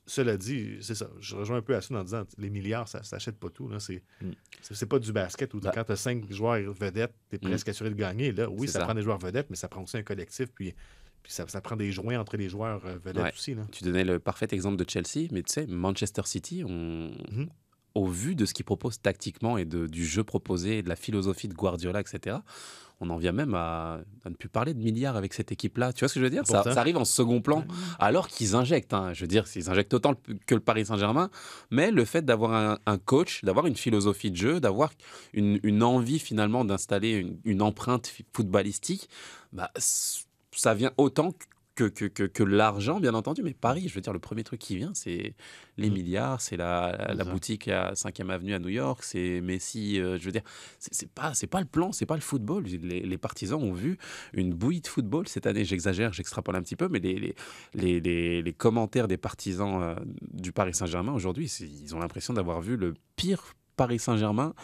cela 0.06 0.36
dit, 0.36 0.78
c'est 0.80 0.94
ça. 0.94 1.08
Je 1.20 1.34
rejoins 1.36 1.58
un 1.58 1.62
peu 1.62 1.74
à 1.76 1.80
ça 1.80 1.94
en 1.94 2.02
disant 2.04 2.24
les 2.38 2.50
milliards, 2.50 2.88
ça 2.88 2.98
ne 2.98 3.04
s'achète 3.04 3.38
pas 3.38 3.48
tout. 3.50 3.68
Là. 3.68 3.78
C'est, 3.80 4.02
Mm. 4.20 4.86
pas 4.86 4.98
du 4.98 5.12
basket 5.12 5.54
où 5.54 5.60
Bah. 5.60 5.70
quand 5.74 5.84
tu 5.84 5.92
as 5.92 5.96
cinq 5.96 6.30
joueurs 6.30 6.72
vedettes, 6.72 7.14
tu 7.30 7.36
es 7.36 7.38
Mm. 7.38 7.48
presque 7.48 7.68
assuré 7.68 7.90
de 7.90 7.94
gagner. 7.94 8.32
Là, 8.32 8.50
oui, 8.50 8.66
ça, 8.68 8.80
ça. 8.80 8.84
prend 8.84 8.94
des 8.94 9.02
joueurs 9.02 9.18
vedettes, 9.18 9.48
mais 9.50 9.56
ça 9.56 9.68
prend 9.68 9.82
aussi 9.82 9.96
un 9.96 10.02
collectif. 10.02 10.48
Puis, 10.54 10.74
puis 11.22 11.32
ça, 11.32 11.46
ça 11.48 11.60
prend 11.60 11.76
des 11.76 11.90
joints 11.92 12.18
entre 12.18 12.36
les 12.36 12.48
joueurs 12.48 12.84
euh, 12.84 12.98
vedettes 13.02 13.22
Ouais. 13.22 13.32
aussi. 13.32 13.54
Là. 13.54 13.66
Tu 13.72 13.84
donnais 13.84 14.04
le 14.04 14.18
parfait 14.18 14.48
exemple 14.52 14.76
de 14.76 14.88
Chelsea, 14.88 15.28
mais 15.32 15.42
tu 15.42 15.52
sais, 15.52 15.66
Manchester 15.66 16.22
City, 16.24 16.64
on... 16.66 17.12
Mhm. 17.30 17.48
Au 17.98 18.06
vu 18.06 18.34
de 18.34 18.44
ce 18.46 18.54
qu'ils 18.54 18.64
proposent 18.64 19.00
tactiquement 19.00 19.58
et 19.58 19.64
de, 19.64 19.86
du 19.86 20.06
jeu 20.06 20.24
proposé, 20.24 20.78
et 20.78 20.82
de 20.82 20.88
la 20.88 20.96
philosophie 20.96 21.48
de 21.48 21.54
Guardiola, 21.54 22.00
etc., 22.00 22.38
on 23.00 23.10
en 23.10 23.16
vient 23.16 23.30
même 23.30 23.54
à, 23.54 24.00
à 24.24 24.30
ne 24.30 24.34
plus 24.34 24.48
parler 24.48 24.74
de 24.74 24.80
milliards 24.82 25.14
avec 25.16 25.32
cette 25.32 25.52
équipe-là. 25.52 25.92
Tu 25.92 26.00
vois 26.00 26.08
ce 26.08 26.14
que 26.14 26.20
je 26.20 26.24
veux 26.24 26.30
dire? 26.30 26.42
Ça, 26.44 26.62
arrive 26.80 26.96
en 26.96 27.04
second 27.04 27.40
plan, 27.40 27.64
alors 28.00 28.26
qu'ils 28.26 28.56
injectent. 28.56 28.92
hein. 28.92 29.12
Je 29.12 29.20
veux 29.20 29.28
dire, 29.28 29.44
ils 29.54 29.70
injectent 29.70 29.94
autant 29.94 30.14
que 30.46 30.54
le 30.56 30.60
Paris 30.60 30.86
Saint-Germain, 30.86 31.30
mais 31.70 31.92
le 31.92 32.04
fait 32.04 32.24
d'avoir 32.24 32.54
un, 32.54 32.78
un 32.86 32.98
coach, 32.98 33.44
d'avoir 33.44 33.66
une 33.66 33.76
philosophie 33.76 34.32
de 34.32 34.36
jeu, 34.36 34.58
d'avoir 34.58 34.90
une, 35.32 35.60
une 35.62 35.84
envie 35.84 36.18
finalement 36.18 36.64
d'installer 36.64 37.12
une, 37.12 37.38
une 37.44 37.62
empreinte 37.62 38.12
footballistique, 38.34 39.08
bah, 39.52 39.70
ça 39.78 40.74
vient 40.74 40.90
autant 40.96 41.32
que 41.78 41.88
que, 41.88 42.06
que, 42.06 42.06
que, 42.06 42.24
que 42.24 42.42
l'argent, 42.42 42.98
bien 42.98 43.14
entendu. 43.14 43.42
Mais 43.42 43.54
Paris, 43.54 43.88
je 43.88 43.94
veux 43.94 44.00
dire, 44.00 44.12
le 44.12 44.18
premier 44.18 44.42
truc 44.42 44.60
qui 44.60 44.76
vient, 44.76 44.92
c'est 44.94 45.34
les 45.76 45.90
milliards, 45.90 46.40
c'est 46.40 46.56
la, 46.56 47.14
boutique 47.24 47.68
à 47.68 47.92
5e 47.92 48.30
Avenue 48.30 48.54
à 48.54 48.58
New 48.58 48.68
York, 48.68 49.02
c'est 49.04 49.40
Messi. 49.40 50.00
euh, 50.00 50.18
je 50.18 50.24
veux 50.24 50.32
dire, 50.32 50.42
c'est 50.78 51.10
pas, 51.10 51.34
c'est 51.34 51.46
pas 51.46 51.60
le 51.60 51.66
plan, 51.66 51.92
c'est 51.92 52.06
pas 52.06 52.16
le 52.16 52.20
football. 52.20 52.64
Les, 52.64 53.00
les 53.00 53.18
partisans 53.18 53.62
ont 53.62 53.72
vu 53.72 53.96
une 54.32 54.52
bouillie 54.52 54.80
de 54.80 54.88
football 54.88 55.28
cette 55.28 55.46
année. 55.46 55.64
J'exagère, 55.64 56.12
j'extrapole 56.12 56.56
un 56.56 56.62
petit 56.62 56.76
peu, 56.76 56.88
mais 56.88 56.98
les, 56.98 57.34
les, 57.74 58.00
les, 58.42 58.52
commentaires 58.52 59.06
des 59.06 59.16
partisans 59.16 59.82
euh, 59.82 59.94
du 60.32 60.52
Paris 60.52 60.74
Saint-Germain 60.74 61.12
aujourd'hui, 61.12 61.46
ils 61.60 61.94
ont 61.94 62.00
l'impression 62.00 62.34
d'avoir 62.34 62.60
vu 62.60 62.76
le 62.76 62.94
pire 63.14 63.54
Paris 63.78 64.00
Saint-Germain 64.00 64.54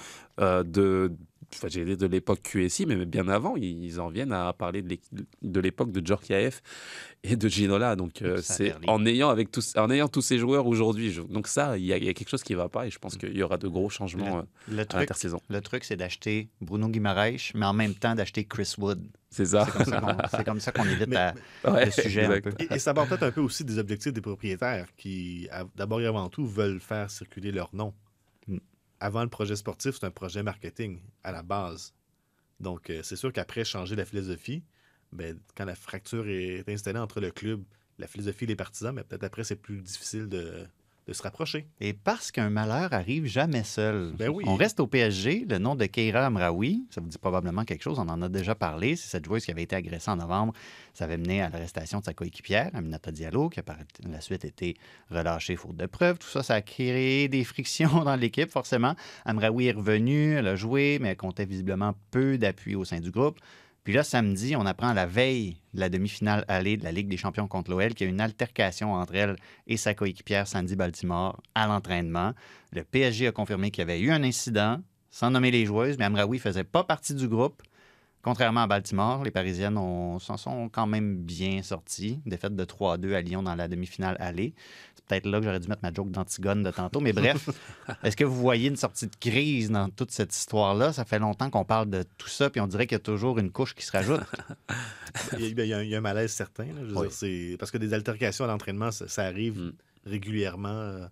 euh, 0.40 0.64
de, 0.64 1.12
enfin, 1.56 1.68
j'allais 1.70 1.86
dire 1.86 1.96
de 1.96 2.06
l'époque 2.06 2.40
QSI, 2.42 2.86
mais 2.86 3.04
bien 3.06 3.28
avant, 3.28 3.56
ils 3.56 4.00
en 4.00 4.08
viennent 4.08 4.32
à 4.32 4.52
parler 4.52 4.82
de 4.82 4.88
l'é- 4.88 5.00
de 5.42 5.60
l'époque 5.60 5.92
de 5.92 6.04
Djorkaeff 6.04 6.62
et 7.22 7.36
de 7.36 7.48
Ginola. 7.48 7.96
Donc, 7.96 8.22
euh, 8.22 8.38
c'est 8.42 8.74
en 8.86 9.04
ayant, 9.06 9.30
avec 9.30 9.50
tous, 9.50 9.74
en 9.76 9.90
ayant 9.90 10.08
tous 10.08 10.22
ces 10.22 10.38
joueurs 10.38 10.66
aujourd'hui. 10.66 11.12
je- 11.12 11.22
Donc, 11.22 11.46
ça, 11.48 11.76
il 11.78 11.84
y, 11.84 11.92
a- 11.92 11.96
il 11.96 12.04
y 12.04 12.08
a 12.08 12.14
quelque 12.14 12.28
chose 12.30 12.42
qui 12.42 12.52
ne 12.52 12.58
va 12.58 12.68
pas 12.68 12.86
et 12.86 12.90
je 12.90 12.98
pense 12.98 13.16
qu'il 13.16 13.36
y 13.36 13.42
aura 13.42 13.56
de 13.56 13.68
gros 13.68 13.88
changements 13.90 14.38
euh, 14.38 14.42
Le 14.68 14.80
à 14.80 14.84
truc, 14.84 15.00
l'intersaison. 15.00 15.40
le 15.48 15.60
truc, 15.60 15.84
c'est 15.84 15.96
d'acheter 15.96 16.48
Bruno 16.60 16.88
Guimaraes, 16.88 17.52
mais 17.54 17.66
en 17.66 17.72
même 17.72 17.94
temps 17.94 18.14
d'acheter 18.14 18.44
Chris 18.44 18.74
Wood. 18.78 19.02
C'est 19.30 19.46
ça. 19.46 19.66
C'est 19.66 20.44
comme 20.44 20.60
ça 20.60 20.70
qu'on- 20.70 20.82
qu'on 20.84 20.88
évite 20.90 21.08
Mais- 21.08 21.16
à- 21.16 21.34
Ouais, 21.64 21.86
le 21.86 21.90
sujet 21.90 22.24
un 22.26 22.40
peu. 22.40 22.52
Et, 22.60 22.74
et 22.74 22.78
ça 22.78 22.94
part 22.94 23.08
peut-être 23.08 23.24
un 23.24 23.32
peu 23.32 23.40
aussi 23.40 23.64
des 23.64 23.78
objectifs 23.78 24.12
des 24.12 24.20
propriétaires 24.20 24.86
qui, 24.96 25.48
d'abord 25.74 26.00
et 26.00 26.06
avant 26.06 26.28
tout, 26.28 26.46
veulent 26.46 26.78
faire 26.80 27.10
circuler 27.10 27.50
leur 27.50 27.68
nom. 27.74 27.92
Avant 29.00 29.22
le 29.22 29.28
projet 29.28 29.57
sportif, 29.57 29.96
c'est 29.98 30.07
un 30.07 30.11
projet 30.11 30.42
marketing 30.42 31.00
à 31.22 31.33
la 31.33 31.42
base. 31.42 31.94
Donc, 32.61 32.90
euh, 32.90 33.02
c'est 33.02 33.16
sûr 33.16 33.33
qu'après 33.33 33.64
changer 33.64 33.96
la 33.96 34.04
philosophie, 34.04 34.62
ben, 35.12 35.38
quand 35.57 35.64
la 35.64 35.74
fracture 35.74 36.28
est 36.28 36.68
installée 36.68 36.98
entre 36.98 37.20
le 37.20 37.30
club, 37.30 37.64
la 37.98 38.07
philosophie 38.07 38.44
et 38.44 38.48
les 38.48 38.57
partisans, 38.57 38.94
mais 38.94 39.04
peut-être 39.04 39.24
après, 39.24 39.44
c'est 39.44 39.57
plus 39.57 39.80
difficile 39.80 40.28
de, 40.28 40.66
de 41.06 41.12
se 41.12 41.22
rapprocher. 41.22 41.66
Et 41.80 41.92
parce 41.92 42.32
qu'un 42.32 42.50
malheur 42.50 42.92
arrive 42.92 43.26
jamais 43.26 43.64
seul. 43.64 44.12
Ben 44.18 44.30
oui. 44.30 44.44
On 44.46 44.56
reste 44.56 44.80
au 44.80 44.86
PSG. 44.86 45.44
Le 45.48 45.58
nom 45.58 45.74
de 45.74 45.84
Keira 45.84 46.26
Amraoui, 46.26 46.86
ça 46.90 47.00
vous 47.00 47.08
dit 47.08 47.18
probablement 47.18 47.64
quelque 47.64 47.82
chose. 47.82 47.98
On 47.98 48.08
en 48.08 48.22
a 48.22 48.28
déjà 48.28 48.54
parlé. 48.54 48.96
C'est 48.96 49.08
cette 49.08 49.24
joueuse 49.26 49.44
qui 49.44 49.50
avait 49.50 49.62
été 49.62 49.76
agressée 49.76 50.10
en 50.10 50.16
novembre. 50.16 50.54
Ça 50.94 51.04
avait 51.04 51.18
mené 51.18 51.42
à 51.42 51.50
l'arrestation 51.50 52.00
de 52.00 52.04
sa 52.04 52.14
coéquipière, 52.14 52.70
Aminata 52.74 53.10
Diallo, 53.12 53.50
qui 53.50 53.60
a 53.60 53.62
par 53.62 53.76
la 54.08 54.20
suite 54.20 54.44
été 54.44 54.76
relâchée 55.10 55.56
faute 55.56 55.76
de 55.76 55.86
preuves. 55.86 56.18
Tout 56.18 56.28
ça, 56.28 56.42
ça 56.42 56.54
a 56.54 56.62
créé 56.62 57.28
des 57.28 57.44
frictions 57.44 58.04
dans 58.04 58.16
l'équipe, 58.16 58.50
forcément. 58.50 58.94
Amraoui 59.24 59.66
est 59.66 59.72
revenue, 59.72 60.34
elle 60.34 60.48
a 60.48 60.56
joué, 60.56 60.98
mais 61.00 61.10
elle 61.10 61.16
comptait 61.16 61.44
visiblement 61.44 61.94
peu 62.10 62.38
d'appui 62.38 62.74
au 62.74 62.84
sein 62.84 63.00
du 63.00 63.10
groupe. 63.10 63.38
Puis 63.85 63.92
là, 63.92 64.03
samedi, 64.03 64.57
on 64.57 64.64
apprend 64.64 64.94
la 64.94 65.05
veille 65.05 65.59
de 65.75 65.81
la 65.81 65.90
demi-finale 65.90 66.47
allée 66.49 66.79
de 66.79 66.85
la 66.85 66.90
Ligue 66.90 67.09
des 67.09 67.18
champions 67.18 67.47
contre 67.47 67.70
l'OL 67.70 67.92
qu'il 67.92 68.07
y 68.07 68.11
a 68.11 68.12
une 68.12 68.20
altercation 68.20 68.94
entre 68.94 69.14
elle 69.14 69.37
et 69.66 69.77
sa 69.77 69.92
coéquipière 69.92 70.49
Sandy 70.49 70.75
Baltimore 70.75 71.38
à 71.55 71.66
l'entraînement. 71.66 72.33
Le 72.73 72.83
PSG 72.83 73.27
a 73.27 73.33
confirmé 73.33 73.70
qu'il 73.70 73.83
y 73.83 73.87
avait 73.87 74.01
eu 74.01 74.11
un 74.11 74.25
incident, 74.25 74.81
sans 75.11 75.31
nommer 75.31 75.51
les 75.51 75.66
joueuses, 75.66 75.99
mais 75.99 76.07
Amraoui 76.07 76.38
faisait 76.38 76.64
pas 76.64 76.83
partie 76.83 77.14
du 77.14 77.29
groupe. 77.29 77.62
Contrairement 78.24 78.62
à 78.62 78.66
Baltimore, 78.66 79.22
les 79.22 79.30
Parisiennes 79.30 79.76
s'en 80.18 80.37
sont 80.38 80.68
quand 80.70 80.87
même 80.87 81.18
bien 81.18 81.62
sorties. 81.62 82.20
Défaite 82.24 82.56
de 82.56 82.64
3-2 82.64 83.14
à 83.14 83.20
Lyon 83.20 83.42
dans 83.42 83.54
la 83.54 83.68
demi-finale 83.68 84.16
allée. 84.18 84.54
C'est 84.94 85.04
peut-être 85.04 85.26
là 85.26 85.38
que 85.40 85.44
j'aurais 85.44 85.60
dû 85.60 85.68
mettre 85.68 85.82
ma 85.82 85.92
joke 85.92 86.10
d'Antigone 86.10 86.62
de 86.62 86.70
tantôt. 86.70 87.00
Mais 87.00 87.12
bref, 87.12 87.50
est-ce 88.02 88.16
que 88.16 88.24
vous 88.24 88.34
voyez 88.40 88.68
une 88.70 88.76
sortie 88.76 89.06
de 89.08 89.14
crise 89.20 89.70
dans 89.70 89.90
toute 89.90 90.10
cette 90.10 90.34
histoire-là? 90.34 90.94
Ça 90.94 91.04
fait 91.04 91.18
longtemps 91.18 91.50
qu'on 91.50 91.66
parle 91.66 91.90
de 91.90 92.02
tout 92.16 92.28
ça, 92.30 92.48
puis 92.48 92.62
on 92.62 92.66
dirait 92.66 92.87
qu'il 92.87 92.94
y 92.94 93.00
a 93.00 93.00
toujours 93.00 93.38
une 93.38 93.50
couche 93.52 93.74
qui 93.74 93.84
se 93.84 93.92
rajoute. 93.92 94.22
Il 95.38 95.40
y 95.40 95.60
a, 95.60 95.64
il 95.64 95.68
y 95.68 95.72
a 95.74 95.76
un- 95.78 95.82
il 95.82 95.90
y 95.90 95.94
a 95.94 95.98
un 95.98 96.00
malaise 96.00 96.32
certain. 96.32 96.64
là, 96.64 96.80
je 96.80 96.87
veux 96.87 96.96
Oui. 96.96 97.02
dire, 97.02 97.12
c'est- 97.12 97.56
parce 97.58 97.70
que 97.70 97.78
des 97.78 97.94
altercations 97.94 98.44
à 98.46 98.48
l'entraînement, 98.48 98.90
ça, 98.90 99.06
ça 99.06 99.22
arrive 99.24 99.60
Mm. 99.60 99.72
régulièrement. 100.06 101.06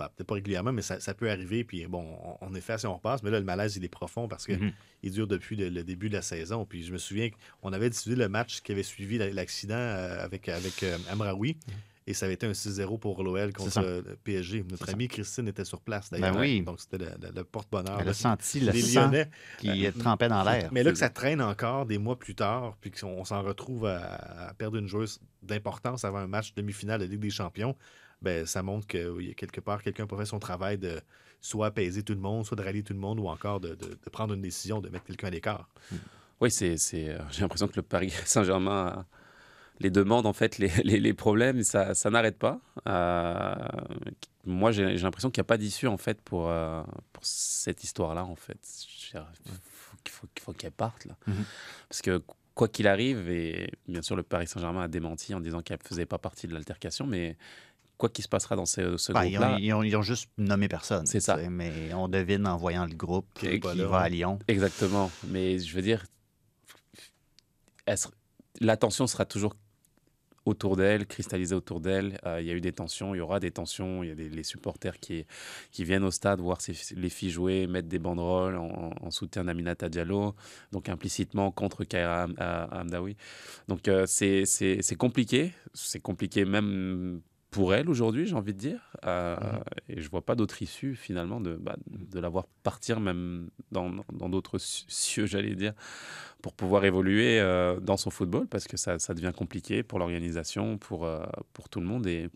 Euh, 0.00 0.04
ben, 0.04 0.08
Peut-être 0.14 0.26
pas 0.26 0.34
régulièrement, 0.34 0.72
mais 0.72 0.82
ça, 0.82 1.00
ça 1.00 1.14
peut 1.14 1.30
arriver. 1.30 1.64
Puis 1.64 1.86
bon, 1.86 2.04
on, 2.40 2.48
on 2.50 2.54
est 2.54 2.60
fait 2.60 2.78
si 2.78 2.86
on 2.86 2.94
repasse. 2.94 3.22
Mais 3.22 3.30
là, 3.30 3.38
le 3.38 3.44
malaise, 3.44 3.76
il 3.76 3.84
est 3.84 3.88
profond 3.88 4.28
parce 4.28 4.46
qu'il 4.46 4.58
Mhm. 4.58 5.10
dure 5.10 5.26
depuis 5.26 5.56
le, 5.56 5.68
le 5.68 5.84
début 5.84 6.08
de 6.08 6.14
la 6.14 6.22
saison. 6.22 6.64
Puis 6.64 6.84
je 6.84 6.92
me 6.92 6.98
souviens 6.98 7.30
qu'on 7.60 7.72
avait 7.72 7.90
diffusé 7.90 8.16
le 8.16 8.28
match 8.28 8.60
qui 8.62 8.72
avait 8.72 8.82
suivi 8.82 9.18
la- 9.18 9.30
l'accident 9.30 9.74
euh, 9.74 10.24
avec, 10.24 10.48
avec 10.48 10.82
euh, 10.82 10.96
Amraoui. 11.10 11.56
Et 12.06 12.12
ça 12.12 12.26
avait 12.26 12.34
été 12.34 12.46
un 12.46 12.52
6-0 12.52 12.98
pour 12.98 13.22
l'OL 13.24 13.50
contre 13.54 13.80
le 13.80 14.18
PSG. 14.24 14.62
Notre 14.70 14.90
amie 14.90 15.08
Christine 15.08 15.48
était 15.48 15.64
sur 15.64 15.80
place 15.80 16.10
d'ailleurs. 16.10 16.34
Ben 16.34 16.40
oui. 16.40 16.60
Donc 16.60 16.78
c'était 16.78 16.98
le, 16.98 17.44
porte-bonheur. 17.44 17.98
Elle 17.98 18.10
a 18.10 18.12
senti 18.12 18.60
le 18.60 18.72
sang 18.74 19.04
Lyonnais. 19.06 19.30
qui 19.58 19.90
trempait 19.98 20.28
dans 20.28 20.44
l'air. 20.44 20.68
Mais 20.70 20.82
là 20.82 20.92
que 20.92 20.98
ça 20.98 21.08
traîne 21.08 21.40
encore 21.40 21.86
des 21.86 21.96
mois 21.96 22.18
plus 22.18 22.34
tard, 22.34 22.76
puis 22.82 22.90
qu'on 22.90 23.06
on 23.08 23.24
s'en 23.24 23.40
retrouve 23.42 23.86
à, 23.86 24.48
à 24.48 24.52
perdre 24.52 24.76
une 24.76 24.86
joueuse 24.86 25.18
d'importance 25.42 26.04
avant 26.04 26.18
un 26.18 26.26
match 26.26 26.52
demi-finale 26.54 27.00
de 27.00 27.06
Ligue 27.06 27.20
des 27.20 27.30
Champions, 27.30 27.74
ben 28.22 28.46
ça 28.46 28.62
montre 28.62 28.86
que 28.86 29.32
quelque 29.32 29.60
part, 29.60 29.82
quelqu'un 29.82 30.06
fait 30.06 30.26
son 30.26 30.38
travail 30.38 30.78
de 30.78 31.00
soit 31.40 31.66
apaiser 31.66 32.02
tout 32.02 32.14
le 32.14 32.20
monde, 32.20 32.46
soit 32.46 32.56
de 32.56 32.62
rallier 32.62 32.82
tout 32.82 32.94
le 32.94 32.98
monde, 32.98 33.20
ou 33.20 33.28
encore 33.28 33.60
de, 33.60 33.74
de- 33.74 33.98
de 34.02 34.10
prendre 34.10 34.32
une 34.34 34.40
décision 34.42 34.80
de 34.80 34.88
mettre 34.88 35.04
quelqu'un 35.04 35.26
à 35.28 35.30
l'écart. 35.30 35.68
Oui, 36.40 36.50
c'est, 36.50 36.76
c'est, 36.78 37.10
euh, 37.10 37.18
j'ai 37.30 37.42
l'impression 37.42 37.68
que 37.68 37.76
le 37.76 37.82
Paris 37.82 38.10
Saint-Germain, 38.24 38.86
a- 38.86 39.06
les 39.80 39.90
demandes, 39.90 40.24
en 40.26 40.32
fait, 40.32 40.58
les, 40.58 40.68
les, 40.84 41.00
les 41.00 41.14
problèmes, 41.14 41.62
ça, 41.64 41.94
ça 41.94 42.08
n'arrête 42.10 42.38
pas. 42.38 42.60
Euh, 42.88 43.54
moi, 44.46 44.72
j'ai, 44.72 44.96
j'ai 44.96 45.02
l'impression 45.04 45.30
qu'il 45.30 45.40
n'y 45.40 45.44
a 45.46 45.48
pas 45.48 45.56
d'issue, 45.58 45.86
en 45.86 45.96
fait, 45.96 46.20
pour, 46.22 46.48
euh, 46.48 46.82
pour 47.12 47.24
cette 47.24 47.82
histoire-là, 47.84 48.24
en 48.24 48.36
fait. 48.36 48.58
Dire, 49.12 49.26
faut 49.44 49.96
faut, 50.10 50.26
faut 50.40 50.52
qu'elle 50.52 50.70
parte, 50.72 51.04
là. 51.06 51.16
Mhm. 51.26 51.44
Parce 51.88 52.02
que 52.02 52.22
quoi 52.54 52.68
qu'il 52.68 52.86
arrive, 52.86 53.28
et 53.30 53.70
bien 53.88 54.02
sûr, 54.02 54.16
le 54.16 54.22
Paris 54.22 54.46
Saint-Germain 54.46 54.82
a 54.82 54.88
démenti 54.88 55.34
en 55.34 55.40
disant 55.40 55.60
qu'elle 55.62 55.78
ne 55.82 55.88
faisait 55.88 56.06
pas 56.06 56.18
partie 56.18 56.46
de 56.46 56.52
l'altercation, 56.54 57.06
mais 57.06 57.36
quoi 57.96 58.08
qu'il 58.08 58.24
se 58.24 58.28
passera 58.28 58.56
dans 58.56 58.66
ce, 58.66 58.96
ce 58.96 59.12
Ben, 59.12 59.24
ils, 59.24 59.36
ont, 59.36 59.40
groupe-là, 59.40 59.58
ils 59.60 59.72
ont- 59.72 59.82
ils 59.82 59.96
ont 59.96 60.02
juste 60.02 60.28
nommé 60.38 60.68
personne. 60.68 61.06
C'est 61.06 61.20
ça. 61.20 61.36
Mais 61.48 61.92
on 61.94 62.08
devine 62.08 62.46
en 62.46 62.56
voyant 62.56 62.86
le 62.86 62.94
groupe 62.94 63.26
qui, 63.34 63.46
Qui 63.46 63.54
est 63.54 63.58
pas 63.60 63.72
qui 63.72 63.78
là, 63.78 63.86
va 63.86 63.98
à. 64.00 64.08
Lyon. 64.08 64.38
Exactement. 64.48 65.10
Mais 65.28 65.58
je 65.58 65.74
veux 65.74 65.82
dire, 65.82 66.04
l'attention 68.60 69.06
sera 69.06 69.24
toujours 69.24 69.54
autour 70.46 70.76
d'elle, 70.76 71.06
cristallisée 71.06 71.54
autour 71.54 71.80
d'elle. 71.80 72.18
Euh, 72.26 72.38
Il 72.40 72.46
y 72.46 72.50
a 72.50 72.54
eu 72.54 72.60
des 72.60 72.72
tensions, 72.72 73.14
il 73.14 73.18
y 73.18 73.20
aura 73.22 73.40
des 73.40 73.50
tensions. 73.50 74.02
Il 74.02 74.08
y 74.10 74.12
a 74.12 74.14
des, 74.14 74.28
les 74.28 74.42
supporters 74.42 74.98
qui, 75.00 75.24
qui 75.70 75.84
viennent 75.84 76.04
au 76.04 76.10
stade 76.10 76.38
voir 76.40 76.58
les 76.96 77.08
filles 77.08 77.30
jouer, 77.30 77.66
mettre 77.66 77.88
des 77.88 77.98
banderoles 77.98 78.56
en, 78.56 78.90
en 79.00 79.10
soutien 79.10 79.44
d'Aminata 79.44 79.88
Diallo, 79.88 80.34
donc 80.70 80.90
implicitement 80.90 81.50
contre 81.50 81.84
Kaira 81.84 82.24
Am- 82.24 82.34
euh, 82.40 82.66
Hamdaoui. 82.72 83.16
Donc 83.68 83.88
euh, 83.88 84.04
c'est 84.06 84.96
compliqué. 84.98 85.54
C'est 85.72 86.00
compliqué 86.00 86.44
même 86.44 87.22
pour 87.54 87.74
elle 87.74 87.88
aujourd'hui, 87.88 88.26
j'ai 88.26 88.34
envie 88.34 88.52
de 88.54 88.58
dire. 88.58 88.80
Euh, 89.06 89.36
Et 89.88 90.00
je 90.00 90.08
vois 90.10 90.22
pas 90.24 90.34
d'autre 90.34 90.60
issue 90.62 90.94
finalement 90.96 91.40
de, 91.40 91.54
bah, 91.56 91.76
de 91.86 92.20
la 92.20 92.28
voir 92.28 92.46
partir 92.62 93.00
même 93.00 93.48
dans 93.70 94.28
d'autres 94.28 94.58
ci- 94.58 94.84
cieux, 94.88 95.26
j'allais 95.26 95.54
dire, 95.54 95.72
pour 96.42 96.52
pouvoir 96.54 96.84
évoluer 96.84 97.40
euh, 97.40 97.78
dans 97.80 97.96
son 97.96 98.10
football 98.10 98.46
parce 98.46 98.66
que 98.66 98.76
ça, 98.76 98.98
ça 98.98 99.14
devient 99.14 99.32
compliqué 99.36 99.82
pour 99.82 99.98
l'organisation, 99.98 100.78
pour, 100.78 101.04
euh, 101.04 101.22
pour 101.52 101.68
tout 101.68 101.80
le 101.80 101.86
monde. 101.86 102.06
Et 102.06 102.28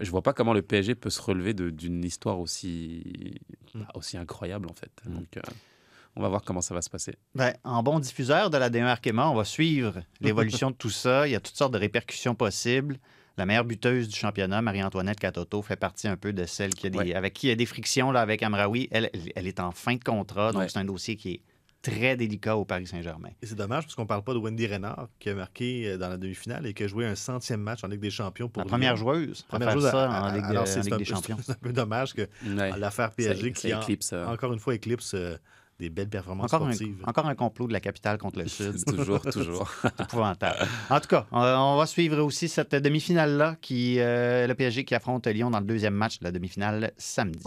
je 0.00 0.10
vois 0.10 0.22
pas 0.22 0.32
comment 0.32 0.52
le 0.54 0.62
PSG 0.62 0.94
peut 0.94 1.10
se 1.10 1.20
relever 1.22 1.54
d'une 1.54 2.04
histoire 2.04 2.40
aussi, 2.40 3.40
bah, 3.74 3.86
aussi 3.94 4.16
incroyable 4.16 4.68
en 4.70 4.74
fait. 4.74 4.90
Donc 5.06 5.36
euh, 5.36 5.40
on 6.16 6.22
va 6.22 6.28
voir 6.28 6.42
comment 6.42 6.60
ça 6.62 6.74
va 6.74 6.82
se 6.82 6.90
passer. 6.90 7.14
Ben, 7.34 7.52
en 7.64 7.82
bon 7.82 8.00
diffuseur 8.00 8.50
de 8.50 8.56
la 8.58 8.70
D1 8.70 8.84
Arkema, 8.86 9.28
on 9.30 9.34
va 9.36 9.44
suivre 9.44 10.00
l'évolution 10.20 10.70
de 10.70 10.76
tout 10.76 10.90
ça. 10.90 11.28
Il 11.28 11.30
y 11.30 11.36
a 11.36 11.40
toutes 11.40 11.54
sortes 11.56 11.72
de 11.72 11.78
répercussions 11.78 12.34
possibles. 12.34 12.98
La 13.38 13.46
meilleure 13.46 13.64
buteuse 13.64 14.08
du 14.08 14.16
championnat, 14.16 14.60
Marie-Antoinette 14.62 15.20
Catoto, 15.20 15.62
fait 15.62 15.76
partie 15.76 16.08
un 16.08 16.16
peu 16.16 16.32
de 16.32 16.44
celle 16.44 16.74
qui 16.74 16.88
a 16.88 16.90
des, 16.90 16.98
Ouais. 16.98 17.14
avec 17.14 17.34
qui 17.34 17.46
il 17.46 17.50
y 17.50 17.52
a 17.52 17.56
des 17.56 17.66
frictions 17.66 18.10
là, 18.10 18.20
avec 18.20 18.42
Amraoui. 18.42 18.88
Elle, 18.90 19.10
elle- 19.36 19.46
est 19.46 19.60
en 19.60 19.70
fin 19.70 19.94
de 19.94 20.02
contrat, 20.02 20.50
donc 20.52 20.62
Ouais. 20.62 20.68
c'est 20.68 20.78
un 20.80 20.84
dossier 20.84 21.14
qui 21.14 21.30
est 21.34 21.40
très 21.80 22.16
délicat 22.16 22.56
au 22.56 22.64
Paris 22.64 22.88
Saint-Germain. 22.88 23.28
Et 23.40 23.46
c'est 23.46 23.54
dommage 23.54 23.84
parce 23.84 23.94
qu'on 23.94 24.06
parle 24.06 24.24
pas 24.24 24.34
de 24.34 24.38
Wendy 24.38 24.66
Renard 24.66 25.06
qui 25.20 25.30
a 25.30 25.34
marqué 25.36 25.86
euh, 25.90 25.96
dans 25.96 26.08
la 26.08 26.16
demi-finale 26.16 26.66
et 26.66 26.74
qui 26.74 26.82
a 26.82 26.88
joué 26.88 27.06
un 27.06 27.14
centième 27.14 27.60
match 27.60 27.84
en 27.84 27.86
Ligue 27.86 28.00
des 28.00 28.10
Champions 28.10 28.48
pour 28.48 28.64
La 28.64 28.68
première 28.68 28.94
Lyon. 28.96 29.04
joueuse 29.04 29.42
Première 29.42 29.70
joueuse 29.70 29.88
ça 29.88 30.10
à- 30.10 30.28
en 30.30 30.34
Ligue, 30.34 30.42
de- 30.44 30.48
alors 30.50 30.62
en 30.64 30.66
c'est 30.66 30.80
Ligue 30.80 30.94
un 30.94 30.96
des 30.96 31.04
peu- 31.04 31.14
Champions. 31.14 31.36
C'est 31.40 31.52
un 31.52 31.54
peu 31.54 31.72
dommage 31.72 32.14
que 32.14 32.22
Ouais. 32.44 32.76
l'affaire 32.76 33.12
PSG 33.12 33.52
qui 33.52 33.68
ça 33.68 33.78
en- 33.78 33.80
éclipse, 33.82 34.12
euh. 34.12 34.26
encore 34.26 34.52
une 34.52 34.58
fois 34.58 34.74
éclipse 34.74 35.14
euh, 35.14 35.36
des 35.78 35.90
belles 35.90 36.08
performances 36.08 36.52
Encore 36.52 36.66
un, 36.68 36.72
sportives. 36.72 36.96
encore 37.04 37.26
un 37.26 37.34
complot 37.34 37.68
de 37.68 37.72
la 37.72 37.80
capitale 37.80 38.18
contre 38.18 38.40
le 38.40 38.48
Sud. 38.48 38.84
toujours, 38.84 39.20
toujours. 39.32 39.70
C'est 39.82 40.00
épouvantable. 40.00 40.58
En 40.90 41.00
tout 41.00 41.08
cas, 41.08 41.26
on, 41.30 41.40
on 41.40 41.76
va 41.76 41.86
suivre 41.86 42.18
aussi 42.22 42.48
cette 42.48 42.74
demi-finale-là, 42.74 43.56
qui 43.60 44.00
euh, 44.00 44.46
le 44.46 44.54
PSG 44.54 44.84
qui 44.84 44.94
affronte 44.94 45.26
Lyon 45.28 45.50
dans 45.50 45.60
le 45.60 45.66
deuxième 45.66 45.94
match 45.94 46.18
de 46.18 46.24
la 46.24 46.32
demi-finale 46.32 46.92
samedi. 46.96 47.44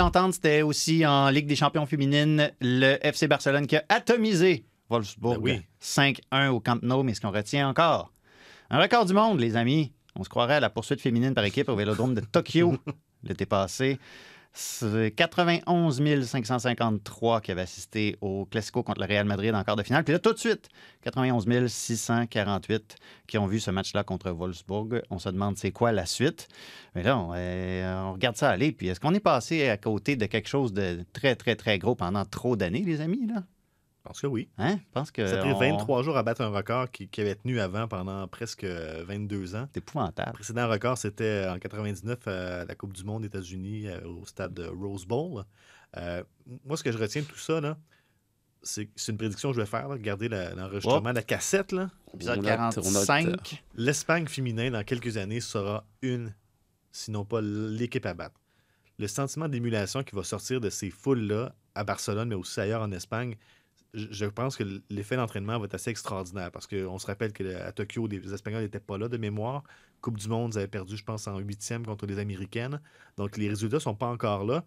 L'entendre, 0.00 0.32
c'était 0.32 0.62
aussi 0.62 1.04
en 1.04 1.28
Ligue 1.28 1.46
des 1.46 1.56
champions 1.56 1.84
féminines, 1.84 2.50
le 2.62 2.96
FC 3.02 3.28
Barcelone 3.28 3.66
qui 3.66 3.76
a 3.76 3.84
atomisé 3.90 4.64
Wolfsburg 4.88 5.42
Ben 5.42 5.60
oui. 5.60 6.14
5-1 6.32 6.48
au 6.48 6.60
Camp 6.60 6.82
Nou, 6.82 7.02
mais 7.02 7.12
ce 7.12 7.20
qu'on 7.20 7.30
retient 7.30 7.68
encore, 7.68 8.10
un 8.70 8.80
record 8.80 9.04
du 9.04 9.12
monde, 9.12 9.40
les 9.40 9.56
amis. 9.56 9.92
On 10.16 10.24
se 10.24 10.30
croirait 10.30 10.54
à 10.54 10.60
la 10.60 10.70
poursuite 10.70 11.02
féminine 11.02 11.34
par 11.34 11.44
équipe 11.44 11.68
au 11.68 11.76
Vélodrome 11.76 12.14
de 12.14 12.22
Tokyo 12.22 12.78
l'été 13.24 13.44
passé. 13.44 13.98
C'est 14.52 15.12
91 15.12 16.02
553 16.26 17.40
qui 17.40 17.52
avaient 17.52 17.60
assisté 17.60 18.16
au 18.20 18.46
Classico 18.46 18.82
contre 18.82 19.00
le 19.00 19.06
Real 19.06 19.24
Madrid 19.24 19.54
en 19.54 19.62
quart 19.62 19.76
de 19.76 19.82
finale. 19.82 20.02
Puis 20.02 20.12
là, 20.12 20.18
tout 20.18 20.32
de 20.32 20.38
suite, 20.38 20.68
91 21.02 21.46
648 21.68 22.96
qui 23.28 23.38
ont 23.38 23.46
vu 23.46 23.60
ce 23.60 23.70
match-là 23.70 24.02
contre 24.02 24.30
Wolfsburg. 24.30 25.02
On 25.10 25.18
se 25.18 25.28
demande 25.28 25.56
c'est 25.56 25.70
quoi 25.70 25.92
la 25.92 26.04
suite. 26.04 26.48
Mais 26.94 27.04
là, 27.04 27.16
on, 27.16 27.32
euh, 27.34 28.02
on 28.02 28.12
regarde 28.14 28.36
ça 28.36 28.50
aller. 28.50 28.72
Puis 28.72 28.88
est-ce 28.88 28.98
qu'on 28.98 29.14
est 29.14 29.20
passé 29.20 29.68
à 29.68 29.76
côté 29.76 30.16
de 30.16 30.26
quelque 30.26 30.48
chose 30.48 30.72
de 30.72 31.04
très, 31.12 31.36
très, 31.36 31.54
très 31.54 31.78
gros 31.78 31.94
pendant 31.94 32.24
trop 32.24 32.56
d'années, 32.56 32.82
les 32.82 33.00
amis? 33.00 33.26
Là? 33.28 33.44
Je 34.02 34.08
pense 34.08 34.20
que 34.22 34.26
oui. 34.26 34.48
Hein? 34.56 34.76
Je 34.78 34.92
pense 34.92 35.10
que 35.10 35.26
Ça 35.26 35.36
a 35.36 35.38
pris 35.40 35.52
on- 35.52 35.58
23 35.58 36.02
jours 36.02 36.16
à 36.16 36.22
battre 36.22 36.40
un 36.40 36.48
record 36.48 36.90
qui, 36.90 37.06
qui 37.08 37.20
avait 37.20 37.34
tenu 37.34 37.60
avant 37.60 37.86
pendant 37.86 38.26
presque 38.28 38.64
22 38.64 39.54
ans. 39.56 39.68
C'est 39.72 39.78
épouvantable. 39.80 40.30
Le 40.30 40.34
précédent 40.34 40.68
record, 40.68 40.96
c'était 40.96 41.46
en 41.48 41.58
99 41.58 42.26
à 42.26 42.64
la 42.64 42.74
Coupe 42.74 42.94
du 42.94 43.04
Monde 43.04 43.24
États-Unis 43.26 43.88
euh, 43.88 44.00
au 44.06 44.24
stade 44.24 44.54
de 44.54 44.64
Rose 44.66 45.04
Bowl. 45.06 45.44
Euh, 45.98 46.22
moi, 46.64 46.76
ce 46.78 46.82
que 46.82 46.90
je 46.92 46.96
retiens 46.98 47.20
de 47.22 47.26
tout 47.26 47.36
ça, 47.38 47.60
là, 47.60 47.76
c'est 48.62 48.88
c'est 48.96 49.12
une 49.12 49.18
prédiction 49.18 49.50
que 49.50 49.56
je 49.56 49.60
vais 49.60 49.66
faire. 49.66 49.88
là. 49.88 49.94
Regardez 49.94 50.28
la- 50.28 50.54
l'enregistrement 50.54 51.10
de 51.10 51.14
la 51.16 51.22
cassette. 51.22 51.72
là. 51.72 51.90
Épisode 52.14 52.38
On 52.38 52.42
note, 52.42 52.78
on 52.78 52.90
note. 52.90 53.06
45. 53.06 53.64
L'Espagne 53.74 54.26
féminin, 54.26 54.70
dans 54.70 54.82
quelques 54.84 55.16
années, 55.18 55.40
sera 55.40 55.84
une, 56.02 56.34
sinon 56.90 57.24
pas 57.26 57.40
l'équipe 57.42 58.06
à 58.06 58.14
battre. 58.14 58.40
Le 58.98 59.06
sentiment 59.08 59.48
d'émulation 59.48 60.02
qui 60.02 60.14
va 60.14 60.22
sortir 60.24 60.60
de 60.60 60.68
ces 60.70 60.90
foules-là 60.90 61.54
à 61.74 61.84
Barcelone, 61.84 62.28
mais 62.28 62.34
aussi 62.34 62.60
ailleurs 62.60 62.82
en 62.82 62.92
Espagne, 62.92 63.36
je 63.94 64.26
pense 64.26 64.56
que 64.56 64.64
l'effet 64.90 65.16
d'entraînement 65.16 65.58
va 65.58 65.64
être 65.64 65.74
assez 65.74 65.90
extraordinaire 65.90 66.50
parce 66.50 66.66
qu'on 66.66 66.98
se 66.98 67.06
rappelle 67.06 67.32
qu'à 67.32 67.72
Tokyo, 67.72 68.06
les 68.06 68.32
Espagnols 68.32 68.62
n'étaient 68.62 68.78
pas 68.80 68.98
là 68.98 69.08
de 69.08 69.16
mémoire. 69.16 69.62
Coupe 70.00 70.16
du 70.18 70.28
Monde, 70.28 70.52
ils 70.54 70.58
avaient 70.58 70.68
perdu, 70.68 70.96
je 70.96 71.04
pense, 71.04 71.26
en 71.26 71.38
huitième 71.38 71.84
contre 71.84 72.06
les 72.06 72.18
Américaines. 72.18 72.80
Donc, 73.16 73.36
les 73.36 73.48
résultats 73.48 73.76
ne 73.76 73.80
sont 73.80 73.94
pas 73.94 74.06
encore 74.06 74.44
là, 74.44 74.64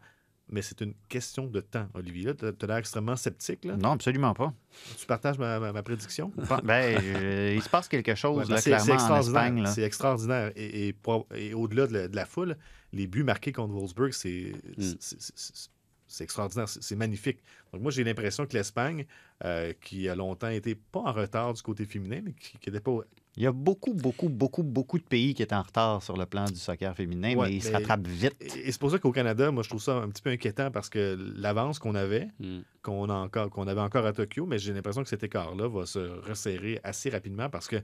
mais 0.50 0.62
c'est 0.62 0.82
une 0.82 0.94
question 1.10 1.48
de 1.48 1.62
temps, 1.62 1.88
Olivier. 1.94 2.36
Tu 2.36 2.46
as 2.46 2.68
l'air 2.68 2.78
extrêmement 2.78 3.16
sceptique. 3.16 3.64
Là. 3.66 3.76
Non, 3.78 3.92
absolument 3.92 4.34
pas. 4.34 4.54
Tu 5.00 5.06
partages 5.06 5.40
ma, 5.40 5.60
ma- 5.60 5.72
ma 5.72 5.82
prédiction? 5.84 6.32
Ben, 6.64 7.00
euh, 7.02 7.54
il 7.56 7.62
se 7.64 7.70
passe 7.70 7.88
quelque 7.88 8.14
chose, 8.16 8.50
là, 8.50 8.58
c'est- 8.58 8.78
c'est 8.78 8.86
clairement, 8.86 8.92
en 8.92 8.96
extraordinaire. 8.98 9.68
C'est 9.74 9.82
extraordinaire. 9.84 10.52
Et, 10.56 10.88
et 10.90 10.94
pour- 10.94 11.28
et 11.34 11.54
au-delà 11.54 11.88
de, 11.88 11.94
la- 11.94 12.08
de 12.10 12.16
la 12.16 12.26
foule, 12.26 12.58
les 12.92 13.08
buts 13.08 13.24
marqués 13.24 13.54
contre 13.54 13.74
Wolfsburg, 13.74 14.12
c'est 14.14 14.54
c'est- 15.00 15.70
c'est- 16.14 16.24
extraordinaire. 16.24 16.70
C'est 16.70 16.96
magnifique. 16.96 17.40
Donc, 17.72 17.82
moi, 17.82 17.92
j'ai 17.92 18.04
l'impression 18.04 18.46
que 18.46 18.54
l'Espagne, 18.56 19.06
euh, 19.44 19.74
qui 19.82 20.08
a 20.08 20.16
longtemps 20.16 20.50
été 20.50 20.76
pas 20.76 21.00
en 21.00 21.12
retard 21.12 21.54
du 21.54 21.62
côté 21.62 21.86
féminin, 21.86 22.22
mais 22.24 22.34
qui 22.34 22.58
n'était 22.66 22.80
pas. 22.80 22.92
Il 23.36 23.42
y 23.42 23.48
a 23.48 23.52
beaucoup, 23.52 23.96
beaucoup, 23.96 24.30
beaucoup, 24.30 24.62
beaucoup 24.62 25.00
de 25.00 25.04
pays 25.04 25.34
qui 25.34 25.42
étaient 25.42 25.56
en 25.56 25.64
retard 25.64 26.04
sur 26.04 26.16
le 26.16 26.28
plan 26.28 26.46
du 26.46 26.56
soccer 26.60 26.96
féminin, 26.96 27.36
Ouais, 27.36 27.50
mais 27.50 27.56
ils 27.56 27.64
se 27.64 27.72
rattrapent 27.72 28.06
vite. 28.06 28.36
Et, 28.40 28.68
et 28.68 28.72
c'est 28.72 28.80
pour 28.80 28.92
ça 28.92 29.00
qu'au 29.00 29.12
Canada, 29.12 29.50
moi, 29.50 29.64
je 29.64 29.70
trouve 29.70 29.82
ça 29.82 29.96
un 29.96 30.10
petit 30.10 30.22
peu 30.22 30.30
inquiétant 30.30 30.70
parce 30.70 30.88
que 30.90 31.18
l'avance 31.36 31.80
qu'on 31.80 31.96
avait, 31.96 32.28
Mm. 32.40 32.60
qu'on 32.84 33.10
a 33.10 33.14
encore, 33.16 33.50
qu'on 33.50 33.68
avait 33.68 33.82
encore 33.82 34.06
à 34.06 34.14
Tokyo, 34.14 34.46
mais 34.46 34.60
j'ai 34.60 34.72
l'impression 34.72 35.02
que 35.02 35.10
cet 35.10 35.24
écart-là 35.24 35.68
va 35.68 35.88
se 35.88 35.98
resserrer 36.30 36.80
assez 36.84 37.10
rapidement 37.10 37.50
parce 37.50 37.68
que 37.68 37.78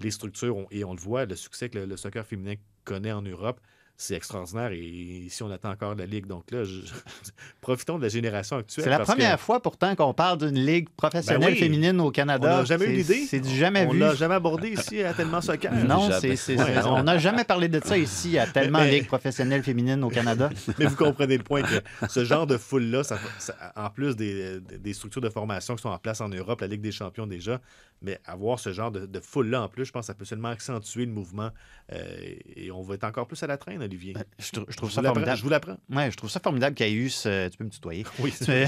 les 0.00 0.10
structures, 0.10 0.56
ont- 0.56 0.66
et 0.72 0.82
on 0.82 0.92
le 0.92 1.00
voit, 1.00 1.24
le 1.24 1.36
succès 1.36 1.68
que 1.70 1.78
le, 1.78 1.86
le 1.86 1.96
soccer 1.96 2.26
féminin 2.26 2.54
connaît 2.84 3.12
en 3.12 3.22
Europe, 3.22 3.60
c'est 3.98 4.14
extraordinaire. 4.14 4.72
Et 4.72 4.78
ici, 4.78 5.42
on 5.42 5.50
attend 5.50 5.70
encore 5.70 5.94
la 5.94 6.06
Ligue. 6.06 6.26
Donc 6.26 6.50
là, 6.50 6.64
je- 6.64 6.80
profitons 7.60 7.98
de 7.98 8.02
la 8.02 8.08
génération 8.08 8.56
actuelle. 8.58 8.84
C'est 8.84 8.90
la 8.90 8.98
parce 8.98 9.08
que 9.10 9.14
première 9.14 9.40
fois 9.40 9.60
pourtant 9.60 9.94
qu'on 9.96 10.12
parle 10.14 10.38
d'une 10.38 10.58
ligue 10.64 10.88
professionnelle 10.96 11.40
Ben 11.48 11.54
oui. 11.54 11.58
féminine 11.58 12.00
au 12.00 12.08
On 12.08 12.10
Canada. 12.10 12.58
n'a 12.58 12.64
jamais 12.64 12.86
eu 12.86 12.92
l'idée. 12.96 13.26
C'est 13.28 13.40
du 13.40 13.54
jamais 13.54 13.86
On 13.86 13.92
vu. 13.92 13.98
l'a 13.98 14.14
jamais 14.14 14.34
abordé 14.34 14.68
ici 14.70 15.02
à 15.02 15.14
Tellement 15.14 15.40
Soccer. 15.40 15.72
Non, 15.72 16.08
Jamais. 16.10 16.20
c'est- 16.20 16.36
c'est- 16.36 16.58
Ouais, 16.58 16.64
c'est- 16.74 16.82
non. 16.82 16.94
on 16.96 17.02
n'a 17.02 17.18
jamais 17.18 17.44
parlé 17.44 17.68
de 17.68 17.80
ça 17.84 17.96
ici 17.96 18.38
à 18.38 18.46
tellement 18.46 18.80
Mais- 18.80 18.90
ligue 18.92 19.06
professionnelle 19.06 19.62
féminine 19.62 20.02
au 20.04 20.10
Canada. 20.10 20.50
Mais 20.78 20.86
vous 20.86 20.96
comprenez 20.96 21.38
le 21.38 21.44
point 21.44 21.62
que 21.62 22.08
ce 22.08 22.24
genre 22.24 22.46
de 22.46 22.56
foule-là, 22.58 23.02
ça- 23.02 23.18
ça- 23.38 23.56
en 23.76 23.90
plus 23.90 24.14
des, 24.16 24.60
des 24.60 24.92
structures 24.92 25.22
de 25.22 25.30
formation 25.30 25.74
qui 25.74 25.82
sont 25.82 25.88
en 25.88 25.98
place 25.98 26.20
en 26.20 26.28
Europe, 26.28 26.60
la 26.60 26.66
Ligue 26.66 26.82
des 26.82 26.92
champions 26.92 27.26
déjà, 27.26 27.60
mais 28.02 28.20
avoir 28.26 28.58
ce 28.58 28.72
genre 28.72 28.90
de, 28.90 29.06
de 29.06 29.20
foule-là 29.20 29.62
en 29.62 29.68
plus, 29.68 29.86
je 29.86 29.92
pense 29.92 30.02
que 30.02 30.06
ça 30.08 30.14
peut 30.14 30.24
seulement 30.26 30.48
accentuer 30.48 31.06
le 31.06 31.12
mouvement 31.12 31.50
euh, 31.92 32.16
et 32.56 32.70
on 32.70 32.82
va 32.82 32.94
être 32.94 33.04
encore 33.04 33.26
plus 33.26 33.42
à 33.42 33.46
la 33.46 33.56
traîne, 33.56 33.85
Olivier. 33.86 34.14
Je, 34.38 34.52
trou- 34.52 34.66
je 34.68 34.76
trouve 34.76 34.90
Je 34.90 34.94
ça 34.94 35.02
formidable. 35.02 35.36
je 35.38 35.42
vous 35.42 35.48
l'apprends. 35.48 35.76
Ouais, 35.90 36.10
je 36.10 36.16
trouve 36.16 36.30
ça 36.30 36.40
formidable 36.40 36.74
qu'il 36.76 36.86
y 36.86 36.90
ait 36.90 36.94
eu 36.94 37.08
ce. 37.10 37.48
Tu 37.48 37.56
peux 37.56 37.64
me 37.64 37.70
tutoyer. 37.70 38.04
Oui, 38.20 38.32
Mais- 38.48 38.66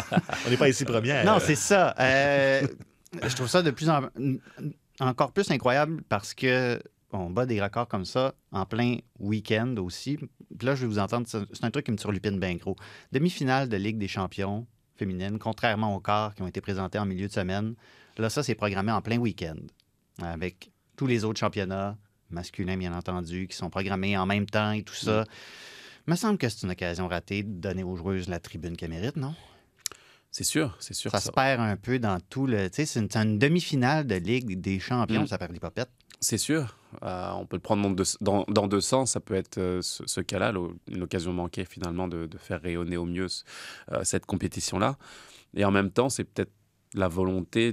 on 0.46 0.50
n'est 0.50 0.56
pas 0.56 0.68
ici 0.68 0.84
première. 0.84 1.24
Non, 1.24 1.36
Euh, 1.36 1.40
c'est 1.40 1.54
ça. 1.56 1.94
Euh, 2.00 2.66
je 3.22 3.34
trouve 3.36 3.48
ça 3.48 3.62
de 3.62 3.70
plus 3.70 3.88
en 3.90 4.08
encore 5.00 5.32
plus 5.32 5.50
incroyable 5.50 6.02
parce 6.08 6.34
que 6.34 6.80
on 7.12 7.30
bat 7.30 7.44
des 7.46 7.60
records 7.60 7.88
comme 7.88 8.04
ça 8.04 8.34
en 8.52 8.66
plein 8.66 8.98
week-end 9.18 9.74
aussi. 9.78 10.16
Puis 10.16 10.28
là, 10.66 10.74
je 10.74 10.82
vais 10.82 10.86
vous 10.86 10.98
entendre, 10.98 11.26
c'est 11.28 11.64
un 11.64 11.70
truc 11.70 11.86
qui 11.86 11.92
me 11.92 11.96
turlupine 11.96 12.38
bien 12.38 12.54
gros. 12.54 12.76
Demi-finale 13.12 13.68
de 13.68 13.76
Ligue 13.76 13.98
des 13.98 14.06
champions 14.08 14.66
féminine, 14.96 15.38
contrairement 15.38 15.96
aux 15.96 16.00
quarts 16.00 16.34
qui 16.34 16.42
ont 16.42 16.46
été 16.46 16.60
présentés 16.60 16.98
en 16.98 17.06
milieu 17.06 17.26
de 17.26 17.32
semaine. 17.32 17.74
Là, 18.18 18.28
ça, 18.30 18.42
c'est 18.42 18.54
programmé 18.54 18.92
en 18.92 19.00
plein 19.00 19.16
week-end 19.18 19.56
avec 20.22 20.70
tous 20.96 21.06
les 21.06 21.24
autres 21.24 21.40
championnats 21.40 21.96
masculins, 22.32 22.76
bien 22.76 22.94
entendu, 22.94 23.46
qui 23.48 23.56
sont 23.56 23.70
programmés 23.70 24.16
en 24.16 24.26
même 24.26 24.46
temps 24.46 24.72
et 24.72 24.82
tout 24.82 24.94
ça. 24.94 25.24
Il 26.06 26.10
me 26.12 26.16
semble 26.16 26.38
que 26.38 26.48
c'est 26.48 26.62
une 26.64 26.70
occasion 26.72 27.08
ratée 27.08 27.42
de 27.42 27.48
donner 27.60 27.82
aux 27.84 27.96
joueuses 27.96 28.28
la 28.28 28.40
tribune 28.40 28.76
qu'elles 28.76 28.90
méritent, 28.90 29.16
non? 29.16 29.34
C'est 30.32 30.44
sûr, 30.44 30.76
c'est 30.78 30.94
sûr. 30.94 31.10
Ça 31.10 31.18
se 31.20 31.30
perd 31.32 31.60
un 31.60 31.76
peu 31.76 31.98
dans 31.98 32.18
tout 32.20 32.46
le. 32.46 32.70
Tu 32.70 32.76
sais, 32.76 32.86
c'est 32.86 33.16
une, 33.16 33.38
demi-finale 33.38 34.06
de 34.06 34.14
Ligue 34.14 34.60
des 34.60 34.78
champions, 34.78 35.22
Mm. 35.22 35.26
ça 35.26 35.38
perd 35.38 35.52
des 35.52 35.58
popettes. 35.58 35.90
C'est 36.20 36.38
sûr. 36.38 36.76
Euh, 37.02 37.30
on 37.32 37.46
peut 37.46 37.56
le 37.56 37.60
prendre 37.62 37.82
dans 37.82 37.90
deux, 37.90 38.04
dans, 38.20 38.44
dans 38.48 38.68
deux 38.68 38.80
sens. 38.80 39.12
Ça 39.12 39.20
peut 39.20 39.34
être 39.34 39.58
euh, 39.58 39.82
ce, 39.82 40.04
ce 40.06 40.20
cas-là, 40.20 40.52
l'o- 40.52 40.76
une 40.88 41.02
occasion 41.02 41.32
manquée 41.32 41.64
finalement 41.64 42.06
de, 42.08 42.26
de 42.26 42.38
faire 42.38 42.60
rayonner 42.62 42.96
au 42.96 43.06
mieux 43.06 43.26
euh, 43.90 44.04
cette 44.04 44.24
compétition-là. 44.26 44.98
Et 45.54 45.64
en 45.64 45.70
même 45.72 45.90
temps, 45.90 46.08
c'est 46.10 46.24
peut-être 46.24 46.52
la 46.94 47.08
volonté 47.08 47.72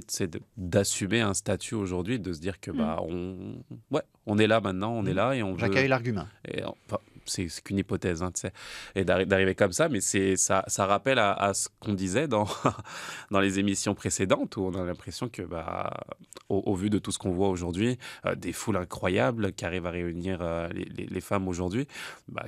d'assumer 0.58 1.22
un 1.22 1.34
statut 1.34 1.76
aujourd'hui, 1.76 2.20
de 2.20 2.34
se 2.34 2.40
dire 2.40 2.60
que 2.60 2.72
bah, 2.72 3.00
on, 3.08 3.64
ouais, 3.92 4.02
on 4.28 4.38
est 4.38 4.46
là 4.48 4.62
maintenant, 4.62 4.92
on 4.92 5.06
est 5.06 5.14
là 5.16 5.34
et 5.34 5.42
on 5.42 5.54
veut- 5.54 5.60
J'accueille 5.60 5.88
l'argument. 5.88 6.28
et, 6.48 6.64
enfin, 6.64 7.00
c'est 7.26 7.48
qu'une 7.64 7.80
hypothèse, 7.80 8.22
hein, 8.24 8.32
tu 8.34 8.42
sais, 8.42 8.54
et 8.96 9.04
d'arri- 9.04 9.26
d'arriver 9.26 9.54
comme 9.56 9.74
ça, 9.74 9.90
mais 9.90 10.00
c'est 10.00 10.38
ça, 10.38 10.64
ça 10.68 10.86
rappelle 10.86 11.20
à, 11.20 11.34
à 11.34 11.54
ce 11.54 11.68
qu'on 11.82 11.94
disait 11.94 12.28
dans, 12.28 12.46
dans 13.32 13.40
les 13.42 13.60
émissions 13.60 13.96
précédentes, 13.96 14.56
où 14.58 14.62
on 14.62 14.74
a 14.80 14.84
l'impression 14.86 15.28
que, 15.28 15.42
bah, 15.42 15.92
au, 16.50 16.60
au 16.66 16.76
vu 16.76 16.90
de 16.90 17.00
tout 17.00 17.12
ce 17.12 17.20
qu'on 17.20 17.32
voit 17.32 17.50
aujourd'hui, 17.50 17.98
euh, 18.26 18.36
des 18.36 18.54
foules 18.54 18.78
incroyables 18.78 19.52
qui 19.54 19.66
arrivent 19.66 19.88
à 19.88 19.92
réunir 19.92 20.40
euh, 20.42 20.70
les, 20.70 20.86
les- 20.86 21.06
les 21.08 21.22
femmes 21.22 21.48
aujourd'hui, 21.50 21.86
bah, 22.30 22.46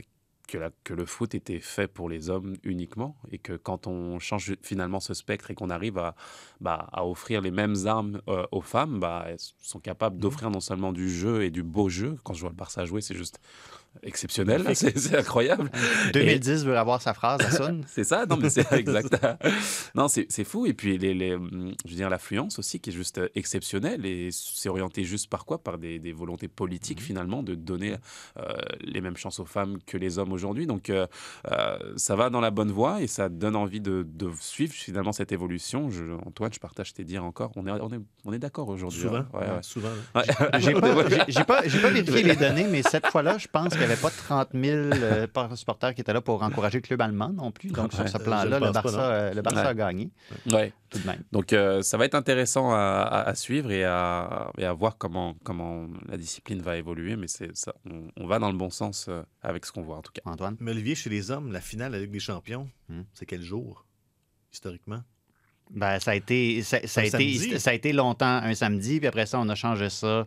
que, 0.50 0.58
la- 0.58 0.72
que 0.84 0.94
le 0.94 1.06
foot 1.06 1.36
était 1.36 1.60
fait 1.60 1.88
pour 1.88 2.10
les 2.10 2.30
hommes 2.30 2.56
uniquement, 2.64 3.16
et 3.32 3.38
que 3.38 3.54
quand 3.54 3.88
on 3.88 4.20
change 4.20 4.56
finalement 4.64 5.00
ce 5.00 5.14
spectre 5.14 5.52
et 5.52 5.56
qu'on 5.56 5.70
arrive 5.70 5.98
à, 5.98 6.16
bah, 6.60 6.88
à 6.92 7.06
offrir 7.06 7.42
les 7.42 7.52
mêmes 7.52 7.76
armes 7.86 8.22
euh, 8.28 8.46
aux 8.52 8.62
femmes, 8.62 9.00
bah, 9.00 9.26
elles 9.28 9.38
sont 9.62 9.80
capables 9.80 10.18
d'offrir 10.18 10.50
non 10.50 10.60
seulement 10.60 10.92
du 10.92 11.10
jeu 11.10 11.44
et 11.44 11.52
du 11.52 11.64
beau 11.64 11.90
jeu. 11.90 12.18
Quand 12.24 12.34
je 12.34 12.42
vois 12.42 12.50
le 12.50 12.56
Barça 12.56 12.86
jouer, 12.86 13.02
c'est 13.02 13.16
juste 13.16 13.40
exceptionnel, 14.04 14.64
c'est 14.76 14.98
c'est 14.98 15.18
incroyable. 15.18 15.70
2010 16.14 16.66
veut 16.66 16.78
avoir 16.78 17.02
sa 17.02 17.14
phrase, 17.14 17.42
ça 17.42 17.52
sonne. 17.52 17.84
C'est 17.88 18.04
ça, 18.04 18.26
non, 18.26 18.38
mais 18.38 18.50
c'est 18.50 18.72
exact. 18.74 19.16
non, 19.96 20.08
c'est 20.08 20.26
c'est 20.30 20.44
fou. 20.44 20.66
Et 20.66 20.74
puis, 20.74 20.98
les, 20.98 21.14
les, 21.14 21.32
je 21.32 21.90
veux 21.90 21.96
dire, 21.96 22.10
l'affluence 22.10 22.60
aussi, 22.60 22.80
qui 22.80 22.90
est 22.92 22.94
juste 22.94 23.18
euh, 23.18 23.28
exceptionnelle. 23.36 24.06
Et 24.06 24.30
c'est 24.32 24.70
orienté 24.70 25.04
juste 25.04 25.30
par 25.30 25.46
quoi? 25.46 25.62
Par 25.64 25.78
des, 25.78 26.00
des 26.00 26.12
volontés 26.14 26.48
politiques, 26.48 27.02
finalement, 27.02 27.44
de 27.44 27.56
donner 27.56 27.96
euh, 28.38 28.44
les 28.82 29.02
mêmes 29.02 29.18
chances 29.18 29.40
aux 29.40 29.46
femmes 29.46 29.80
que 29.86 29.98
les 29.98 30.18
hommes 30.20 30.32
aujourd'hui. 30.32 30.68
Donc, 30.68 30.90
euh, 30.90 31.08
euh, 31.52 31.78
ça 31.98 32.16
va 32.16 32.30
dans 32.30 32.42
la 32.42 32.52
bonne 32.52 32.72
voie 32.72 33.02
et 33.02 33.08
ça 33.08 33.28
donne 33.30 33.56
envie 33.56 33.82
de, 33.82 34.06
de 34.08 34.30
suivre, 34.40 34.74
finalement, 34.74 35.12
cette 35.12 35.32
évolution. 35.32 35.90
Je, 35.90 36.04
Antoine, 36.26 36.54
je 36.54 36.60
partage 36.60 36.94
tes 36.94 37.04
dires 37.04 37.24
encore. 37.26 37.52
On 37.56 37.66
est, 37.68 37.72
on 37.72 37.92
est, 37.92 38.00
on 38.26 38.34
est 38.34 38.40
d'accord 38.40 38.70
aujourd'hui. 38.70 39.00
Souvent, 39.02 39.16
hein. 39.18 39.28
Ouais, 39.34 39.40
ouais, 39.42 39.46
ouais. 39.48 39.64
souvent. 39.64 39.90
Ouais. 40.16 40.24
J'ai 40.60 40.74
pas, 40.74 41.10
j'ai- 41.10 41.24
j'ai 41.28 41.44
pas, 41.44 41.62
j'ai 41.68 41.80
pas 41.82 41.90
vérifié 41.90 42.24
les 42.24 42.36
données, 42.36 42.68
mais 42.70 42.82
cette 42.84 43.08
fois-là, 43.08 43.38
je 43.38 43.48
pense 43.48 43.76
qu'il 43.80 43.88
n'y 43.88 43.94
avait 43.94 44.02
pas 44.02 44.10
30 44.12 44.50
000 44.54 44.64
euh, 44.94 45.56
supporters 45.56 45.96
qui 45.96 46.02
étaient 46.02 46.14
là 46.14 46.22
pour 46.22 46.44
encourager 46.44 46.78
le 46.78 46.82
club 46.84 47.02
allemand 47.02 47.30
non 47.30 47.52
plus. 47.52 47.70
Donc, 47.72 47.92
sur 47.94 48.02
Ouais, 48.04 48.08
ce 48.08 48.18
plan-là, 48.18 48.60
le 48.60 48.72
pas, 48.72 48.84
euh, 49.12 49.34
le 49.34 49.42
Barça 49.42 49.62
Ouais. 49.64 49.68
a 49.68 49.74
gagné, 49.74 50.12
Ouais. 50.52 50.74
tout 50.90 51.00
de 51.00 51.08
même. 51.08 51.24
Donc 51.32 51.54
euh, 51.54 51.82
ça 51.82 51.98
va 51.98 52.06
être 52.06 52.16
intéressant 52.16 52.72
à, 52.72 52.78
à- 52.78 53.22
à 53.30 53.36
suivre 53.36 53.72
et 53.72 53.84
à, 53.86 54.52
et 54.58 54.66
à 54.66 54.74
voir 54.74 54.98
comment, 54.98 55.36
comment 55.44 55.88
la 56.08 56.18
discipline 56.18 56.62
va 56.62 56.78
évoluer, 56.78 57.16
mais 57.16 57.28
ça, 57.28 57.74
on, 57.90 58.08
on 58.18 58.28
va 58.28 58.40
dans 58.40 58.52
le 58.52 58.58
bon 58.58 58.70
sens 58.70 59.10
avec 59.42 59.66
ce 59.66 59.72
qu'on 59.72 59.82
voit 59.82 59.98
en 59.98 60.02
tout 60.02 60.12
cas. 60.14 60.22
Antoine? 60.26 60.56
Mais 60.60 60.72
Olivier, 60.72 60.96
chez 60.96 61.10
les 61.10 61.32
hommes, 61.32 61.52
la 61.52 61.62
finale 61.62 61.96
Ligue 61.96 62.12
des 62.12 62.20
champions, 62.20 62.70
Hmm. 62.90 63.04
c'est 63.14 63.26
quel 63.26 63.42
jour, 63.42 63.86
historiquement? 64.52 65.02
Ben, 65.72 66.00
ça, 66.00 66.12
a 66.12 66.16
été, 66.16 66.64
ça, 66.64 66.80
ça 66.88 67.02
a 67.02 67.04
été, 67.06 67.60
ça 67.60 67.70
a 67.70 67.74
été 67.74 67.94
longtemps 67.94 68.26
un 68.42 68.56
samedi, 68.56 68.98
puis 69.00 69.08
après 69.08 69.28
ça, 69.28 69.40
on 69.40 69.48
a 69.50 69.54
changé 69.56 69.90
ça 69.92 70.26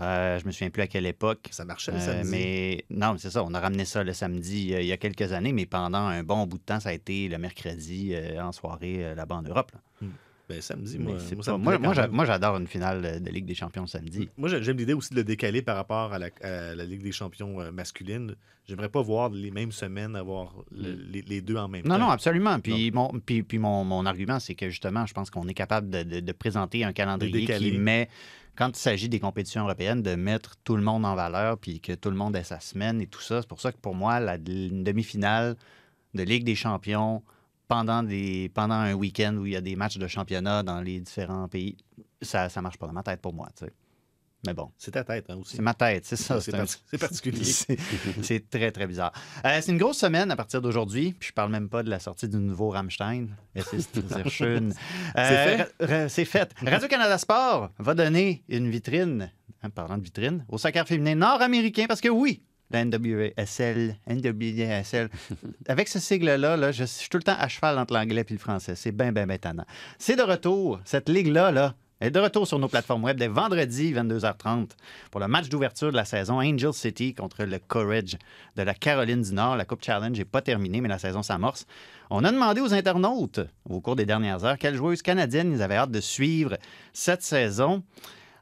Euh, 0.00 0.38
je 0.40 0.44
me 0.46 0.50
souviens 0.50 0.70
plus 0.70 0.82
à 0.82 0.86
quelle 0.88 1.06
époque. 1.06 1.48
Ça 1.52 1.64
marchait 1.64 1.92
le 1.92 1.98
Euh, 1.98 2.00
samedi. 2.00 2.30
mais 2.30 2.84
non, 2.90 3.14
c'est 3.16 3.30
ça. 3.30 3.44
On 3.44 3.54
a 3.54 3.60
ramené 3.60 3.84
ça 3.84 4.02
le 4.02 4.12
samedi 4.12 4.74
euh, 4.74 4.80
il 4.80 4.86
y 4.88 4.92
a 4.92 4.96
quelques 4.96 5.32
années, 5.32 5.52
mais 5.52 5.66
pendant 5.66 5.98
un 6.06 6.22
bon 6.24 6.46
bout 6.46 6.58
de 6.58 6.64
temps, 6.64 6.80
ça 6.80 6.88
a 6.88 6.92
été 6.92 7.28
le 7.28 7.38
mercredi 7.38 8.10
euh, 8.14 8.42
en 8.42 8.50
soirée 8.52 9.14
là-bas 9.14 9.36
en 9.36 9.42
Europe. 9.42 9.70
là. 9.72 10.08
Ben, 10.46 10.60
samedi, 10.60 10.98
moi, 10.98 11.16
moi, 11.78 11.78
moi, 12.10 12.24
j'adore 12.26 12.58
une 12.58 12.66
finale 12.66 13.22
de 13.22 13.30
Ligue 13.30 13.46
des 13.46 13.54
Champions 13.54 13.86
samedi. 13.86 14.28
Moi, 14.36 14.50
j'ai- 14.50 14.62
j'aime 14.62 14.76
l'idée 14.76 14.92
aussi 14.92 15.08
de 15.08 15.16
le 15.16 15.24
décaler 15.24 15.62
par 15.62 15.74
rapport 15.74 16.12
à 16.12 16.18
la, 16.18 16.28
à 16.42 16.74
la 16.74 16.84
Ligue 16.84 17.02
des 17.02 17.12
champions 17.12 17.72
masculine. 17.72 18.34
J'aimerais 18.68 18.90
pas 18.90 19.00
voir 19.00 19.30
les 19.30 19.50
mêmes 19.50 19.72
semaines 19.72 20.14
avoir 20.14 20.54
le- 20.70 20.92
les, 21.10 21.22
les 21.22 21.40
deux 21.40 21.56
en 21.56 21.66
même 21.68 21.86
Non, 21.86 21.94
temps. 21.94 22.00
non, 22.06 22.10
absolument. 22.10 22.60
Puis, 22.60 22.90
mon, 22.90 23.08
puis, 23.24 23.42
puis 23.42 23.58
mon, 23.58 23.84
mon 23.84 24.04
argument, 24.04 24.38
c'est 24.38 24.54
que 24.54 24.68
justement, 24.68 25.06
je 25.06 25.14
pense 25.14 25.30
qu'on 25.30 25.48
est 25.48 25.54
capable 25.54 25.88
de, 25.88 26.02
de- 26.02 26.20
de 26.20 26.32
présenter 26.32 26.84
un 26.84 26.92
calendrier 26.92 27.46
qui 27.46 27.78
met, 27.78 28.10
quand 28.56 28.68
il 28.68 28.80
s'agit 28.80 29.08
des 29.08 29.20
compétitions 29.20 29.62
européennes, 29.62 30.02
de 30.02 30.14
mettre 30.14 30.56
tout 30.64 30.76
le 30.76 30.82
monde 30.82 31.04
en 31.04 31.14
valeur, 31.14 31.58
puis 31.58 31.80
que 31.80 31.92
tout 31.92 32.10
le 32.10 32.16
monde 32.16 32.36
ait 32.36 32.44
sa 32.44 32.60
semaine 32.60 33.00
et 33.00 33.06
tout 33.06 33.20
ça. 33.20 33.40
C'est 33.40 33.48
pour 33.48 33.60
ça 33.60 33.72
que 33.72 33.78
pour 33.78 33.94
moi, 33.94 34.20
la 34.20 34.38
demi-finale 34.38 35.56
de 36.14 36.22
Ligue 36.22 36.44
des 36.44 36.54
champions 36.54 37.22
pendant, 37.66 38.04
un 38.04 38.94
week-end 38.94 39.36
où 39.36 39.46
il 39.46 39.52
y 39.52 39.56
a 39.56 39.60
des 39.60 39.74
matchs 39.74 39.98
de 39.98 40.06
championnat 40.06 40.62
dans 40.62 40.80
les 40.80 41.00
différents 41.00 41.48
pays, 41.48 41.76
ça 42.22 42.48
ne 42.54 42.60
marche 42.60 42.78
pas 42.78 42.86
dans 42.86 42.92
ma 42.92 43.02
tête 43.02 43.20
pour 43.20 43.34
moi. 43.34 43.48
Mais 44.46 44.54
bon. 44.54 44.70
C'est 44.78 44.90
ta 44.92 45.04
tête 45.04 45.26
hein, 45.30 45.36
aussi. 45.40 45.56
C'est 45.56 45.62
ma 45.62 45.74
tête, 45.74 46.04
c'est 46.04 46.16
ça. 46.16 46.40
C'est 46.40 46.54
un- 46.54 46.64
particulier. 46.98 47.44
c'est- 48.22 48.50
très, 48.50 48.70
très 48.70 48.86
bizarre. 48.86 49.12
Euh, 49.44 49.58
c'est 49.62 49.72
une 49.72 49.78
grosse 49.78 49.98
semaine 49.98 50.30
à 50.30 50.36
partir 50.36 50.60
d'aujourd'hui. 50.60 51.14
Puis 51.18 51.28
je 51.28 51.32
parle 51.32 51.50
même 51.50 51.68
pas 51.68 51.82
de 51.82 51.90
la 51.90 51.98
sortie 51.98 52.28
du 52.28 52.36
nouveau 52.36 52.70
Rammstein. 52.70 53.28
Schön. 54.28 54.72
C'est 55.16 55.66
fait? 55.78 56.08
C'est 56.08 56.24
fait. 56.24 56.52
Radio-Canada 56.66 57.18
Sport 57.18 57.70
va 57.78 57.94
donner 57.94 58.42
une 58.48 58.68
vitrine, 58.70 59.30
en 59.62 59.70
parlant 59.70 59.98
de 59.98 60.02
vitrine, 60.04 60.44
au 60.48 60.58
soccer 60.58 60.86
féminin 60.86 61.14
nord-américain 61.14 61.86
parce 61.88 62.00
que 62.00 62.08
oui, 62.08 62.42
la 62.70 62.84
NWSL, 62.84 63.96
NWSL, 64.08 65.08
avec 65.68 65.88
ce 65.88 65.98
sigle-là, 65.98 66.56
là, 66.56 66.72
je 66.72 66.84
suis 66.84 67.08
tout 67.08 67.18
le 67.18 67.22
temps 67.22 67.36
à 67.38 67.48
cheval 67.48 67.78
entre 67.78 67.94
l'anglais 67.94 68.24
et 68.28 68.32
le 68.32 68.38
français. 68.38 68.74
C'est 68.74 68.92
bien, 68.92 69.12
bien, 69.12 69.26
bien 69.26 69.38
tannant. 69.38 69.64
C'est 69.98 70.16
de 70.16 70.22
retour. 70.22 70.80
Cette 70.84 71.08
ligue-là, 71.08 71.52
là, 71.52 71.74
est 72.00 72.10
de 72.10 72.18
retour 72.20 72.46
sur 72.46 72.58
nos 72.58 72.68
plateformes 72.68 73.04
web 73.04 73.16
dès 73.18 73.28
vendredi 73.28 73.92
22h30 73.94 74.70
pour 75.10 75.20
le 75.20 75.28
match 75.28 75.48
d'ouverture 75.48 75.90
de 75.90 75.96
la 75.96 76.04
saison 76.04 76.40
Angel 76.40 76.72
City 76.72 77.14
contre 77.14 77.44
le 77.44 77.58
Courage 77.58 78.16
de 78.56 78.62
la 78.62 78.74
Caroline 78.74 79.22
du 79.22 79.32
Nord. 79.32 79.56
La 79.56 79.64
Coupe 79.64 79.82
Challenge 79.84 80.16
n'est 80.18 80.24
pas 80.24 80.42
terminée, 80.42 80.80
mais 80.80 80.88
la 80.88 80.98
saison 80.98 81.22
s'amorce. 81.22 81.66
On 82.10 82.24
a 82.24 82.32
demandé 82.32 82.60
aux 82.60 82.74
internautes 82.74 83.40
au 83.68 83.80
cours 83.80 83.96
des 83.96 84.06
dernières 84.06 84.44
heures 84.44 84.58
quelles 84.58 84.74
joueuses 84.76 85.02
canadiennes 85.02 85.52
ils 85.52 85.62
avaient 85.62 85.76
hâte 85.76 85.90
de 85.92 86.00
suivre 86.00 86.56
cette 86.92 87.22
saison. 87.22 87.82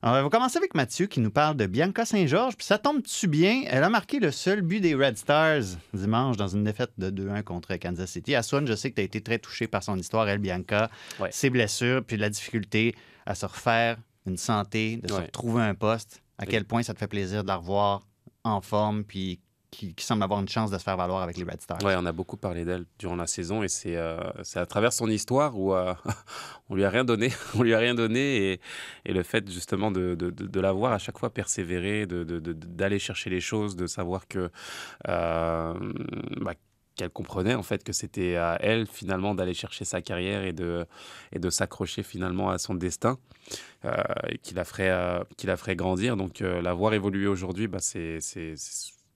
Alors, 0.05 0.18
on 0.18 0.22
va 0.24 0.30
commencer 0.30 0.57
avec 0.59 0.74
Mathieu 0.74 1.07
qui 1.07 1.20
nous 1.20 1.30
parle 1.30 1.57
de 1.57 1.66
Bianca 1.66 2.05
Saint-Georges. 2.05 2.57
Puis 2.57 2.66
ça 2.66 2.76
tombe-tu 2.78 3.28
bien? 3.28 3.62
Elle 3.68 3.84
a 3.84 3.88
marqué 3.88 4.18
le 4.18 4.32
seul 4.32 4.61
but 4.62 4.80
des 4.80 4.96
Red 4.96 5.16
Stars 5.16 5.78
dimanche 5.94 6.36
dans 6.36 6.48
une 6.48 6.64
défaite 6.64 6.90
de 6.98 7.09
2-1 7.11 7.44
contre 7.44 7.76
Kansas 7.76 8.11
City. 8.11 8.34
Aswan, 8.34 8.66
je 8.66 8.74
sais 8.74 8.90
que 8.90 8.96
tu 8.96 9.00
as 9.00 9.05
été 9.05 9.20
très 9.20 9.38
touché 9.38 9.68
par 9.68 9.84
son 9.84 9.96
histoire, 9.96 10.28
elle, 10.28 10.38
Bianca, 10.40 10.90
Ouais. 11.20 11.28
ses 11.30 11.50
blessures, 11.50 12.03
puis 12.05 12.16
la 12.16 12.30
difficulté 12.30 12.96
à 13.27 13.35
se 13.35 13.47
refaire 13.47 13.97
une 14.27 14.37
santé, 14.37 14.99
de 14.99 15.09
se 15.09 15.14
retrouver 15.14 15.62
un 15.62 15.75
poste. 15.75 16.23
À 16.39 16.43
Oui. 16.45 16.49
quel 16.51 16.64
point 16.64 16.83
ça 16.83 16.95
te 16.95 16.99
fait 16.99 17.07
plaisir 17.09 17.43
de 17.43 17.49
la 17.49 17.57
revoir 17.57 18.07
en 18.45 18.61
forme, 18.61 19.05
puis 19.05 19.41
qui, 19.70 19.95
qui 19.95 20.05
semble 20.05 20.23
avoir 20.23 20.39
une 20.39 20.49
chance 20.49 20.70
de 20.70 20.77
se 20.77 20.83
faire 20.83 20.99
valoir 20.99 21.23
avec 21.23 21.39
les 21.39 21.45
Red 21.45 21.62
Stars. 21.62 21.83
Ouais, 21.83 21.95
on 21.97 22.05
a 22.05 22.12
beaucoup 22.12 22.37
parlé 22.37 22.64
d'elle 22.66 22.85
durant 22.99 23.16
la 23.16 23.27
saison 23.27 23.62
et 23.62 23.68
c'est 23.68 23.97
euh, 23.97 24.18
c'est 24.43 24.59
à 24.61 24.66
travers 24.66 24.93
son 24.93 25.09
histoire 25.09 25.59
où 25.59 25.73
euh, 25.73 25.95
on 26.68 26.75
lui 26.75 26.85
a 26.85 26.91
rien 26.91 27.05
donné, 27.05 27.31
on 27.55 27.62
lui 27.62 27.73
a 27.73 27.79
rien 27.79 27.95
donné 27.95 28.53
et, 28.53 28.61
et 29.07 29.12
le 29.14 29.23
fait 29.23 29.51
justement 29.51 29.91
de, 29.91 30.14
de, 30.14 30.61
la 30.61 30.73
voir 30.73 30.93
à 30.93 30.99
chaque 30.99 31.18
fois 31.18 31.31
persévérer, 31.33 32.05
de- 32.07 32.23
d'aller 32.53 32.99
chercher 32.99 33.31
les 33.31 33.41
choses, 33.41 33.75
de 33.75 33.87
savoir 33.87 34.29
que 34.29 34.51
euh, 35.09 35.93
bah, 36.43 36.55
qu'elle 36.95 37.11
comprenait 37.11 37.55
en 37.55 37.62
fait 37.62 37.84
que 37.84 37.93
c'était 37.93 38.36
à 38.36 38.59
elle 38.61 38.86
finalement 38.86 39.34
d'aller 39.34 39.55
chercher 39.55 39.84
sa 39.84 40.03
carrière 40.03 40.45
et 40.45 40.53
de, 40.53 40.86
et 41.32 41.38
de 41.38 41.51
s'accrocher 41.51 42.03
finalement 42.03 42.51
à 42.51 42.59
son 42.59 42.74
destin 42.74 43.18
euh, 43.84 43.93
qui 44.43 44.55
la 44.55 44.64
ferait, 44.64 44.90
euh, 44.90 45.22
qui 45.36 45.47
la 45.47 45.57
ferait 45.57 45.76
grandir. 45.76 46.16
Donc 46.16 46.40
euh, 46.40 46.62
la 46.62 46.74
voir 46.74 46.95
évoluer 46.95 47.26
aujourd'hui, 47.26 47.68
bah, 47.68 47.78
c'est 47.80 48.20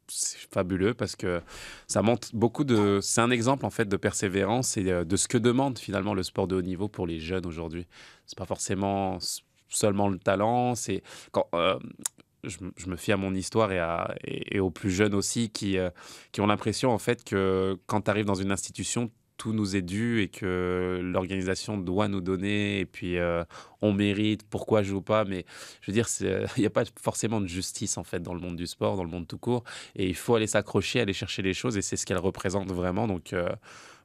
fabuleux 0.08 0.94
parce 0.94 1.16
que 1.16 1.40
ça 1.86 2.02
montre 2.02 2.28
beaucoup 2.32 2.64
de. 2.64 3.00
C'est 3.02 3.20
un 3.20 3.30
exemple 3.30 3.66
en 3.66 3.70
fait 3.70 3.88
de 3.88 3.96
persévérance 3.96 4.76
et 4.76 4.90
euh, 4.90 5.04
de 5.04 5.16
ce 5.16 5.28
que 5.28 5.38
demande 5.38 5.78
finalement 5.78 6.14
le 6.14 6.22
sport 6.22 6.46
de 6.46 6.56
haut 6.56 6.62
niveau 6.62 6.88
pour 6.88 7.06
les 7.06 7.20
jeunes 7.20 7.46
aujourd'hui. 7.46 7.86
C'est 8.26 8.38
pas 8.38 8.46
forcément 8.46 9.18
seulement 9.68 10.08
le 10.08 10.18
talent, 10.18 10.74
c'est. 10.74 11.02
Euh, 12.46 12.70
je, 12.76 12.88
me 12.88 12.96
fie 12.96 13.12
à 13.12 13.16
mon 13.16 13.34
histoire 13.34 13.72
et, 13.72 13.78
à, 13.78 14.14
et, 14.24 14.60
aux 14.60 14.70
plus 14.70 14.90
jeunes 14.90 15.14
aussi 15.14 15.50
qui, 15.50 15.78
euh, 15.78 15.90
qui 16.32 16.40
ont 16.40 16.46
l'impression 16.46 16.90
en 16.90 16.98
fait 16.98 17.24
que 17.24 17.78
quand 17.86 18.02
tu 18.02 18.10
arrives 18.10 18.24
dans 18.24 18.34
une 18.34 18.52
institution, 18.52 19.10
tout 19.36 19.52
nous 19.52 19.76
est 19.76 19.82
dû 19.82 20.22
et 20.22 20.28
que 20.28 21.00
l'organisation 21.02 21.76
doit 21.76 22.08
nous 22.08 22.20
donner 22.22 22.80
et 22.80 22.86
puis 22.86 23.18
euh, 23.18 23.44
on 23.82 23.92
mérite, 23.92 24.42
pourquoi 24.48 24.82
je 24.82 24.88
joue 24.88 25.02
pas, 25.02 25.24
mais 25.24 25.44
je 25.82 25.90
veux 25.90 25.94
dire, 25.94 26.08
c'est- 26.08 26.44
il 26.56 26.60
n'y 26.60 26.66
a 26.66 26.70
pas 26.70 26.84
forcément 27.00 27.40
de 27.40 27.46
justice 27.46 27.98
en 27.98 28.04
fait 28.04 28.20
dans 28.20 28.34
le 28.34 28.40
monde 28.40 28.56
du 28.56 28.66
sport, 28.66 28.96
dans 28.96 29.04
le 29.04 29.10
monde 29.10 29.26
tout 29.28 29.38
court 29.38 29.64
et 29.94 30.06
il 30.08 30.14
faut 30.16 30.34
aller 30.34 30.46
s'accrocher, 30.46 31.00
aller 31.00 31.12
chercher 31.12 31.42
les 31.42 31.54
choses 31.54 31.76
et 31.76 31.82
c'est 31.82 31.96
ce 31.96 32.06
qu'elle 32.06 32.18
représente 32.18 32.70
vraiment. 32.72 33.06
Donc 33.06 33.32
euh, 33.32 33.48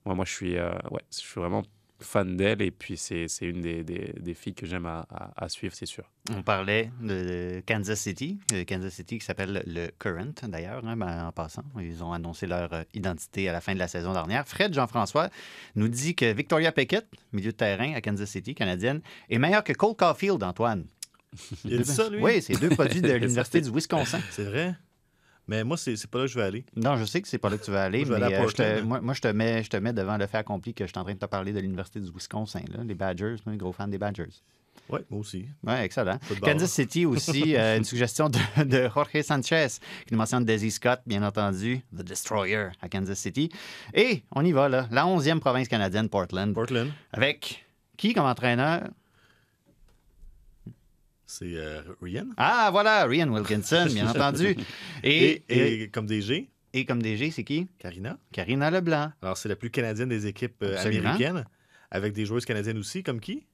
moi, 0.05 0.15
moi 0.15 0.25
je 0.25 0.31
suis, 0.33 0.57
euh, 0.57 0.71
ouais, 0.91 1.01
je 1.11 1.17
suis 1.19 1.39
vraiment 1.39 1.63
fan 2.01 2.35
d'elle 2.35 2.61
et 2.61 2.71
puis 2.71 2.97
c'est 2.97 3.27
c'est 3.27 3.45
une 3.45 3.61
des, 3.61 3.83
des, 3.83 4.13
des 4.19 4.33
filles 4.33 4.53
que 4.55 4.65
j'aime 4.65 4.85
à, 4.85 5.05
à- 5.09 5.45
à 5.45 5.49
suivre, 5.49 5.73
c'est 5.75 5.85
sûr. 5.85 6.03
On 6.35 6.43
parlait 6.43 6.91
de 7.01 7.61
Kansas 7.65 7.99
City, 7.99 8.39
Kansas 8.67 8.93
City 8.93 9.17
qui 9.19 9.25
s'appelle 9.25 9.63
le 9.65 9.87
Current 9.99 10.33
d'ailleurs, 10.47 10.85
hein, 10.85 10.95
ben, 10.97 11.25
en 11.27 11.31
passant. 11.31 11.63
Ils 11.79 12.03
ont 12.03 12.11
annoncé 12.13 12.45
leur 12.47 12.71
euh, 12.73 12.83
identité 12.93 13.49
à 13.49 13.53
la 13.53 13.61
fin 13.61 13.73
de 13.73 13.79
la 13.79 13.87
saison 13.87 14.13
dernière. 14.13 14.47
Fred 14.47 14.73
Jean-François 14.73 15.29
nous 15.75 15.87
dit 15.87 16.15
que 16.15 16.31
Victoria 16.33 16.71
Pickett, 16.71 17.07
milieu 17.33 17.51
de 17.51 17.57
terrain 17.57 17.93
à 17.93 18.01
Kansas 18.01 18.29
City, 18.29 18.53
canadienne, 18.55 19.01
est 19.29 19.37
meilleure 19.39 19.63
que 19.63 19.73
Cole 19.73 19.95
Caulfield, 19.95 20.43
Antoine. 20.43 20.85
Il 21.63 21.75
a 21.75 21.77
dit 21.77 21.85
ça, 21.89 22.09
lui? 22.09 22.21
Oui, 22.21 22.41
c'est 22.41 22.59
deux 22.59 22.69
produits 22.69 23.01
de 23.01 23.11
l'Université 23.13 23.61
du 23.61 23.69
Wisconsin. 23.71 24.19
C'est 24.31 24.43
vrai? 24.43 24.75
Mais 25.51 25.65
moi, 25.65 25.75
c'est 25.75 25.97
c'est 25.97 26.09
pas 26.09 26.19
là 26.19 26.25
que 26.27 26.31
je 26.31 26.39
vais 26.39 26.45
aller. 26.45 26.65
Non, 26.77 26.95
je 26.95 27.03
sais 27.03 27.21
que 27.21 27.27
c'est 27.27 27.37
pas 27.37 27.49
là 27.49 27.57
que 27.57 27.65
tu 27.65 27.71
vas 27.71 27.83
aller, 27.83 28.05
Moi, 28.05 28.15
je 28.17 28.23
mais 28.23 28.25
aller 28.33 28.35
euh, 28.35 28.47
je 28.47 28.55
te- 28.55 28.81
moi, 28.83 29.01
moi, 29.01 29.13
je, 29.13 29.19
te 29.19 29.27
mets, 29.27 29.61
je 29.63 29.69
te 29.69 29.75
mets 29.75 29.91
devant 29.91 30.15
le 30.15 30.25
fait 30.25 30.37
accompli 30.37 30.73
que 30.73 30.85
je 30.85 30.89
suis 30.91 30.97
en 30.97 31.03
train 31.03 31.13
de 31.13 31.19
te 31.19 31.25
parler 31.25 31.51
de 31.51 31.59
l'Université 31.59 31.99
du 31.99 32.09
Wisconsin, 32.09 32.61
là, 32.73 32.85
les 32.85 32.95
Badgers, 32.95 33.35
un 33.45 33.57
gros 33.57 33.73
fan 33.73 33.89
des 33.89 33.97
Badgers. 33.97 34.31
Oui, 34.87 35.01
moi 35.09 35.19
aussi. 35.19 35.45
Oui, 35.67 35.73
excellent. 35.81 36.17
Kansas 36.41 36.71
City 36.71 37.05
aussi, 37.05 37.53
euh, 37.57 37.75
une 37.77 37.83
suggestion 37.83 38.29
de, 38.29 38.39
de 38.63 38.87
Jorge 38.87 39.21
Sanchez 39.23 39.67
qui 40.07 40.13
nous 40.13 40.17
mentionne 40.17 40.45
Desi 40.45 40.71
Scott, 40.71 41.01
bien 41.05 41.21
entendu, 41.21 41.81
The 41.93 42.01
Destroyer 42.03 42.69
à 42.81 42.87
Kansas 42.87 43.19
City. 43.19 43.49
Et 43.93 44.23
on 44.33 44.45
y 44.45 44.53
va, 44.53 44.69
là, 44.69 44.87
la 44.89 45.03
11e 45.03 45.39
province 45.39 45.67
canadienne, 45.67 46.07
Portland, 46.07 46.53
Portland, 46.53 46.89
avec 47.11 47.65
qui 47.97 48.13
comme 48.13 48.25
entraîneur? 48.25 48.87
C'est 51.31 51.55
euh, 51.55 51.81
Ryan. 52.01 52.27
Ah, 52.37 52.69
voilà, 52.71 53.05
Ryan 53.05 53.29
Wilkinson, 53.29 53.87
bien 53.91 54.07
entendu. 54.09 54.55
Et, 55.03 55.31
Et, 55.31 55.43
et, 55.49 55.81
et 55.83 55.87
comme 55.89 56.05
DG, 56.05 56.49
et 56.73 56.85
comme 56.85 57.01
DG, 57.01 57.31
c'est 57.31 57.43
qui? 57.43 57.67
Karina. 57.79 58.17
Karina 58.31 58.69
Leblanc. 58.69 59.11
Alors, 59.21 59.37
c'est 59.37 59.49
la 59.49 59.55
plus 59.55 59.69
canadienne 59.69 60.09
des 60.09 60.27
équipes 60.27 60.61
euh, 60.63 60.77
américaines, 60.85 61.45
avec 61.89 62.13
des 62.13 62.25
joueuses 62.25 62.45
canadiennes 62.45 62.77
aussi, 62.77 63.01
comme 63.03 63.19
qui? 63.19 63.45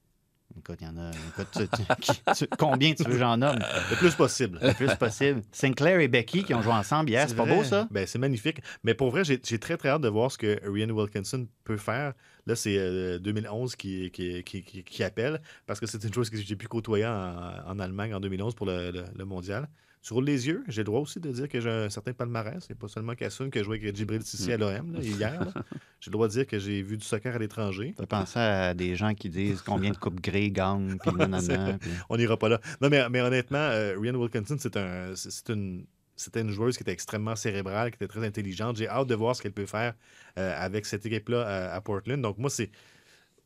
Écoute, 0.56 0.78
il 0.80 0.86
y 0.86 0.90
en 0.90 0.96
a. 0.96 1.10
écoute, 1.10 1.48
tu- 1.52 1.68
tu- 1.68 1.94
qui- 2.00 2.20
tu- 2.36 2.46
combien 2.58 2.94
tu 2.94 3.02
veux 3.04 3.10
que 3.12 3.18
j'en 3.18 3.36
nomme? 3.36 3.58
Le 3.90 3.96
plus 3.96 4.14
possible. 4.14 4.58
Le 4.62 4.72
plus 4.72 4.92
possible. 4.96 5.42
Sinclair 5.52 6.00
et 6.00 6.08
Becky 6.08 6.42
qui 6.42 6.54
ont 6.54 6.62
joué 6.62 6.72
ensemble 6.72 7.10
hier, 7.10 7.28
c'est 7.28 7.36
pas 7.36 7.44
beau 7.44 7.62
ça? 7.64 7.86
Ben, 7.90 8.06
c'est 8.06 8.18
magnifique. 8.18 8.60
Mais 8.82 8.94
pour 8.94 9.10
vrai, 9.10 9.24
j'ai 9.24 9.38
très 9.40 9.76
très 9.76 9.90
hâte 9.90 10.00
de 10.02 10.08
voir 10.08 10.32
ce 10.32 10.38
que 10.38 10.58
Ryan 10.68 10.88
Wilkinson 10.90 11.46
peut 11.64 11.76
faire. 11.76 12.14
Là, 12.46 12.56
c'est 12.56 12.76
euh, 12.78 13.18
2011 13.18 13.76
qui, 13.76 14.10
qui, 14.10 14.42
qui, 14.42 14.62
qui- 14.62 14.82
qui 14.84 15.04
appelle 15.04 15.40
parce 15.66 15.80
que 15.80 15.86
c'est 15.86 16.02
une 16.02 16.14
chose 16.14 16.30
que 16.30 16.38
j'ai 16.38 16.56
pu 16.56 16.66
côtoyer 16.66 17.06
en, 17.06 17.52
en 17.66 17.78
Allemagne 17.78 18.14
en 18.14 18.20
2011 18.20 18.54
pour 18.54 18.66
le, 18.66 18.90
le- 18.90 19.04
le 19.16 19.24
mondial. 19.26 19.68
Tu 20.00 20.14
roules 20.14 20.24
les 20.26 20.46
yeux. 20.46 20.62
J'ai 20.68 20.82
le 20.82 20.84
droit 20.84 21.00
aussi 21.00 21.18
de 21.20 21.30
dire 21.30 21.48
que 21.48 21.60
j'ai 21.60 21.68
un 21.70 21.90
certain 21.90 22.12
palmarès. 22.12 22.64
C'est 22.66 22.78
pas 22.78 22.88
seulement 22.88 23.14
Kassoun 23.14 23.50
qui 23.50 23.58
a 23.58 23.62
joué 23.62 23.78
avec 23.78 23.94
Djibril 23.96 24.22
Sissi 24.22 24.52
à 24.52 24.56
l'OM 24.56 24.92
là, 24.92 25.00
hier. 25.02 25.40
J'ai 26.00 26.10
le 26.10 26.12
droit 26.12 26.28
de 26.28 26.32
dire 26.32 26.46
que 26.46 26.60
j'ai 26.60 26.80
vu 26.80 26.96
du 26.96 27.04
soccer 27.04 27.34
à 27.34 27.38
l'étranger. 27.40 27.92
T'as 27.96 28.06
pensé 28.06 28.38
à 28.38 28.72
des 28.72 28.94
gens 28.94 29.14
qui 29.14 29.28
disent 29.28 29.62
combien 29.62 29.90
de 29.90 29.96
coupes 29.96 30.20
Grey 30.20 30.50
gagnent, 30.50 30.96
puis 30.98 31.10
nanana, 31.18 31.76
puis- 31.78 31.90
On 32.08 32.16
n'ira 32.16 32.36
pas 32.36 32.48
là. 32.48 32.60
Non, 32.80 32.88
mais, 32.88 33.08
mais 33.10 33.20
honnêtement, 33.20 33.58
euh, 33.58 33.96
Ryan 33.98 34.14
Wilkinson, 34.14 34.56
c'est 34.60 34.76
un, 34.76 35.16
c'est 35.16 35.32
c'est 35.32 35.48
une, 35.50 35.84
c'était 36.14 36.40
une 36.42 36.50
joueuse 36.50 36.76
qui 36.76 36.84
était 36.84 36.92
extrêmement 36.92 37.34
cérébrale, 37.34 37.90
qui 37.90 37.96
était 37.96 38.06
très 38.06 38.24
intelligente. 38.24 38.76
J'ai 38.76 38.88
hâte 38.88 39.08
de 39.08 39.14
voir 39.16 39.34
ce 39.34 39.42
qu'elle 39.42 39.52
peut 39.52 39.66
faire 39.66 39.94
euh, 40.38 40.54
avec 40.56 40.86
cette 40.86 41.04
équipe-là 41.04 41.42
à, 41.44 41.74
à 41.74 41.80
Portland. 41.80 42.22
Donc, 42.22 42.38
moi, 42.38 42.48
c'est 42.50 42.70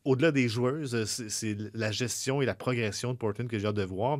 au-delà 0.04 0.30
des 0.30 0.46
joueuses, 0.48 0.94
euh, 0.94 1.04
c'est 1.06 1.56
la 1.72 1.90
gestion 1.90 2.42
et 2.42 2.44
la 2.46 2.54
progression 2.54 3.12
de 3.14 3.18
Portland 3.18 3.48
que 3.48 3.58
j'ai 3.58 3.66
hâte 3.66 3.76
de 3.76 3.82
voir. 3.84 4.18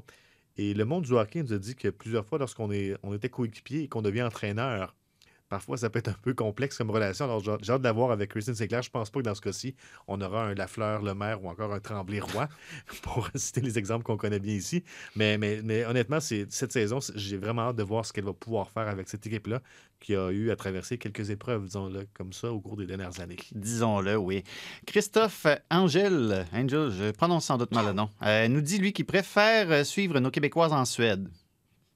Et 0.56 0.74
le 0.74 0.84
monde 0.84 1.04
du 1.04 1.12
hockey 1.12 1.42
nous 1.42 1.52
a 1.52 1.58
dit 1.58 1.74
que 1.74 1.88
plusieurs 1.88 2.26
fois, 2.26 2.38
lorsqu'on 2.38 2.70
on 3.02 3.14
était 3.14 3.28
coéquipier 3.30 3.82
et 3.82 3.88
qu'on 3.88 4.02
devient 4.02 4.22
entraîneur 4.22 4.94
parfois, 5.52 5.76
ça 5.76 5.90
peut 5.90 5.98
être 5.98 6.08
un 6.08 6.16
peu 6.22 6.32
complexe 6.32 6.78
comme 6.78 6.90
relation. 6.90 7.26
Alors, 7.26 7.42
j'ai 7.42 7.72
hâte 7.72 7.82
d'avoir 7.82 8.10
avec 8.10 8.30
Christine 8.30 8.54
Sinclair. 8.54 8.80
Je 8.80 8.88
pense 8.88 9.10
pas 9.10 9.20
que 9.20 9.24
dans 9.26 9.34
ce 9.34 9.42
cas-ci, 9.42 9.74
on 10.08 10.18
aura 10.22 10.46
un 10.46 10.54
Lafleur, 10.54 11.02
le 11.02 11.12
maire 11.12 11.44
ou 11.44 11.50
encore 11.50 11.74
un 11.74 11.78
Tremblay-Roi, 11.78 12.48
pour 13.02 13.28
citer 13.34 13.60
les 13.60 13.78
exemples 13.78 14.02
qu'on 14.02 14.16
connaît 14.16 14.38
bien 14.38 14.54
ici. 14.54 14.82
Mais, 15.14 15.36
mais, 15.36 15.60
mais 15.62 15.84
honnêtement, 15.84 16.20
cette 16.20 16.72
saison, 16.72 17.00
j'ai 17.14 17.36
vraiment 17.36 17.68
hâte 17.68 17.76
de 17.76 17.82
voir 17.82 18.06
ce 18.06 18.14
qu'elle 18.14 18.24
va 18.24 18.32
pouvoir 18.32 18.70
faire 18.70 18.88
avec 18.88 19.10
cette 19.10 19.26
équipe-là 19.26 19.60
qui 20.00 20.16
a 20.16 20.30
eu 20.30 20.50
à 20.50 20.56
traverser 20.56 20.96
quelques 20.96 21.28
épreuves, 21.28 21.66
disons-le, 21.66 22.06
comme 22.14 22.32
ça, 22.32 22.50
au 22.50 22.58
cours 22.58 22.78
des 22.78 22.86
dernières 22.86 23.20
années. 23.20 23.36
Disons-le, 23.54 24.16
oui. 24.16 24.44
Christophe 24.86 25.46
Angel, 25.70 26.46
Angel, 26.54 26.90
je 26.90 27.10
prononce 27.10 27.44
sans 27.44 27.58
doute 27.58 27.72
mal 27.72 27.86
le 27.88 27.92
nom, 27.92 28.08
euh, 28.22 28.48
nous 28.48 28.62
dit, 28.62 28.78
lui, 28.78 28.94
qu'il 28.94 29.04
préfère 29.04 29.84
suivre 29.84 30.18
nos 30.18 30.30
Québécoises 30.30 30.72
en 30.72 30.86
Suède. 30.86 31.28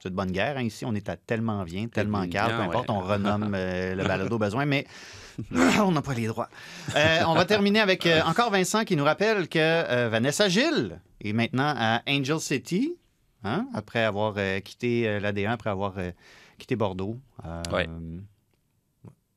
C'est 0.06 0.10
de 0.10 0.16
bonne 0.16 0.30
guerre. 0.32 0.56
hein, 0.56 0.62
Ici, 0.62 0.84
on 0.84 0.94
est 0.94 1.08
à 1.08 1.16
tellement 1.16 1.62
bien, 1.64 1.88
tellement 1.88 2.26
calme, 2.28 2.52
peu 2.56 2.58
ouais. 2.62 2.64
importe, 2.68 2.90
on 2.90 3.00
renomme 3.00 3.52
euh, 3.54 3.94
le 3.94 4.04
balado 4.04 4.34
au 4.34 4.38
besoin, 4.38 4.64
mais 4.66 4.86
on 5.80 5.90
n'a 5.92 6.02
pas 6.02 6.14
les 6.14 6.26
droits. 6.26 6.48
Euh, 6.94 7.18
on 7.26 7.34
va 7.34 7.44
terminer 7.44 7.80
avec 7.80 8.06
euh, 8.06 8.22
encore 8.24 8.50
Vincent 8.50 8.84
qui 8.84 8.96
nous 8.96 9.04
rappelle 9.04 9.48
que 9.48 9.58
euh, 9.58 10.08
Vanessa 10.08 10.48
Gilles 10.48 11.00
est 11.22 11.32
maintenant 11.32 11.74
à 11.76 12.02
Angel 12.08 12.40
City, 12.40 12.96
hein, 13.44 13.66
après 13.74 14.02
avoir 14.04 14.34
euh, 14.38 14.60
quitté 14.60 15.06
euh, 15.08 15.20
l'AD1, 15.20 15.50
après 15.50 15.70
avoir 15.70 15.94
euh, 15.98 16.10
quitté 16.58 16.76
Bordeaux. 16.76 17.18
Euh, 17.44 17.62
Ouais. 17.72 17.88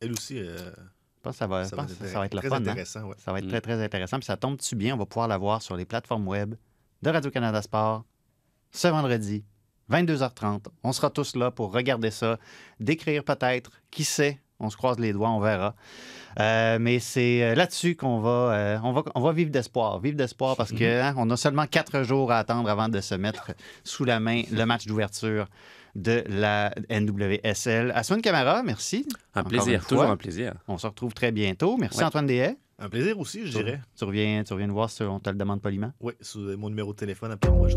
Elle 0.02 0.14
aussi, 0.14 0.40
euh, 0.40 0.56
Je 0.58 1.22
pense 1.24 1.34
que 1.34 1.40
ça 1.40 1.48
va, 1.48 1.66
Ça 1.66 1.76
va 1.76 1.84
être 1.84 2.06
ça 2.06 2.20
va 2.20 2.26
être 2.26 2.34
le 2.34 2.40
très 2.40 2.48
fun. 2.50 2.56
hein? 2.56 2.60
intéressant, 2.62 3.04
ouais. 3.04 3.16
Ça 3.18 3.34
va 3.34 3.40
être 3.40 3.46
Mm. 3.46 3.50
très, 3.50 3.62
très 3.62 3.84
intéressant. 3.84 4.18
Puis 4.18 4.26
ça 4.28 4.38
tombe 4.38 4.56
dessus 4.58 4.76
bien. 4.78 4.96
On 4.96 4.98
va 4.98 5.06
pouvoir 5.06 5.28
la 5.28 5.38
voir 5.38 5.62
sur 5.62 5.76
les 5.76 5.84
plateformes 5.84 6.26
web 6.28 6.56
de 7.02 7.10
Radio-Canada 7.10 7.62
Sport 7.62 8.06
ce 8.72 8.88
vendredi, 8.88 9.44
22h30. 9.92 10.66
On 10.84 10.92
sera 10.92 11.10
tous 11.10 11.36
là 11.36 11.52
pour 11.52 11.74
regarder 11.74 12.12
ça, 12.12 12.38
décrire 12.80 13.24
peut-être. 13.24 13.72
Qui 13.92 14.04
sait? 14.04 14.40
On 14.62 14.70
se 14.70 14.76
croise 14.76 15.00
les 15.00 15.14
doigts, 15.14 15.30
on 15.30 15.40
verra. 15.40 15.74
Euh, 16.40 16.78
mais 16.82 17.00
c'est 17.00 17.44
euh, 17.44 17.56
là-dessus 17.56 17.96
qu'on 17.96 18.20
va, 18.20 18.30
euh, 18.30 18.80
on 18.84 18.92
va, 18.92 19.04
on 19.16 19.22
va 19.22 19.32
vivre 19.32 19.52
d'espoir. 19.52 20.00
Vivre 20.00 20.18
d'espoir 20.18 20.58
parce 20.58 20.72
que 20.72 21.02
hein, 21.02 21.14
on 21.18 21.30
a 21.30 21.38
seulement 21.38 21.66
quatre 21.66 22.04
jours 22.04 22.32
à 22.32 22.40
attendre 22.40 22.70
avant 22.70 22.90
de 22.90 23.00
se 23.00 23.16
mettre 23.16 23.52
sous 23.84 24.04
la 24.04 24.20
main 24.20 24.44
le 24.52 24.66
match 24.66 24.86
d'ouverture 24.86 25.48
de 25.96 26.24
la 26.28 26.74
NWSL. 26.90 27.92
Aswan 27.96 28.22
Camara, 28.22 28.62
merci. 28.64 29.08
Un 29.34 29.44
plaisir, 29.44 29.86
toujours 29.88 30.06
un 30.06 30.18
plaisir. 30.18 30.54
On 30.68 30.78
se 30.78 30.88
retrouve 30.88 31.14
très 31.14 31.32
bientôt. 31.32 31.78
Merci 31.78 32.00
Ouais. 32.00 32.04
Antoine 32.06 32.28
Dehaye. 32.28 32.58
Un 32.82 32.90
plaisir 32.90 33.20
aussi, 33.20 33.46
je 33.46 33.52
dirais. 33.58 33.82
Tu 33.98 34.06
reviens, 34.06 34.44
tu 34.46 34.54
reviens 34.54 34.68
nous 34.68 34.74
voir 34.74 34.90
si 34.90 35.04
on 35.04 35.20
te 35.20 35.30
le 35.30 35.36
demande 35.36 35.62
poliment. 35.62 35.92
Oui, 36.02 36.14
sous 36.22 36.40
mon 36.58 36.70
numéro 36.70 36.94
de 36.94 36.98
téléphone, 36.98 37.32
appelez-moi, 37.32 37.68
je. 37.68 37.76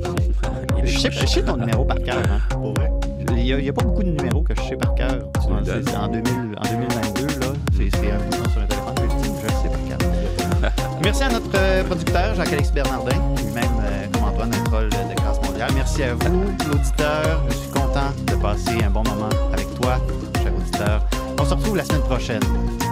Je 0.85 0.99
sais, 0.99 1.11
je 1.11 1.27
sais 1.27 1.45
ton 1.45 1.57
numéro 1.57 1.85
par 1.85 1.99
cœur. 2.03 2.19
hein. 2.29 2.41
Pour 2.51 2.75
vrai? 2.75 2.91
Il 3.29 3.35
n'y 3.35 3.53
a, 3.53 3.59
il 3.59 3.65
y 3.65 3.69
a 3.69 3.73
pas 3.73 3.83
beaucoup 3.83 4.03
de 4.03 4.11
numéros 4.11 4.43
que 4.43 4.55
je 4.55 4.61
sais 4.63 4.77
par 4.77 4.95
cœur. 4.95 5.29
En, 5.41 5.61
2000 5.61 5.95
en 5.97 6.09
2022, 6.09 7.27
là, 7.41 7.53
c'est 7.73 8.11
un 8.11 8.19
bouton 8.19 8.51
sur 8.51 8.61
un 8.61 8.67
téléphone 8.67 8.95
ultime, 9.05 9.35
je 9.41 9.47
le 9.47 9.53
sais 9.53 9.69
par 9.69 9.89
cœur. 9.89 10.93
Merci 11.03 11.23
à 11.25 11.29
notre 11.31 11.51
euh, 11.57 11.85
producteur, 11.85 12.35
Jacques-Alex 12.37 12.73
Bernardin, 12.73 13.17
lui-même, 13.37 13.65
euh, 13.83 14.07
comme 14.13 14.23
Antoine, 14.25 14.55
un 14.55 14.65
troll 14.65 14.89
de 14.89 15.15
classe 15.21 15.43
mondiale. 15.43 15.71
Merci 15.75 16.03
à 16.05 16.15
vous, 16.15 16.45
l'auditeur. 16.71 17.43
Je 17.49 17.55
suis 17.55 17.71
content 17.71 18.13
de 18.27 18.35
passer 18.41 18.83
un 18.85 18.91
bon 18.91 19.03
moment 19.03 19.29
avec 19.53 19.67
toi, 19.81 19.99
cher 20.43 20.53
auditeur. 20.57 21.05
On 21.41 21.45
se 21.45 21.55
retrouve 21.55 21.77
la 21.77 21.85
semaine 21.85 22.03
prochaine 22.03 22.43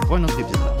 pour 0.07 0.17
un 0.17 0.23
autre 0.25 0.39
épisode 0.39 0.80